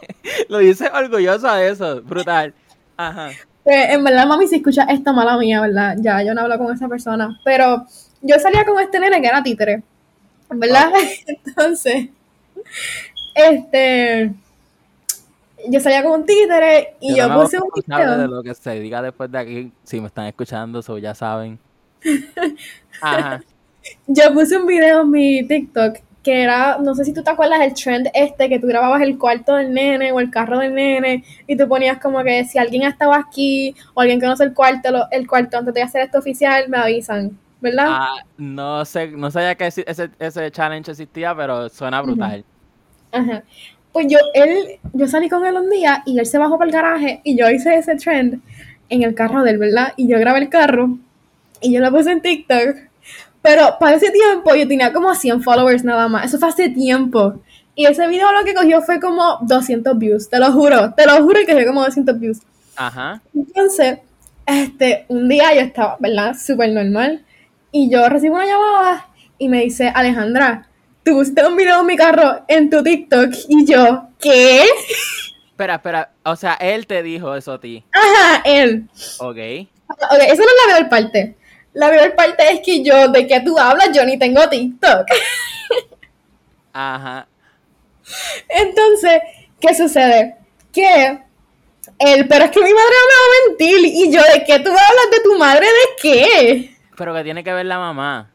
lo 0.50 0.58
dice 0.60 0.89
orgullosa 0.93 1.56
de 1.56 1.69
eso. 1.69 2.02
Brutal. 2.02 2.54
Ajá. 2.98 3.32
Pues, 3.65 3.89
en 3.89 4.04
verdad, 4.04 4.28
mami, 4.28 4.47
si 4.47 4.58
escucha 4.58 4.84
esta 4.84 5.12
mala 5.12 5.38
mía, 5.39 5.60
¿verdad? 5.60 5.95
Ya, 5.99 6.21
yo 6.21 6.36
no 6.36 6.41
hablo 6.41 6.60
con 6.60 6.73
esa 6.73 6.88
persona. 6.88 7.39
Pero 7.43 7.88
yo 8.21 8.38
salía 8.38 8.63
con 8.63 8.80
este 8.80 8.99
nene 8.99 9.19
que 9.19 9.28
era 9.28 9.41
títere. 9.41 9.82
¿Verdad? 10.51 10.91
Entonces, 11.25 12.10
este. 13.34 14.32
Yo 15.67 15.80
salía 15.80 16.04
con 16.04 16.19
un 16.19 16.25
títere 16.28 16.95
y 16.99 17.15
yo, 17.15 17.23
no 17.23 17.30
me 17.30 17.34
hago 17.34 17.43
puse 17.43 17.58
un 17.58 17.63
responsable 17.75 18.06
de 18.06 18.17
video. 18.17 18.28
lo 18.28 18.43
que 18.43 18.54
se 18.54 18.80
diga 18.80 19.01
después 19.01 19.32
de 19.32 19.39
aquí. 19.39 19.71
Si 19.84 19.99
me 19.99 20.08
están 20.08 20.28
escuchando, 20.28 20.80
eso 20.80 20.99
ya 20.99 21.15
saben. 21.15 21.58
Ajá. 23.01 23.41
Yo 24.06 24.32
puse 24.32 24.58
un 24.58 24.67
video 24.67 25.01
en 25.01 25.10
mi 25.10 25.47
TikTok 25.47 25.97
que 26.26 26.42
era, 26.42 26.80
no 26.80 26.96
sé 26.96 27.06
si 27.06 27.14
tú 27.14 27.22
te 27.22 27.30
acuerdas 27.30 27.60
del 27.60 27.76
trend 27.76 28.08
este, 28.16 28.50
que 28.50 28.58
tú 28.58 28.66
grababas 28.66 29.04
el 29.04 29.20
cuarto 29.20 29.54
del 29.54 29.72
nene 29.72 30.12
o 30.12 30.20
el 30.20 30.32
carro 30.32 30.58
del 30.58 30.74
nene 30.74 31.24
y 31.46 31.56
tú 31.56 31.68
ponías 31.68 32.00
como 32.00 32.24
que 32.24 32.44
si 32.46 32.58
alguien 32.58 32.82
estaba 32.82 33.16
aquí 33.18 33.76
o 33.94 34.02
alguien 34.02 34.20
conoce 34.20 34.44
el 34.44 34.56
cuarto, 34.56 34.90
lo- 34.92 35.08
el 35.12 35.28
cuarto 35.28 35.60
antes 35.60 35.76
de 35.76 35.84
hacer 35.84 36.02
esto 36.02 36.18
oficial, 36.18 36.68
me 36.68 36.80
avisan, 36.80 37.38
¿verdad? 37.62 37.86
Ah, 37.90 38.16
no 38.40 38.84
sé, 38.86 39.10
no 39.12 39.30
sabía 39.30 39.54
que 39.54 39.68
ese, 39.68 39.86
ese, 40.18 40.50
challenge 40.50 40.90
existía, 40.90 41.36
pero 41.36 41.70
suena 41.70 42.02
brutal. 42.02 42.44
Ajá. 43.12 43.44
Pues 43.94 44.08
yo, 44.10 44.18
él, 44.34 44.80
yo 44.94 45.08
salí 45.08 45.30
con 45.30 45.46
él 45.46 45.54
un 45.56 45.70
día 45.70 46.02
y 46.08 46.18
él 46.18 46.26
se 46.26 46.40
bajó 46.40 46.58
para 46.58 46.70
el 46.70 46.74
garaje 46.74 47.22
y 47.24 47.38
yo 47.38 47.48
hice 47.52 47.76
ese 47.76 47.96
trend 47.98 48.42
en 48.90 49.04
el 49.04 49.14
carro 49.14 49.44
de 49.44 49.52
él, 49.52 49.60
¿verdad? 49.60 49.94
Y 49.96 50.08
yo 50.08 50.18
grabé 50.18 50.40
el 50.40 50.50
carro 50.50 50.98
y 51.62 51.72
yo 51.72 51.82
lo 51.82 51.92
puse 51.92 52.12
en 52.12 52.22
TikTok. 52.22 52.78
Pero 53.45 53.77
para 53.79 53.97
ese 53.97 54.10
tiempo 54.10 54.55
yo 54.55 54.67
tenía 54.67 54.91
como 54.91 55.13
100 55.13 55.43
followers 55.43 55.84
nada 55.84 56.08
más. 56.08 56.25
Eso 56.25 56.39
fue 56.39 56.47
hace 56.49 56.67
tiempo. 56.69 57.43
Y 57.75 57.86
ese 57.86 58.08
video 58.08 58.31
lo 58.31 58.43
que 58.43 58.55
cogió 58.55 58.81
fue 58.81 58.99
como 58.99 59.38
200 59.43 59.95
views. 59.99 60.27
Te 60.31 60.39
lo 60.39 60.51
juro. 60.51 60.95
Te 60.95 61.05
lo 61.05 61.21
juro 61.21 61.41
que 61.45 61.53
cogió 61.53 61.67
como 61.67 61.86
200 61.86 62.19
views. 62.19 62.39
Ajá. 62.75 63.21
Entonces, 63.35 64.00
este, 64.48 65.06
un 65.10 65.29
día 65.29 65.54
yo 65.54 65.62
estaba, 65.62 65.96
¿verdad? 66.00 66.35
Súper 66.35 66.71
normal. 66.71 67.23
Y 67.71 67.87
yo 67.91 68.10
recibo 68.10 68.33
una 68.33 68.48
llamada 68.48 69.06
y 69.37 69.48
me 69.48 69.62
dice, 69.62 69.91
Alejandra, 69.93 70.67
tú 71.04 71.12
pusiste 71.12 71.46
un 71.46 71.56
video 71.56 71.81
en 71.81 71.85
mi 71.85 71.96
carro 71.98 72.43
en 72.48 72.71
tu 72.71 72.81
TikTok. 72.81 73.31
Y 73.48 73.63
yo, 73.67 74.08
¿qué? 74.19 74.63
Espera, 75.52 75.75
espera. 75.75 76.10
O 76.23 76.35
sea, 76.35 76.56
él 76.56 76.87
te 76.87 77.04
dijo 77.04 77.35
eso 77.35 77.54
a 77.54 77.62
ti. 77.62 77.83
Ajá, 77.91 78.41
él. 78.43 78.89
Ok. 79.19 79.37
Ok, 79.87 80.19
eso 80.29 80.41
no 80.41 80.50
es 80.50 80.67
la 80.67 80.77
peor 80.77 80.89
parte. 80.89 81.35
La 81.76 81.90
peor 81.90 82.15
parte 82.15 82.44
es 82.52 82.62
que 82.62 82.82
yo, 82.82 83.10
¿de 83.10 83.28
qué 83.28 83.42
tú 83.42 83.60
hablas? 83.60 83.90
Yo 83.94 84.06
ni 84.06 84.17
tengo 84.17 84.48
TikTok. 84.48 85.06
Ajá. 86.73 87.28
Entonces, 88.48 89.21
¿qué 89.60 89.76
sucede? 89.76 90.38
Que 90.71 91.19
Él, 92.00 92.28
pero 92.30 92.46
es 92.46 92.52
que 92.52 92.62
mi 92.62 92.73
madre 92.73 92.96
no 92.96 93.08
me 93.10 93.15
va 93.19 93.28
a 93.28 93.50
mentir. 93.50 93.94
Y 93.94 94.12
yo, 94.12 94.21
¿de 94.21 94.46
qué 94.46 94.60
tú 94.60 94.69
hablas 94.69 95.12
de 95.12 95.19
tu 95.21 95.38
madre? 95.38 95.65
¿De 95.65 96.02
qué? 96.02 96.76
Pero 96.98 97.13
que 97.13 97.23
tiene 97.23 97.44
que 97.44 97.52
ver 97.52 97.65
la 97.65 97.78
mamá. 97.78 98.32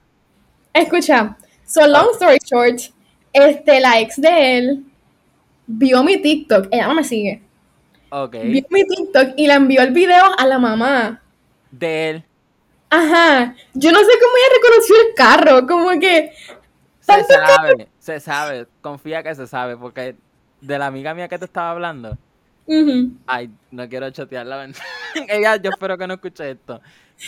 Escucha, 0.75 1.35
so 1.67 1.87
long 1.87 2.11
story 2.13 2.39
short, 2.45 2.93
este, 3.33 3.81
la 3.81 4.01
ex 4.01 4.21
de 4.21 4.59
él 4.59 4.85
vio 5.67 6.05
mi 6.05 6.19
TikTok. 6.19 6.69
Ella 6.71 6.89
no 6.89 6.95
me 6.95 7.05
sigue. 7.05 7.41
Ok. 8.11 8.37
Vio 8.45 8.67
mi 8.69 8.85
TikTok 8.85 9.33
y 9.37 9.47
le 9.47 9.55
envió 9.55 9.81
el 9.81 9.93
video 9.93 10.25
a 10.37 10.47
la 10.47 10.59
mamá. 10.59 11.23
De 11.71 12.11
él. 12.11 12.25
Ajá. 12.91 13.55
Yo 13.75 13.93
no 13.93 13.99
sé 14.01 14.11
cómo 14.21 14.33
ella 14.37 14.55
reconoció 14.57 14.97
el 14.97 15.15
carro. 15.15 15.67
Como 15.67 16.01
que. 16.01 16.33
Se 17.01 17.27
carro. 17.27 17.47
sabe, 17.47 17.89
se 17.99 18.21
sabe. 18.21 18.67
Confía 18.81 19.23
que 19.23 19.35
se 19.35 19.47
sabe. 19.47 19.77
Porque 19.77 20.17
de 20.61 20.79
la 20.79 20.87
amiga 20.87 21.15
mía 21.15 21.29
que 21.29 21.39
te 21.39 21.45
estaba 21.45 21.71
hablando. 21.71 22.19
Ay, 23.27 23.51
no 23.71 23.89
quiero 23.89 24.11
chotearla. 24.11 24.69
ella, 25.29 25.57
yo 25.57 25.71
espero 25.71 25.99
que 25.99 26.07
no 26.07 26.15
escuche 26.15 26.53
esto. 26.53 26.81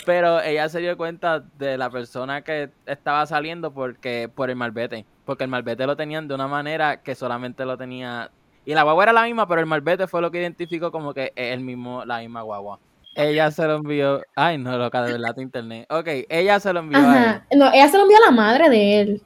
Pero 0.05 0.41
ella 0.41 0.69
se 0.69 0.79
dio 0.79 0.97
cuenta 0.97 1.39
de 1.57 1.77
la 1.77 1.89
persona 1.89 2.41
que 2.41 2.71
estaba 2.85 3.25
saliendo 3.25 3.73
porque 3.73 4.29
por 4.33 4.49
el 4.49 4.55
malvete. 4.55 5.05
Porque 5.25 5.43
el 5.43 5.49
malvete 5.49 5.85
lo 5.85 5.95
tenían 5.95 6.27
de 6.27 6.35
una 6.35 6.47
manera 6.47 7.01
que 7.01 7.13
solamente 7.13 7.65
lo 7.65 7.77
tenía. 7.77 8.31
Y 8.65 8.73
la 8.73 8.83
guagua 8.83 9.03
era 9.03 9.13
la 9.13 9.23
misma, 9.23 9.47
pero 9.47 9.59
el 9.59 9.67
malvete 9.67 10.07
fue 10.07 10.21
lo 10.21 10.31
que 10.31 10.39
identificó 10.39 10.91
como 10.91 11.13
que 11.13 11.33
es 11.35 11.53
el 11.53 11.59
mismo, 11.59 12.05
la 12.05 12.19
misma 12.19 12.41
guagua. 12.41 12.79
Ella 13.15 13.51
se 13.51 13.65
lo 13.65 13.75
envió. 13.75 14.21
Ay, 14.35 14.57
no, 14.57 14.77
loca, 14.77 15.03
de 15.03 15.13
verdad 15.13 15.35
tu 15.35 15.41
internet. 15.41 15.85
Ok, 15.89 16.07
ella 16.29 16.59
se 16.59 16.73
lo 16.73 16.79
envió 16.79 16.99
a 16.99 17.43
él. 17.49 17.59
No, 17.59 17.71
ella 17.71 17.87
se 17.87 17.97
lo 17.97 18.03
envió 18.03 18.17
a 18.17 18.25
la 18.25 18.31
madre 18.31 18.69
de 18.69 18.99
él. 18.99 19.21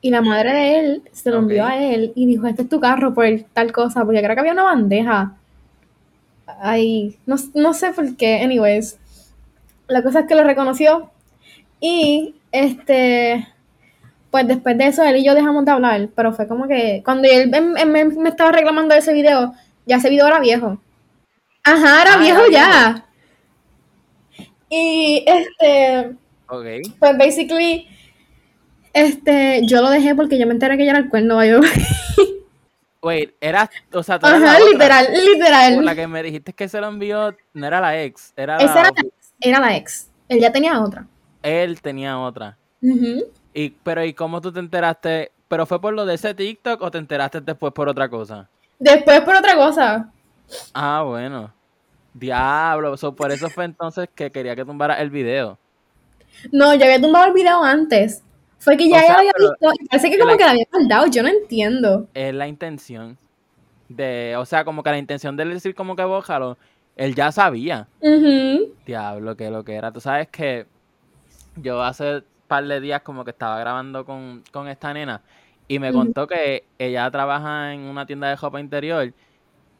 Y 0.00 0.10
la 0.10 0.22
madre 0.22 0.52
de 0.52 0.78
él 0.78 1.02
se 1.12 1.30
lo 1.30 1.38
envió 1.38 1.66
a 1.66 1.76
él 1.76 2.12
y 2.14 2.26
dijo, 2.26 2.46
este 2.46 2.62
es 2.62 2.68
tu 2.68 2.80
carro 2.80 3.12
por 3.12 3.26
tal 3.52 3.72
cosa, 3.72 4.04
porque 4.04 4.22
creo 4.22 4.34
que 4.34 4.40
había 4.40 4.52
una 4.52 4.62
bandeja. 4.62 5.34
Ay, 6.60 7.18
no, 7.26 7.36
no 7.54 7.74
sé 7.74 7.92
por 7.92 8.16
qué, 8.16 8.40
anyways. 8.42 8.98
La 9.88 10.02
cosa 10.02 10.20
es 10.20 10.26
que 10.26 10.34
lo 10.34 10.44
reconoció 10.44 11.10
y 11.80 12.36
este, 12.52 13.46
pues 14.30 14.46
después 14.46 14.78
de 14.78 14.86
eso 14.86 15.02
él 15.02 15.16
y 15.16 15.24
yo 15.24 15.34
dejamos 15.34 15.64
de 15.64 15.72
hablar, 15.72 16.08
pero 16.14 16.32
fue 16.32 16.46
como 16.48 16.66
que 16.68 17.02
cuando 17.04 17.28
él, 17.28 17.50
me, 17.50 18.04
me 18.04 18.28
estaba 18.28 18.52
reclamando 18.52 18.94
ese 18.94 19.12
video, 19.12 19.54
ya 19.86 19.96
ese 19.96 20.10
video 20.10 20.26
era 20.26 20.40
viejo. 20.40 20.78
Ajá, 21.66 22.02
era 22.02 22.14
Ah, 22.14 22.18
viejo 22.18 22.40
ya. 22.50 23.04
Y 24.68 25.24
este, 25.26 26.16
Ok. 26.48 26.64
pues 26.98 27.18
basically, 27.18 27.88
este, 28.92 29.60
yo 29.66 29.82
lo 29.82 29.90
dejé 29.90 30.14
porque 30.14 30.38
yo 30.38 30.46
me 30.46 30.52
enteré 30.52 30.76
que 30.76 30.82
ella 30.84 30.92
era 30.92 31.00
el 31.00 31.08
cuerno, 31.08 31.44
yo. 31.44 31.60
Wait, 33.02 33.34
era. 33.40 33.70
O 33.92 34.02
sea, 34.02 34.18
tú 34.18 34.26
eras 34.26 34.40
la 34.40 34.52
Ajá, 34.52 34.56
otra. 34.58 34.70
literal, 34.72 35.06
Por 35.06 35.14
la 35.14 35.22
literal. 35.32 35.96
que 35.96 36.06
me 36.08 36.22
dijiste 36.22 36.52
que 36.52 36.68
se 36.68 36.80
lo 36.80 36.88
envió, 36.88 37.36
no 37.52 37.66
era 37.66 37.80
la 37.80 38.00
ex, 38.02 38.32
era 38.36 38.56
la 38.58 38.64
Esa 38.64 38.80
era 38.80 38.90
la 38.96 39.02
ex, 39.02 39.32
era 39.40 39.60
la 39.60 39.76
ex. 39.76 40.10
Él 40.28 40.40
ya 40.40 40.50
tenía 40.52 40.80
otra. 40.80 41.06
él 41.42 41.80
tenía 41.80 42.18
otra. 42.18 42.56
Ujú. 42.82 43.24
Y, 43.54 43.70
pero, 43.70 44.04
¿y 44.04 44.12
cómo 44.12 44.40
tú 44.40 44.52
te 44.52 44.58
enteraste? 44.60 45.32
¿Pero 45.48 45.64
fue 45.66 45.80
por 45.80 45.94
lo 45.94 46.04
de 46.04 46.14
ese 46.14 46.34
TikTok 46.34 46.82
o 46.82 46.90
te 46.90 46.98
enteraste 46.98 47.40
después 47.40 47.72
por 47.72 47.88
otra 47.88 48.08
cosa? 48.08 48.48
Después 48.78 49.20
por 49.20 49.36
otra 49.36 49.54
cosa. 49.54 50.10
Ah, 50.74 51.02
bueno. 51.06 51.52
Diablo, 52.18 52.96
so, 52.96 53.14
por 53.14 53.30
eso 53.30 53.48
fue 53.50 53.64
entonces 53.64 54.08
que 54.14 54.30
quería 54.30 54.56
que 54.56 54.64
tumbara 54.64 55.00
el 55.00 55.10
video. 55.10 55.58
No, 56.52 56.74
yo 56.74 56.84
había 56.84 57.00
tumbado 57.00 57.26
el 57.26 57.32
video 57.32 57.62
antes. 57.62 58.22
Fue 58.58 58.76
que 58.76 58.88
ya 58.88 58.96
O 58.98 59.12
lo 59.12 59.18
había 59.18 59.32
visto 59.38 59.72
y 59.80 59.86
parece 59.86 60.10
que 60.10 60.18
como 60.18 60.30
la- 60.32 60.36
que 60.38 60.44
la 60.44 60.50
había 60.50 60.64
guardado. 60.72 61.06
Yo 61.08 61.22
no 61.22 61.28
entiendo. 61.28 62.08
Es 62.14 62.34
la 62.34 62.48
intención 62.48 63.16
de, 63.88 64.34
o 64.38 64.44
sea, 64.46 64.64
como 64.64 64.82
que 64.82 64.90
la 64.90 64.98
intención 64.98 65.36
de 65.36 65.42
él 65.44 65.50
decir 65.54 65.74
como 65.74 65.94
que 65.94 66.04
bójalo, 66.04 66.56
él 66.96 67.14
ya 67.14 67.30
sabía. 67.32 67.86
Diablo, 68.86 69.36
que 69.36 69.50
lo 69.50 69.64
que 69.64 69.74
era. 69.74 69.92
Tú 69.92 70.00
sabes 70.00 70.28
que 70.28 70.66
yo 71.56 71.82
hace 71.82 72.22
par 72.48 72.64
de 72.66 72.80
días 72.80 73.02
como 73.02 73.24
que 73.24 73.30
estaba 73.30 73.58
grabando 73.60 74.04
con, 74.04 74.42
con 74.52 74.68
esta 74.68 74.92
nena 74.94 75.20
y 75.68 75.78
me 75.78 75.88
contó 75.92 76.26
que 76.26 76.64
ella 76.78 77.10
trabaja 77.10 77.72
en 77.74 77.80
una 77.80 78.06
tienda 78.06 78.28
de 78.28 78.36
ropa 78.36 78.60
interior 78.60 79.12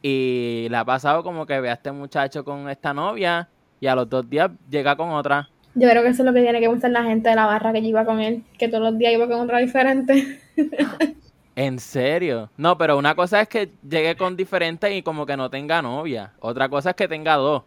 y 0.01 0.67
le 0.69 0.77
ha 0.77 0.85
pasado 0.85 1.23
como 1.23 1.45
que 1.45 1.59
ve 1.59 1.69
a 1.69 1.73
este 1.73 1.91
muchacho 1.91 2.43
con 2.43 2.69
esta 2.69 2.93
novia 2.93 3.49
y 3.79 3.87
a 3.87 3.95
los 3.95 4.09
dos 4.09 4.29
días 4.29 4.51
llega 4.69 4.95
con 4.95 5.09
otra. 5.09 5.49
Yo 5.75 5.87
creo 5.89 6.01
que 6.01 6.09
eso 6.09 6.23
es 6.23 6.25
lo 6.25 6.33
que 6.33 6.41
tiene 6.41 6.59
que 6.59 6.69
pensar 6.69 6.89
la 6.89 7.03
gente 7.03 7.29
de 7.29 7.35
la 7.35 7.45
barra 7.45 7.71
que 7.71 7.81
yo 7.81 7.89
iba 7.89 8.03
con 8.03 8.19
él. 8.19 8.43
Que 8.57 8.67
todos 8.67 8.83
los 8.83 8.97
días 8.97 9.13
iba 9.13 9.27
con 9.27 9.39
otra 9.41 9.59
diferente. 9.59 10.41
¿En 11.55 11.79
serio? 11.79 12.49
No, 12.57 12.77
pero 12.77 12.97
una 12.97 13.15
cosa 13.15 13.41
es 13.41 13.47
que 13.47 13.71
llegue 13.87 14.15
con 14.15 14.35
diferente 14.35 14.95
y 14.95 15.03
como 15.03 15.25
que 15.25 15.37
no 15.37 15.49
tenga 15.49 15.81
novia. 15.81 16.33
Otra 16.39 16.69
cosa 16.69 16.91
es 16.91 16.95
que 16.95 17.07
tenga 17.07 17.35
dos. 17.35 17.63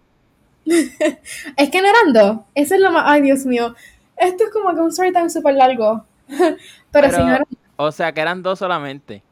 Es 1.57 1.71
que 1.71 1.81
no 1.81 1.89
eran 1.89 2.13
dos. 2.13 2.45
Eso 2.55 2.75
es 2.75 2.81
lo 2.81 2.93
más. 2.93 3.05
Ay, 3.07 3.23
Dios 3.23 3.47
mío. 3.47 3.75
Esto 4.17 4.45
es 4.45 4.51
como 4.51 4.75
que 4.75 4.81
un 4.81 4.89
story 4.91 5.13
time 5.13 5.31
súper 5.31 5.55
largo. 5.55 6.05
Pero, 6.93 7.11
si 7.11 7.19
no 7.19 7.29
eran. 7.29 7.47
o 7.77 7.91
sea, 7.91 8.13
que 8.13 8.21
eran 8.21 8.43
dos 8.43 8.59
solamente. 8.59 9.23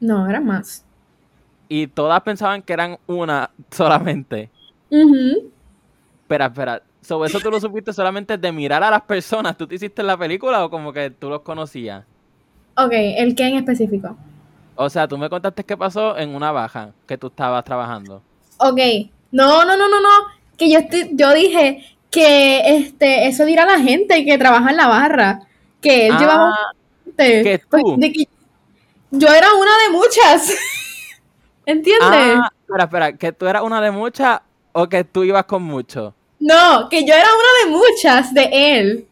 No, 0.00 0.28
eran 0.28 0.44
más. 0.44 0.84
Y 1.68 1.86
todas 1.86 2.20
pensaban 2.22 2.62
que 2.62 2.72
eran 2.72 2.98
una 3.06 3.50
solamente. 3.70 4.50
Ujú. 4.90 5.50
Espera, 6.22 6.46
espera. 6.46 6.82
Sobre 7.00 7.28
eso 7.28 7.38
tú 7.40 7.50
lo 7.50 7.60
supiste 7.60 7.92
solamente 7.92 8.38
de 8.38 8.52
mirar 8.52 8.82
a 8.82 8.90
las 8.90 9.02
personas. 9.02 9.56
¿Tú 9.56 9.66
te 9.66 9.74
hiciste 9.74 10.02
la 10.02 10.16
película 10.16 10.64
o 10.64 10.70
como 10.70 10.92
que 10.92 11.10
tú 11.10 11.28
los 11.28 11.40
conocías? 11.42 12.04
Ok, 12.76 12.92
¿el 12.92 13.34
qué 13.34 13.46
en 13.48 13.56
específico? 13.56 14.16
O 14.74 14.88
sea, 14.90 15.06
tú 15.06 15.16
me 15.18 15.28
contaste 15.28 15.64
qué 15.64 15.76
pasó 15.76 16.16
en 16.18 16.34
una 16.34 16.50
baja 16.50 16.92
que 17.06 17.16
tú 17.18 17.26
estabas 17.28 17.62
trabajando. 17.64 18.22
Ok. 18.58 18.80
No, 19.32 19.64
no, 19.64 19.76
no, 19.76 19.88
no, 19.88 20.00
no. 20.00 20.08
Que 20.56 20.70
yo, 20.70 20.78
estoy- 20.78 21.10
yo 21.12 21.32
dije 21.34 21.84
que 22.10 22.76
este, 22.76 23.26
eso 23.26 23.44
dirá 23.44 23.64
la 23.66 23.80
gente 23.80 24.24
que 24.24 24.38
trabaja 24.38 24.70
en 24.70 24.76
la 24.76 24.86
barra. 24.88 25.40
Que 25.80 26.06
él 26.06 26.16
llevaba 26.18 26.50
Ah, 26.50 26.72
gente. 27.04 27.42
que 27.42 27.60
Pues, 27.70 27.82
tú. 27.82 27.96
de 27.98 28.12
que 28.12 28.24
yo 29.10 29.28
era 29.28 29.52
una 29.54 29.70
de 29.84 29.90
muchas. 29.92 30.52
¿Entiendes? 31.66 32.08
ah, 32.10 32.50
espera, 32.60 32.84
espera. 32.84 33.12
¿Que 33.16 33.32
tú 33.32 33.46
eras 33.46 33.62
una 33.62 33.80
de 33.80 33.90
muchas 33.90 34.40
o 34.72 34.88
que 34.88 35.04
tú 35.04 35.24
ibas 35.24 35.44
con 35.44 35.62
muchos? 35.62 36.12
No, 36.40 36.88
que 36.88 37.06
yo 37.06 37.14
era 37.14 37.26
una 37.26 37.64
de 37.64 37.78
muchas 37.78 38.34
de 38.34 38.48
él. 38.52 39.08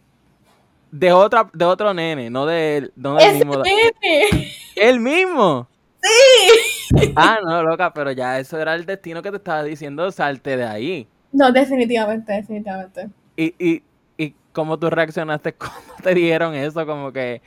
De 0.90 1.12
otra, 1.12 1.48
de 1.53 1.64
otro 1.64 1.94
nene, 1.94 2.28
no 2.28 2.44
de 2.44 2.76
él, 2.76 2.92
no 2.96 3.14
del 3.14 3.34
mismo. 3.36 3.62
nene. 3.62 4.53
¿El 4.76 5.00
mismo? 5.00 5.66
Sí. 6.03 7.12
Ah, 7.16 7.38
no, 7.42 7.62
loca, 7.62 7.94
pero 7.94 8.12
ya 8.12 8.38
eso 8.38 8.61
era 8.61 8.74
el 8.74 8.84
destino 8.84 9.22
que 9.22 9.30
te 9.30 9.36
estaba 9.36 9.62
diciendo, 9.62 10.11
salte 10.11 10.57
de 10.59 10.64
ahí. 10.64 11.09
No, 11.32 11.50
definitivamente, 11.50 12.32
definitivamente. 12.32 13.09
¿Y, 13.36 13.55
y, 13.59 13.82
y 14.18 14.34
cómo 14.53 14.78
tú 14.78 14.90
reaccionaste 14.90 15.55
cuando 15.55 15.94
te 16.03 16.14
dijeron 16.14 16.55
eso? 16.55 16.84
Como 16.84 17.11
que... 17.12 17.40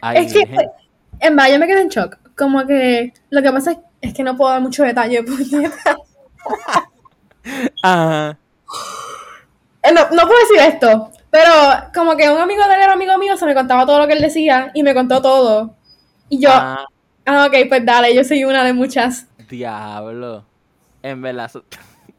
Ay, 0.00 0.26
es 0.26 0.32
que, 0.32 0.40
en 1.20 1.36
verdad, 1.36 1.52
yo 1.52 1.58
me 1.58 1.66
quedé 1.66 1.80
en 1.80 1.88
shock. 1.88 2.18
Como 2.36 2.66
que 2.66 3.12
lo 3.30 3.42
que 3.42 3.50
pasa 3.50 3.72
es, 3.72 3.78
es 4.00 4.14
que 4.14 4.22
no 4.22 4.36
puedo 4.36 4.50
dar 4.52 4.60
mucho 4.60 4.82
detalle. 4.84 5.22
puñeta. 5.24 5.96
Ajá. 7.82 8.38
Eh, 9.82 9.92
No, 9.92 10.00
no 10.10 10.22
puedo 10.26 10.40
decir 10.40 10.74
esto, 10.74 11.10
pero 11.30 11.50
como 11.94 12.16
que 12.16 12.28
un 12.30 12.38
amigo 12.40 12.66
de 12.68 12.74
él 12.74 12.80
era 12.82 12.92
amigo 12.92 13.16
mío, 13.18 13.36
se 13.36 13.46
me 13.46 13.54
contaba 13.54 13.86
todo 13.86 14.00
lo 14.00 14.06
que 14.06 14.14
él 14.14 14.20
decía 14.22 14.70
y 14.74 14.82
me 14.82 14.94
contó 14.94 15.22
todo. 15.22 15.74
Y 16.28 16.40
yo, 16.40 16.50
ah, 16.52 16.84
Ah, 17.28 17.46
ok, 17.46 17.68
pues 17.68 17.84
dale, 17.84 18.14
yo 18.14 18.22
soy 18.22 18.44
una 18.44 18.62
de 18.64 18.72
muchas. 18.72 19.26
diablo. 19.48 20.44
En 21.02 21.22
verdad... 21.22 21.50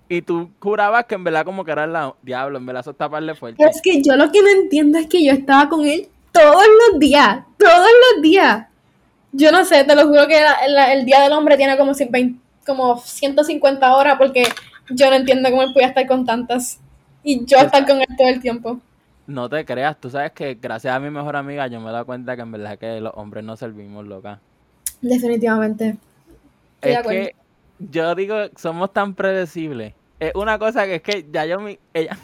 Y 0.10 0.22
tú 0.22 0.50
jurabas 0.62 1.04
que 1.04 1.16
en 1.16 1.26
verdad 1.26 1.44
como 1.44 1.66
que 1.66 1.72
era 1.72 1.86
la... 1.86 2.14
Diablo, 2.22 2.58
en 2.60 2.66
verdad 2.66 2.80
eso 2.80 2.92
está 2.92 3.10
parle 3.10 3.36
fuerte. 3.36 3.62
Es 3.70 3.82
que 3.82 4.02
yo 4.02 4.16
lo 4.16 4.32
que 4.32 4.42
no 4.42 4.48
entiendo 4.48 4.98
es 4.98 5.08
que 5.08 5.22
yo 5.22 5.34
estaba 5.34 5.68
con 5.68 5.86
él 5.86 6.08
todos 6.32 6.64
los 6.92 6.98
días, 6.98 7.40
todos 7.58 7.90
los 8.16 8.22
días. 8.22 8.68
Yo 9.32 9.52
no 9.52 9.66
sé, 9.66 9.84
te 9.84 9.96
lo 9.96 10.08
juro 10.08 10.28
que 10.28 10.42
la- 10.42 10.68
la- 10.68 10.94
el 10.94 11.06
Día 11.06 11.22
del 11.22 11.34
Hombre 11.34 11.58
tiene 11.58 11.78
como, 11.78 11.92
cien- 11.94 12.10
vein- 12.12 12.42
como 12.66 12.98
150 12.98 13.96
horas 13.96 14.16
porque 14.18 14.44
yo 14.90 15.10
no 15.10 15.16
entiendo 15.16 15.50
cómo 15.50 15.64
él 15.64 15.74
podía 15.74 15.88
estar 15.88 16.08
con 16.08 16.26
tantas. 16.26 16.80
Y 17.24 17.46
yo 17.46 17.58
estar 17.58 17.86
con 17.86 18.00
él 18.00 18.08
todo 18.18 18.28
el 18.30 18.42
tiempo. 18.42 18.80
No 19.26 19.50
te 19.50 19.66
creas, 19.66 20.00
tú 20.00 20.10
sabes 20.10 20.32
que 20.32 20.54
gracias 20.56 20.96
a 20.96 21.00
mi 21.02 21.10
mejor 21.10 21.36
amiga 21.36 21.68
yo 21.68 21.82
me 21.82 21.90
he 21.90 21.92
dado 21.92 22.06
cuenta 22.06 22.36
que 22.38 22.42
en 22.44 22.52
verdad 22.54 22.80
que 22.80 23.02
los 23.02 23.12
hombres 23.16 23.44
no 23.44 23.58
servimos, 23.58 24.06
loca. 24.08 24.40
Definitivamente. 25.02 25.98
Estoy 26.76 26.82
de 26.82 26.92
Es 26.92 26.98
acuerdo. 26.98 27.22
que 27.22 27.36
yo 27.80 28.16
digo, 28.16 28.36
somos 28.56 28.94
tan 28.94 29.14
predecibles. 29.14 29.94
Es 30.20 30.34
una 30.36 30.58
cosa 30.58 30.86
que 30.86 30.96
es 30.96 31.02
que 31.02 31.26
ya 31.32 31.46
yo 31.46 31.60
mi, 31.60 31.78
ella 31.94 32.18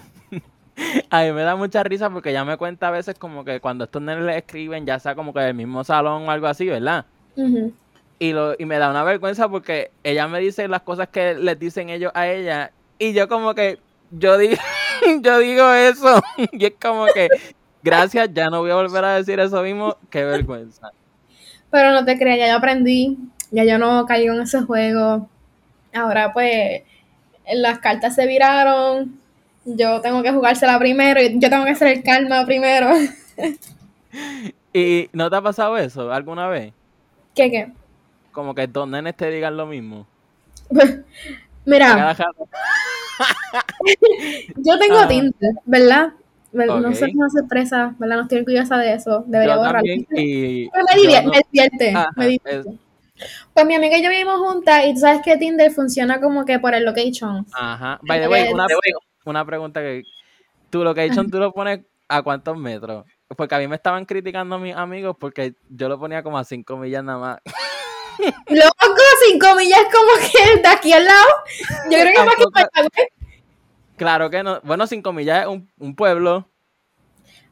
a 1.09 1.23
mí 1.23 1.31
me 1.31 1.41
da 1.41 1.55
mucha 1.55 1.83
risa 1.83 2.09
porque 2.09 2.31
ella 2.31 2.45
me 2.45 2.57
cuenta 2.57 2.87
a 2.87 2.91
veces 2.91 3.15
como 3.17 3.43
que 3.45 3.59
cuando 3.59 3.85
estos 3.85 4.01
nenes 4.01 4.23
le 4.23 4.37
escriben, 4.37 4.85
ya 4.85 4.99
sea 4.99 5.15
como 5.15 5.33
que 5.33 5.39
del 5.39 5.53
mismo 5.53 5.83
salón 5.83 6.27
o 6.27 6.31
algo 6.31 6.47
así, 6.47 6.67
¿verdad? 6.67 7.05
Y 8.19 8.31
lo 8.31 8.55
y 8.57 8.65
me 8.65 8.77
da 8.77 8.89
una 8.89 9.03
vergüenza 9.03 9.49
porque 9.49 9.91
ella 10.03 10.27
me 10.27 10.39
dice 10.39 10.67
las 10.67 10.81
cosas 10.81 11.09
que 11.09 11.35
les 11.35 11.59
dicen 11.59 11.89
ellos 11.89 12.11
a 12.15 12.27
ella 12.27 12.71
y 12.99 13.13
yo 13.13 13.27
como 13.27 13.55
que 13.55 13.79
yo 14.11 14.37
digo 14.37 14.55
yo 15.21 15.39
digo 15.39 15.73
eso 15.73 16.21
y 16.51 16.65
es 16.65 16.73
como 16.79 17.05
que 17.07 17.27
gracias, 17.83 18.29
ya 18.33 18.49
no 18.49 18.61
voy 18.61 18.71
a 18.71 18.75
volver 18.75 19.03
a 19.03 19.15
decir 19.15 19.39
eso 19.39 19.61
mismo, 19.61 19.97
qué 20.09 20.23
vergüenza. 20.23 20.91
Pero 21.69 21.91
no 21.91 22.05
te 22.05 22.17
creas, 22.17 22.37
ya 22.37 22.47
yo 22.47 22.57
aprendí. 22.57 23.17
Ya 23.53 23.65
yo 23.65 23.77
no 23.77 24.05
caigo 24.07 24.33
en 24.33 24.41
ese 24.41 24.61
juego. 24.61 25.29
Ahora 25.93 26.33
pues 26.33 26.81
las 27.53 27.79
cartas 27.79 28.15
se 28.15 28.25
viraron, 28.25 29.19
yo 29.65 30.01
tengo 30.01 30.23
que 30.23 30.31
jugársela 30.31 30.79
primero, 30.79 31.21
yo 31.21 31.49
tengo 31.49 31.65
que 31.65 31.71
hacer 31.71 31.89
el 31.89 32.03
karma 32.03 32.45
primero. 32.45 32.89
¿Y 34.73 35.09
no 35.13 35.29
te 35.29 35.35
ha 35.35 35.41
pasado 35.41 35.77
eso 35.77 36.11
alguna 36.11 36.47
vez? 36.47 36.73
¿Qué 37.35 37.49
qué? 37.49 37.71
Como 38.31 38.55
que 38.55 38.67
dos 38.67 38.87
nenes 38.87 39.15
te 39.15 39.29
digan 39.29 39.57
lo 39.57 39.65
mismo. 39.65 40.07
Mira, 41.65 42.13
yo 44.57 44.77
tengo 44.77 44.97
ah. 44.97 45.07
Tinder, 45.07 45.53
¿verdad? 45.65 46.13
No 46.51 46.93
sé 46.93 47.11
cómo 47.13 47.29
sorpresa, 47.29 47.95
¿verdad? 47.97 48.17
No 48.17 48.23
estoy 48.23 48.39
orgullosa 48.39 48.77
de 48.77 48.93
eso. 48.93 49.23
Debería 49.27 49.57
borrarlo. 49.57 49.91
Y... 49.91 50.05
me, 50.11 51.01
divierte, 51.01 51.29
me 51.29 51.41
divierte, 51.51 51.93
me 52.15 52.27
divierte. 52.27 52.77
Pues 53.53 53.65
mi 53.65 53.75
amiga 53.75 53.97
y 53.97 54.03
yo 54.03 54.09
vivimos 54.09 54.39
juntas 54.39 54.85
y 54.85 54.93
tú 54.93 54.99
sabes 54.99 55.21
que 55.23 55.37
Tinder 55.37 55.71
funciona 55.71 56.19
como 56.19 56.43
que 56.45 56.59
por 56.59 56.73
el 56.73 56.83
location. 56.83 57.45
Ajá. 57.53 57.99
By 58.03 58.19
the 58.19 58.27
way, 58.27 58.51
una, 58.51 58.67
una 59.25 59.45
pregunta 59.45 59.81
que... 59.81 60.03
¿Tu 60.69 60.83
location 60.83 61.29
tú 61.29 61.37
lo 61.37 61.53
pones 61.53 61.81
a 62.07 62.21
cuántos 62.23 62.57
metros? 62.57 63.05
Porque 63.35 63.55
a 63.55 63.59
mí 63.59 63.67
me 63.67 63.75
estaban 63.75 64.05
criticando 64.05 64.57
mis 64.57 64.75
amigos 64.75 65.15
porque 65.19 65.53
yo 65.69 65.87
lo 65.87 65.99
ponía 65.99 66.23
como 66.23 66.37
a 66.37 66.43
5 66.43 66.77
millas 66.77 67.03
nada 67.03 67.19
más. 67.19 67.39
Loco, 68.49 69.01
5 69.31 69.55
millas 69.55 69.81
como 69.91 70.31
que 70.31 70.61
de 70.61 70.67
aquí 70.67 70.93
al 70.93 71.05
lado. 71.05 71.27
Yo 71.89 71.99
creo 71.99 72.05
que 72.05 72.11
es 72.13 72.25
más 72.25 72.89
que 72.91 73.07
Claro 73.97 74.29
que 74.29 74.43
no. 74.43 74.59
Bueno, 74.63 74.87
5 74.87 75.13
millas 75.13 75.41
es 75.41 75.47
un, 75.47 75.69
un, 75.79 75.95
pueblo. 75.95 76.47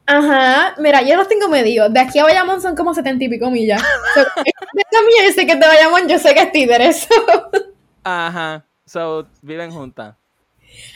Ajá, 0.06 0.74
mira, 0.78 1.02
yo 1.02 1.16
los 1.16 1.28
tengo 1.28 1.48
medidos. 1.48 1.92
De 1.92 2.00
aquí 2.00 2.18
a 2.18 2.24
Bayamón 2.24 2.60
son 2.60 2.74
como 2.74 2.92
70 2.92 3.24
y 3.24 3.28
pico 3.28 3.50
millas. 3.50 3.82
milla 4.16 5.28
yo 5.28 5.32
sé 5.32 5.46
que 5.46 5.54
de 5.54 5.66
Bayamón 5.66 6.08
yo 6.08 6.18
sé 6.18 6.34
que 6.34 6.40
es 6.40 6.52
Tinder 6.52 6.80
eso. 6.80 7.08
Ajá, 8.04 8.64
so, 8.84 9.26
viven 9.42 9.70
juntas. 9.70 10.16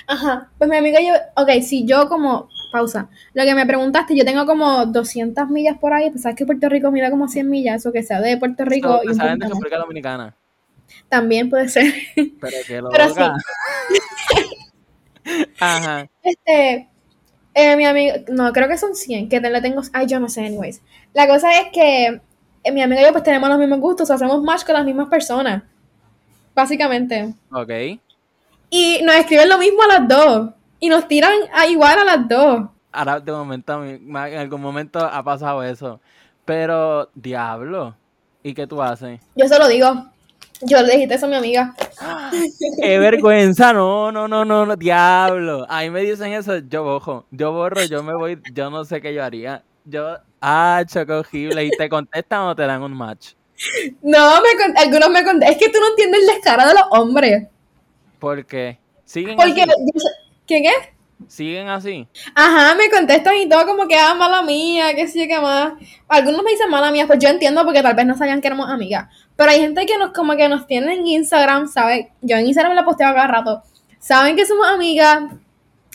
Ajá, 0.06 0.50
pues 0.58 0.70
mi 0.70 0.76
amiga 0.76 1.00
y 1.00 1.08
yo, 1.08 1.14
ok, 1.36 1.50
si 1.62 1.84
yo 1.86 2.08
como, 2.08 2.48
pausa, 2.70 3.08
lo 3.34 3.44
que 3.44 3.54
me 3.54 3.66
preguntaste, 3.66 4.16
yo 4.16 4.24
tengo 4.24 4.46
como 4.46 4.86
200 4.86 5.48
millas 5.48 5.78
por 5.78 5.92
ahí, 5.92 6.10
pues 6.10 6.22
sabes 6.22 6.36
que 6.36 6.46
Puerto 6.46 6.68
Rico 6.68 6.90
mira 6.90 7.10
como 7.10 7.28
100 7.28 7.48
millas, 7.48 7.82
eso 7.82 7.92
que 7.92 8.02
sea 8.02 8.20
de 8.20 8.36
Puerto 8.36 8.64
Rico. 8.64 9.00
y 9.04 9.14
¿Saben 9.14 9.38
de 9.38 9.48
República 9.48 9.78
Dominicana? 9.78 10.34
También 11.08 11.50
puede 11.50 11.68
ser. 11.68 11.92
Pero 12.14 12.56
que 12.66 12.80
lo 12.82 12.90
Pero 12.90 13.04
Ajá. 15.58 16.08
Este, 16.22 16.88
eh, 17.54 17.76
mi 17.76 17.84
amigo, 17.84 18.14
no, 18.28 18.52
creo 18.52 18.68
que 18.68 18.78
son 18.78 18.94
100, 18.94 19.28
que 19.28 19.40
te 19.40 19.50
le 19.50 19.60
tengo, 19.60 19.82
ay, 19.92 20.06
yo 20.06 20.20
no 20.20 20.28
sé, 20.28 20.46
anyways. 20.46 20.82
La 21.14 21.26
cosa 21.26 21.58
es 21.58 21.68
que 21.72 22.20
eh, 22.62 22.72
mi 22.72 22.82
amiga 22.82 23.00
y 23.00 23.04
yo 23.04 23.12
pues 23.12 23.24
tenemos 23.24 23.48
los 23.48 23.58
mismos 23.58 23.80
gustos, 23.80 24.10
hacemos 24.10 24.42
match 24.42 24.64
con 24.64 24.74
las 24.74 24.84
mismas 24.84 25.08
personas, 25.08 25.62
básicamente. 26.54 27.34
Ok. 27.50 28.00
Y 28.70 29.00
nos 29.02 29.16
escriben 29.16 29.48
lo 29.48 29.58
mismo 29.58 29.82
a 29.82 29.98
las 29.98 30.08
dos. 30.08 30.50
Y 30.80 30.88
nos 30.88 31.08
tiran 31.08 31.32
a 31.52 31.66
igual 31.66 31.98
a 31.98 32.04
las 32.04 32.28
dos. 32.28 32.68
Ahora, 32.92 33.20
de 33.20 33.32
momento, 33.32 33.84
en 33.84 34.16
algún 34.16 34.60
momento 34.60 34.98
ha 34.98 35.22
pasado 35.22 35.62
eso. 35.62 36.00
Pero, 36.44 37.10
diablo. 37.14 37.96
¿Y 38.42 38.54
qué 38.54 38.66
tú 38.66 38.80
haces? 38.80 39.20
Yo 39.34 39.48
se 39.48 39.58
lo 39.58 39.68
digo. 39.68 40.06
Yo 40.62 40.80
le 40.82 40.92
dijiste 40.94 41.16
eso 41.16 41.26
a 41.26 41.28
mi 41.28 41.34
amiga. 41.34 41.74
¡Qué 42.80 42.98
vergüenza! 42.98 43.72
No, 43.72 44.10
no, 44.10 44.26
no, 44.26 44.44
no, 44.44 44.64
no, 44.64 44.76
diablo. 44.76 45.66
A 45.68 45.82
mí 45.82 45.90
me 45.90 46.00
dicen 46.00 46.32
eso, 46.32 46.58
yo 46.58 46.82
bojo. 46.82 47.26
Yo 47.30 47.52
borro, 47.52 47.82
yo 47.84 48.02
me 48.02 48.14
voy, 48.14 48.40
yo 48.54 48.70
no 48.70 48.84
sé 48.84 49.00
qué 49.00 49.12
yo 49.12 49.22
haría. 49.22 49.62
Yo, 49.84 50.16
ah, 50.40 50.82
chocogible. 50.86 51.64
¿Y 51.64 51.70
te 51.70 51.88
contestan 51.88 52.42
o 52.42 52.56
te 52.56 52.62
dan 52.62 52.82
un 52.82 52.94
match? 52.94 53.32
No, 54.02 54.40
me, 54.40 54.80
algunos 54.80 55.10
me 55.10 55.24
contestan. 55.24 55.52
Es 55.52 55.58
que 55.58 55.68
tú 55.68 55.78
no 55.80 55.88
entiendes 55.88 56.20
el 56.20 56.26
descaro 56.26 56.66
de 56.66 56.74
los 56.74 56.84
hombres. 56.90 57.48
¿Por 58.18 58.44
qué? 58.46 58.78
¿Siguen 59.04 59.36
Porque, 59.36 59.62
así? 59.62 59.72
¿Qué 60.46 60.62
qué? 60.62 60.70
¿Siguen 61.28 61.68
así? 61.68 62.06
Ajá, 62.34 62.74
me 62.74 62.90
contestan 62.90 63.36
y 63.36 63.48
todo 63.48 63.64
como 63.66 63.88
que, 63.88 63.96
ah, 63.96 64.14
mala 64.14 64.42
mía, 64.42 64.94
qué 64.94 65.08
sé 65.08 65.26
qué 65.26 65.40
más. 65.40 65.72
Algunos 66.08 66.42
me 66.42 66.50
dicen 66.50 66.68
mala 66.68 66.90
mía, 66.90 67.06
pues 67.06 67.18
yo 67.18 67.28
entiendo 67.28 67.64
porque 67.64 67.82
tal 67.82 67.94
vez 67.94 68.06
no 68.06 68.16
sabían 68.16 68.40
que 68.40 68.48
éramos 68.48 68.68
amigas. 68.68 69.08
Pero 69.34 69.50
hay 69.50 69.60
gente 69.60 69.86
que 69.86 69.96
nos 69.98 70.12
como 70.12 70.36
que 70.36 70.48
nos 70.48 70.66
tiene 70.66 70.94
en 70.94 71.06
Instagram, 71.06 71.68
¿sabes? 71.68 72.08
Yo 72.20 72.36
en 72.36 72.46
Instagram 72.46 72.74
la 72.74 72.84
posteo 72.84 73.14
cada 73.14 73.26
rato. 73.26 73.62
Saben 73.98 74.36
que 74.36 74.46
somos 74.46 74.68
amigas 74.68 75.22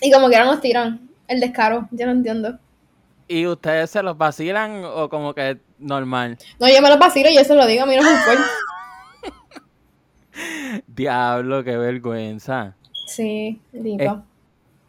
y 0.02 0.12
como 0.12 0.30
que 0.30 0.38
ahora 0.38 0.52
nos 0.52 0.62
tiran 0.62 1.10
el 1.28 1.40
descaro. 1.40 1.88
Yo 1.92 2.08
no 2.08 2.14
entiendo. 2.14 2.58
¿Y 3.28 3.46
ustedes 3.46 3.90
se 3.90 4.04
los 4.04 4.18
vacilan 4.18 4.84
o 4.84 5.08
como 5.08 5.34
que 5.34 5.58
normal? 5.78 6.38
No, 6.60 6.68
yo 6.68 6.82
me 6.82 6.90
los 6.90 7.00
vacilo 7.00 7.30
y 7.30 7.38
eso 7.38 7.56
lo 7.56 7.66
digo, 7.66 7.84
a 7.84 7.86
mí 7.86 7.96
no 7.96 8.04
me 8.04 8.10
Diablo, 10.88 11.64
qué 11.64 11.78
vergüenza. 11.78 12.76
Sí, 13.06 13.60
lindo. 13.74 14.24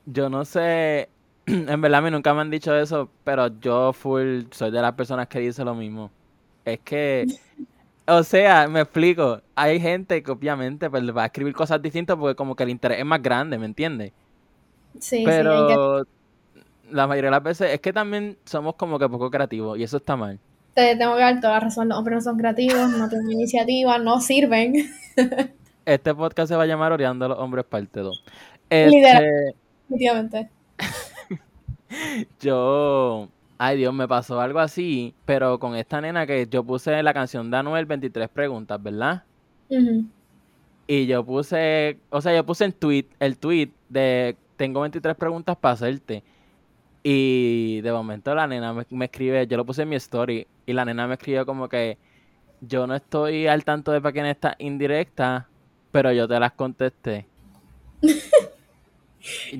yo 0.06 0.28
no 0.28 0.44
sé, 0.44 1.08
en 1.46 1.80
verdad 1.80 1.98
a 1.98 2.02
mí 2.02 2.10
nunca 2.10 2.34
me 2.34 2.40
han 2.40 2.50
dicho 2.50 2.74
eso, 2.74 3.10
pero 3.24 3.48
yo 3.60 3.92
full 3.92 4.42
soy 4.50 4.70
de 4.70 4.80
las 4.80 4.92
personas 4.94 5.28
que 5.28 5.40
dice 5.40 5.64
lo 5.64 5.74
mismo. 5.74 6.10
Es 6.64 6.78
que, 6.80 7.26
o 8.06 8.22
sea, 8.22 8.68
me 8.68 8.80
explico, 8.80 9.40
hay 9.56 9.80
gente 9.80 10.22
que 10.22 10.30
obviamente 10.30 10.88
pues, 10.88 11.04
va 11.16 11.24
a 11.24 11.26
escribir 11.26 11.54
cosas 11.54 11.82
distintas 11.82 12.16
porque 12.16 12.36
como 12.36 12.54
que 12.54 12.62
el 12.62 12.70
interés 12.70 13.00
es 13.00 13.04
más 13.04 13.20
grande, 13.20 13.58
¿me 13.58 13.66
entiendes? 13.66 14.12
Sí, 14.98 15.22
pero 15.24 16.04
la 16.90 17.06
mayoría 17.06 17.28
de 17.28 17.36
las 17.36 17.42
veces 17.42 17.70
es 17.72 17.80
que 17.80 17.92
también 17.92 18.36
somos 18.44 18.74
como 18.74 18.98
que 18.98 19.08
poco 19.08 19.30
creativos 19.30 19.78
y 19.78 19.82
eso 19.82 19.96
está 19.96 20.16
mal. 20.16 20.38
Te 20.74 20.96
tengo 20.96 21.16
que 21.16 21.20
dar 21.20 21.40
toda 21.40 21.54
la 21.54 21.60
razón, 21.60 21.88
los 21.88 21.98
hombres 21.98 22.16
no 22.16 22.20
son 22.22 22.38
creativos, 22.38 22.90
no 22.90 23.08
tienen 23.08 23.30
iniciativa, 23.32 23.98
no 23.98 24.20
sirven. 24.20 24.74
Este 25.84 26.14
podcast 26.14 26.48
se 26.48 26.54
va 26.54 26.62
a 26.62 26.66
llamar 26.66 26.92
Oreando 26.92 27.24
a 27.24 27.28
los 27.30 27.38
Hombres 27.40 27.64
Parte 27.64 28.00
2. 28.00 28.24
Este... 28.70 29.54
Definitivamente. 29.88 30.48
yo... 32.40 33.28
Ay 33.58 33.76
Dios, 33.76 33.92
me 33.92 34.06
pasó 34.08 34.40
algo 34.40 34.60
así, 34.60 35.14
pero 35.24 35.58
con 35.58 35.76
esta 35.76 36.00
nena 36.00 36.26
que 36.26 36.48
yo 36.48 36.64
puse 36.64 36.96
en 36.96 37.04
la 37.04 37.14
canción 37.14 37.50
de 37.50 37.56
Anuel 37.56 37.86
23 37.86 38.28
preguntas, 38.28 38.82
¿verdad? 38.82 39.22
Y 40.88 41.06
yo 41.06 41.24
puse, 41.24 41.98
o 42.10 42.20
sea, 42.20 42.34
yo 42.34 42.44
puse 42.44 42.64
en 42.64 42.72
tweet, 42.72 43.06
el 43.20 43.38
tweet 43.38 43.70
de 43.88 44.36
tengo 44.56 44.80
23 44.80 45.16
preguntas 45.16 45.56
para 45.56 45.74
hacerte. 45.74 46.24
Y 47.02 47.80
de 47.80 47.92
momento 47.92 48.34
la 48.34 48.46
nena 48.46 48.72
me, 48.72 48.86
me, 48.90 49.06
escribe, 49.06 49.46
yo 49.46 49.56
lo 49.56 49.64
puse 49.64 49.82
en 49.82 49.88
mi 49.88 49.96
story, 49.96 50.46
y 50.66 50.72
la 50.72 50.84
nena 50.84 51.06
me 51.06 51.14
escribió 51.14 51.44
como 51.44 51.68
que 51.68 51.98
yo 52.60 52.86
no 52.86 52.94
estoy 52.94 53.48
al 53.48 53.64
tanto 53.64 53.90
de 53.90 54.00
para 54.00 54.12
quién 54.12 54.26
está 54.26 54.54
indirecta, 54.58 55.48
pero 55.90 56.12
yo 56.12 56.28
te 56.28 56.38
las 56.38 56.52
contesté. 56.52 57.26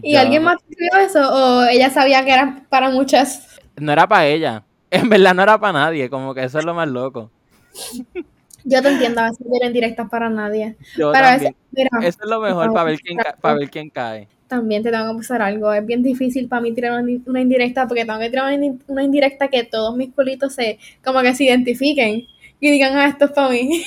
¿Y 0.03 0.17
alguien 0.17 0.43
más 0.43 0.57
escribió 0.57 0.99
eso? 0.99 1.21
¿O 1.33 1.65
ella 1.65 1.91
sabía 1.91 2.25
que 2.25 2.33
era 2.33 2.65
para 2.69 2.91
muchas? 2.91 3.61
No 3.77 3.93
era 3.93 4.07
para 4.07 4.27
ella. 4.27 4.65
En 4.93 5.09
verdad 5.09 5.35
no 5.35 5.43
era 5.43 5.59
para 5.59 5.73
nadie, 5.73 6.11
como 6.11 6.35
que 6.35 6.45
eso 6.45 6.59
es 6.59 6.67
lo 6.67 6.75
más 6.75 6.87
loco. 6.87 7.31
Yo 8.65 8.83
te 8.83 8.89
entiendo, 8.89 9.21
a 9.21 9.31
veces 9.31 9.47
no 9.47 9.57
eran 9.61 9.73
directas 9.73 10.09
para 10.09 10.31
nadie. 10.31 10.77
Yo 10.97 11.13
también. 11.13 11.55
eso 12.03 12.19
es 12.23 12.29
lo 12.29 12.41
mejor 12.41 12.73
para 12.73 12.85
ver, 12.85 13.01
quién 13.01 13.19
para 13.41 13.59
ver 13.59 13.71
quién 13.71 13.91
cae. 13.91 14.29
También 14.47 14.83
te 14.83 14.91
tengo 14.91 15.13
que 15.13 15.19
pasar 15.19 15.43
algo. 15.43 15.73
Es 15.73 15.85
bien 15.85 16.03
difícil 16.03 16.49
para 16.49 16.63
mí 16.63 16.73
tirar 16.73 17.03
una 17.27 17.41
indirecta 17.41 17.89
porque 17.89 18.05
tengo 18.05 18.19
que 18.19 18.29
tirar 18.29 18.53
una 18.87 19.03
indirecta 19.03 19.49
que 19.49 19.65
todos 19.65 19.97
mis 19.97 20.13
culitos 20.13 20.55
se, 20.55 20.79
como 21.03 21.23
que 21.23 21.35
se 21.35 21.45
identifiquen 21.45 22.27
y 22.61 22.71
digan, 22.71 22.97
ah, 22.97 23.07
esto 23.07 23.25
es 23.25 23.31
para 23.33 23.49
mí. 23.49 23.83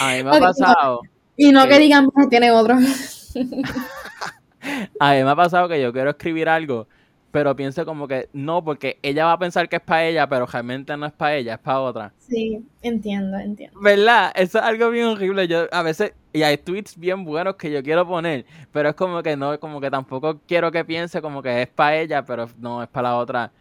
A 0.00 0.14
mí 0.14 0.24
me 0.24 0.36
ha 0.36 0.40
pasado. 0.40 1.02
Y 1.36 1.52
no 1.52 1.68
que, 1.68 1.78
digan 1.78 2.08
que 2.10 2.26
tiene 2.28 2.50
otro. 2.50 2.74
a 5.00 5.12
mí 5.12 5.22
me 5.22 5.30
ha 5.30 5.36
pasado 5.36 5.68
que 5.68 5.80
yo 5.80 5.92
quiero 5.92 6.10
escribir 6.10 6.48
algo, 6.48 6.88
pero 7.30 7.54
pienso 7.54 7.84
como 7.84 8.08
que 8.08 8.28
no, 8.32 8.64
porque 8.64 8.98
ella 9.02 9.26
va 9.26 9.32
a 9.32 9.38
pensar 9.38 9.68
que 9.68 9.76
es 9.76 9.82
para 9.82 10.06
ella, 10.06 10.28
pero 10.28 10.46
realmente 10.46 10.96
no 10.96 11.06
es 11.06 11.12
para 11.12 11.36
ella, 11.36 11.54
es 11.54 11.60
para 11.60 11.80
otra. 11.80 12.12
Sí, 12.18 12.64
entiendo, 12.82 13.38
entiendo. 13.38 13.78
¿Verdad? 13.80 14.32
Eso 14.34 14.58
es 14.58 14.64
algo 14.64 14.90
bien 14.90 15.06
horrible. 15.06 15.46
Yo 15.46 15.66
a 15.70 15.82
veces, 15.82 16.12
y 16.32 16.42
hay 16.42 16.56
tweets 16.56 16.98
bien 16.98 17.24
buenos 17.24 17.56
que 17.56 17.70
yo 17.70 17.82
quiero 17.82 18.06
poner, 18.06 18.46
pero 18.72 18.88
es 18.88 18.94
como 18.94 19.22
que 19.22 19.36
no, 19.36 19.58
como 19.60 19.80
que 19.80 19.90
tampoco 19.90 20.40
quiero 20.46 20.72
que 20.72 20.84
piense 20.84 21.20
como 21.20 21.42
que 21.42 21.62
es 21.62 21.68
para 21.68 21.96
ella, 21.96 22.24
pero 22.24 22.48
no 22.58 22.82
es 22.82 22.88
para 22.88 23.10
la 23.10 23.16
otra. 23.16 23.52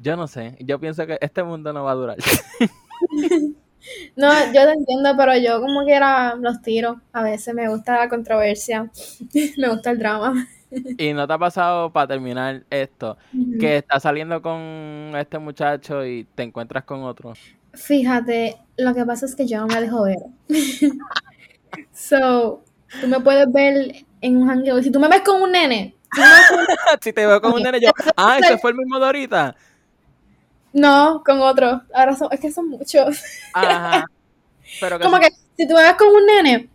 Yo 0.00 0.16
no 0.16 0.26
sé, 0.26 0.56
yo 0.60 0.78
pienso 0.78 1.06
que 1.06 1.18
este 1.20 1.42
mundo 1.42 1.72
no 1.72 1.84
va 1.84 1.92
a 1.92 1.94
durar. 1.94 2.16
No, 4.16 4.32
yo 4.46 4.64
te 4.64 4.72
entiendo, 4.72 5.14
pero 5.16 5.36
yo 5.36 5.60
como 5.60 5.84
quiera 5.84 6.36
los 6.36 6.62
tiro. 6.62 7.00
A 7.12 7.22
veces 7.22 7.54
me 7.54 7.68
gusta 7.68 7.98
la 7.98 8.08
controversia, 8.08 8.90
me 9.58 9.68
gusta 9.68 9.90
el 9.90 9.98
drama. 9.98 10.46
¿Y 10.98 11.12
no 11.12 11.26
te 11.26 11.32
ha 11.32 11.38
pasado, 11.38 11.92
para 11.92 12.08
terminar 12.08 12.64
esto, 12.70 13.16
que 13.60 13.78
estás 13.78 14.02
saliendo 14.02 14.40
con 14.42 15.12
este 15.16 15.38
muchacho 15.38 16.04
y 16.04 16.24
te 16.34 16.42
encuentras 16.42 16.84
con 16.84 17.02
otro? 17.02 17.34
Fíjate, 17.74 18.56
lo 18.76 18.94
que 18.94 19.04
pasa 19.04 19.26
es 19.26 19.34
que 19.34 19.46
yo 19.46 19.60
no 19.60 19.66
me 19.66 19.80
dejo 19.80 20.04
ver. 20.04 20.18
so, 21.92 22.62
tú 23.00 23.08
me 23.08 23.20
puedes 23.20 23.50
ver 23.52 24.04
en 24.20 24.36
un 24.36 24.48
hangueo. 24.48 24.82
Si 24.82 24.90
tú 24.90 25.00
me 25.00 25.08
ves 25.08 25.22
con 25.22 25.42
un 25.42 25.52
nene. 25.52 25.96
Si, 27.02 27.12
te 27.12 27.26
veo 27.26 27.40
con 27.40 27.54
un 27.54 27.62
nene, 27.62 27.80
yo, 27.80 27.90
ah, 28.16 28.38
ese 28.42 28.58
fue 28.58 28.70
el 28.70 28.76
mismo 28.76 28.98
de 28.98 29.06
ahorita. 29.06 29.56
No, 30.72 31.22
con 31.24 31.40
otro. 31.40 31.82
Ahora 31.92 32.14
son, 32.16 32.28
es 32.30 32.40
que 32.40 32.52
son 32.52 32.68
muchos. 32.68 33.20
Ajá. 33.52 34.06
Pero 34.80 34.98
Como 35.00 35.18
que 35.18 35.28
si 35.56 35.68
tú 35.68 35.74
me 35.74 35.82
ves 35.82 35.94
con 35.94 36.08
un 36.08 36.26
nene, 36.26 36.68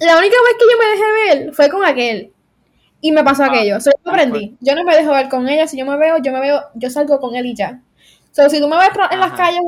La 0.00 0.18
única 0.18 0.36
vez 0.36 0.56
que 0.58 0.64
yo 0.70 0.78
me 0.78 0.86
dejé 0.86 1.44
ver 1.44 1.54
fue 1.54 1.70
con 1.70 1.84
aquel. 1.84 2.32
Y 3.00 3.12
me 3.12 3.22
pasó 3.22 3.44
Ah, 3.44 3.46
aquello. 3.46 3.80
So, 3.80 3.90
yo 3.90 3.96
ah, 4.06 4.10
aprendí. 4.10 4.56
Yo 4.60 4.74
no 4.74 4.84
me 4.84 4.96
dejo 4.96 5.12
ver 5.12 5.28
con 5.28 5.48
ella. 5.48 5.66
Si 5.66 5.78
yo 5.78 5.84
me 5.86 5.96
veo, 5.96 6.18
yo 6.18 6.32
me 6.32 6.40
veo, 6.40 6.62
yo 6.74 6.90
salgo 6.90 7.20
con 7.20 7.36
él 7.36 7.46
y 7.46 7.54
ya. 7.54 7.82
So, 8.32 8.48
si 8.50 8.60
tú 8.60 8.68
me 8.68 8.76
ves 8.76 8.88
en 9.10 9.20
las 9.20 9.32
Ajá. 9.32 9.36
calles, 9.36 9.60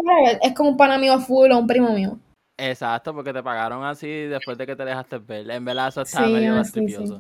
es 0.43 0.53
como 0.55 0.71
un 0.71 0.77
pana 0.77 0.99
mío 0.99 1.19
full 1.21 1.51
o 1.53 1.59
un 1.59 1.67
primo 1.67 1.93
mío. 1.93 2.19
Exacto, 2.57 3.15
porque 3.15 3.33
te 3.33 3.43
pagaron 3.43 3.85
así 3.85 4.09
después 4.09 4.59
de 4.59 4.67
que 4.67 4.75
te 4.75 4.85
dejaste 4.85 5.19
ver. 5.19 5.49
En 5.51 5.65
verdad, 5.65 5.89
eso 5.89 6.03
está 6.03 6.27
Sí, 6.27 6.33
medio 6.33 6.59
así, 6.59 6.89
sí. 6.89 7.15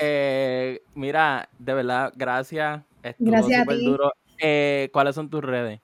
Eh, 0.00 0.80
mira, 0.94 1.48
de 1.58 1.74
verdad, 1.74 2.12
gracias. 2.14 2.82
Estuvo 3.02 3.30
Gracias 3.30 3.62
a 3.62 3.64
ti. 3.64 3.84
duro. 3.84 4.12
Eh, 4.40 4.90
¿Cuáles 4.92 5.14
son 5.14 5.30
tus 5.30 5.42
redes? 5.42 5.80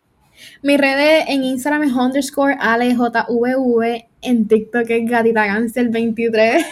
Mi 0.63 0.77
red 0.77 1.25
en 1.29 1.45
Instagram 1.45 1.85
es 1.85 1.93
underscore 1.93 2.57
alejvv. 2.61 4.05
En 4.23 4.49
TikTok 4.49 4.89
es 4.91 5.11
gatita 5.11 5.47
gangster 5.47 5.89
23. 5.89 6.65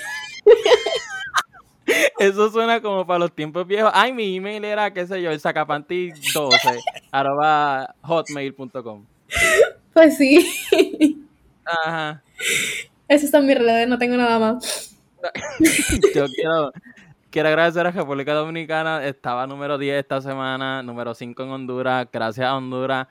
Eso 2.19 2.51
suena 2.51 2.81
como 2.81 3.07
para 3.07 3.21
los 3.21 3.33
tiempos 3.33 3.67
viejos. 3.67 3.91
Ay, 3.95 4.13
mi 4.13 4.37
email 4.37 4.65
era, 4.65 4.93
qué 4.93 5.07
sé 5.07 5.21
yo, 5.23 5.31
el 5.31 5.41
sacapanti12 5.41 6.81
arroba 7.11 7.95
hotmail.com. 8.03 9.05
Pues 9.93 10.17
sí. 10.17 11.27
Ajá. 11.65 12.23
Esas 13.09 13.31
son 13.31 13.47
mis 13.47 13.59
redes, 13.59 13.89
no 13.89 13.99
tengo 13.99 14.17
nada 14.17 14.39
más. 14.39 14.97
Yo 16.15 16.27
quiero, 16.35 16.73
quiero 17.31 17.49
agradecer 17.49 17.87
a 17.87 17.91
República 17.91 18.33
Dominicana. 18.35 19.05
Estaba 19.05 19.47
número 19.47 19.79
10 19.79 20.01
esta 20.01 20.21
semana, 20.21 20.83
número 20.83 21.15
5 21.15 21.43
en 21.43 21.51
Honduras. 21.51 22.07
Gracias 22.13 22.47
a 22.47 22.57
Honduras. 22.57 23.07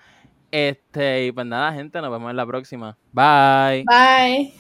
Este, 0.51 1.27
y 1.27 1.31
pues 1.31 1.45
nada, 1.45 1.71
gente, 1.73 2.01
nos 2.01 2.11
vemos 2.11 2.29
en 2.29 2.35
la 2.35 2.45
próxima. 2.45 2.97
Bye. 3.13 3.85
Bye. 3.85 4.53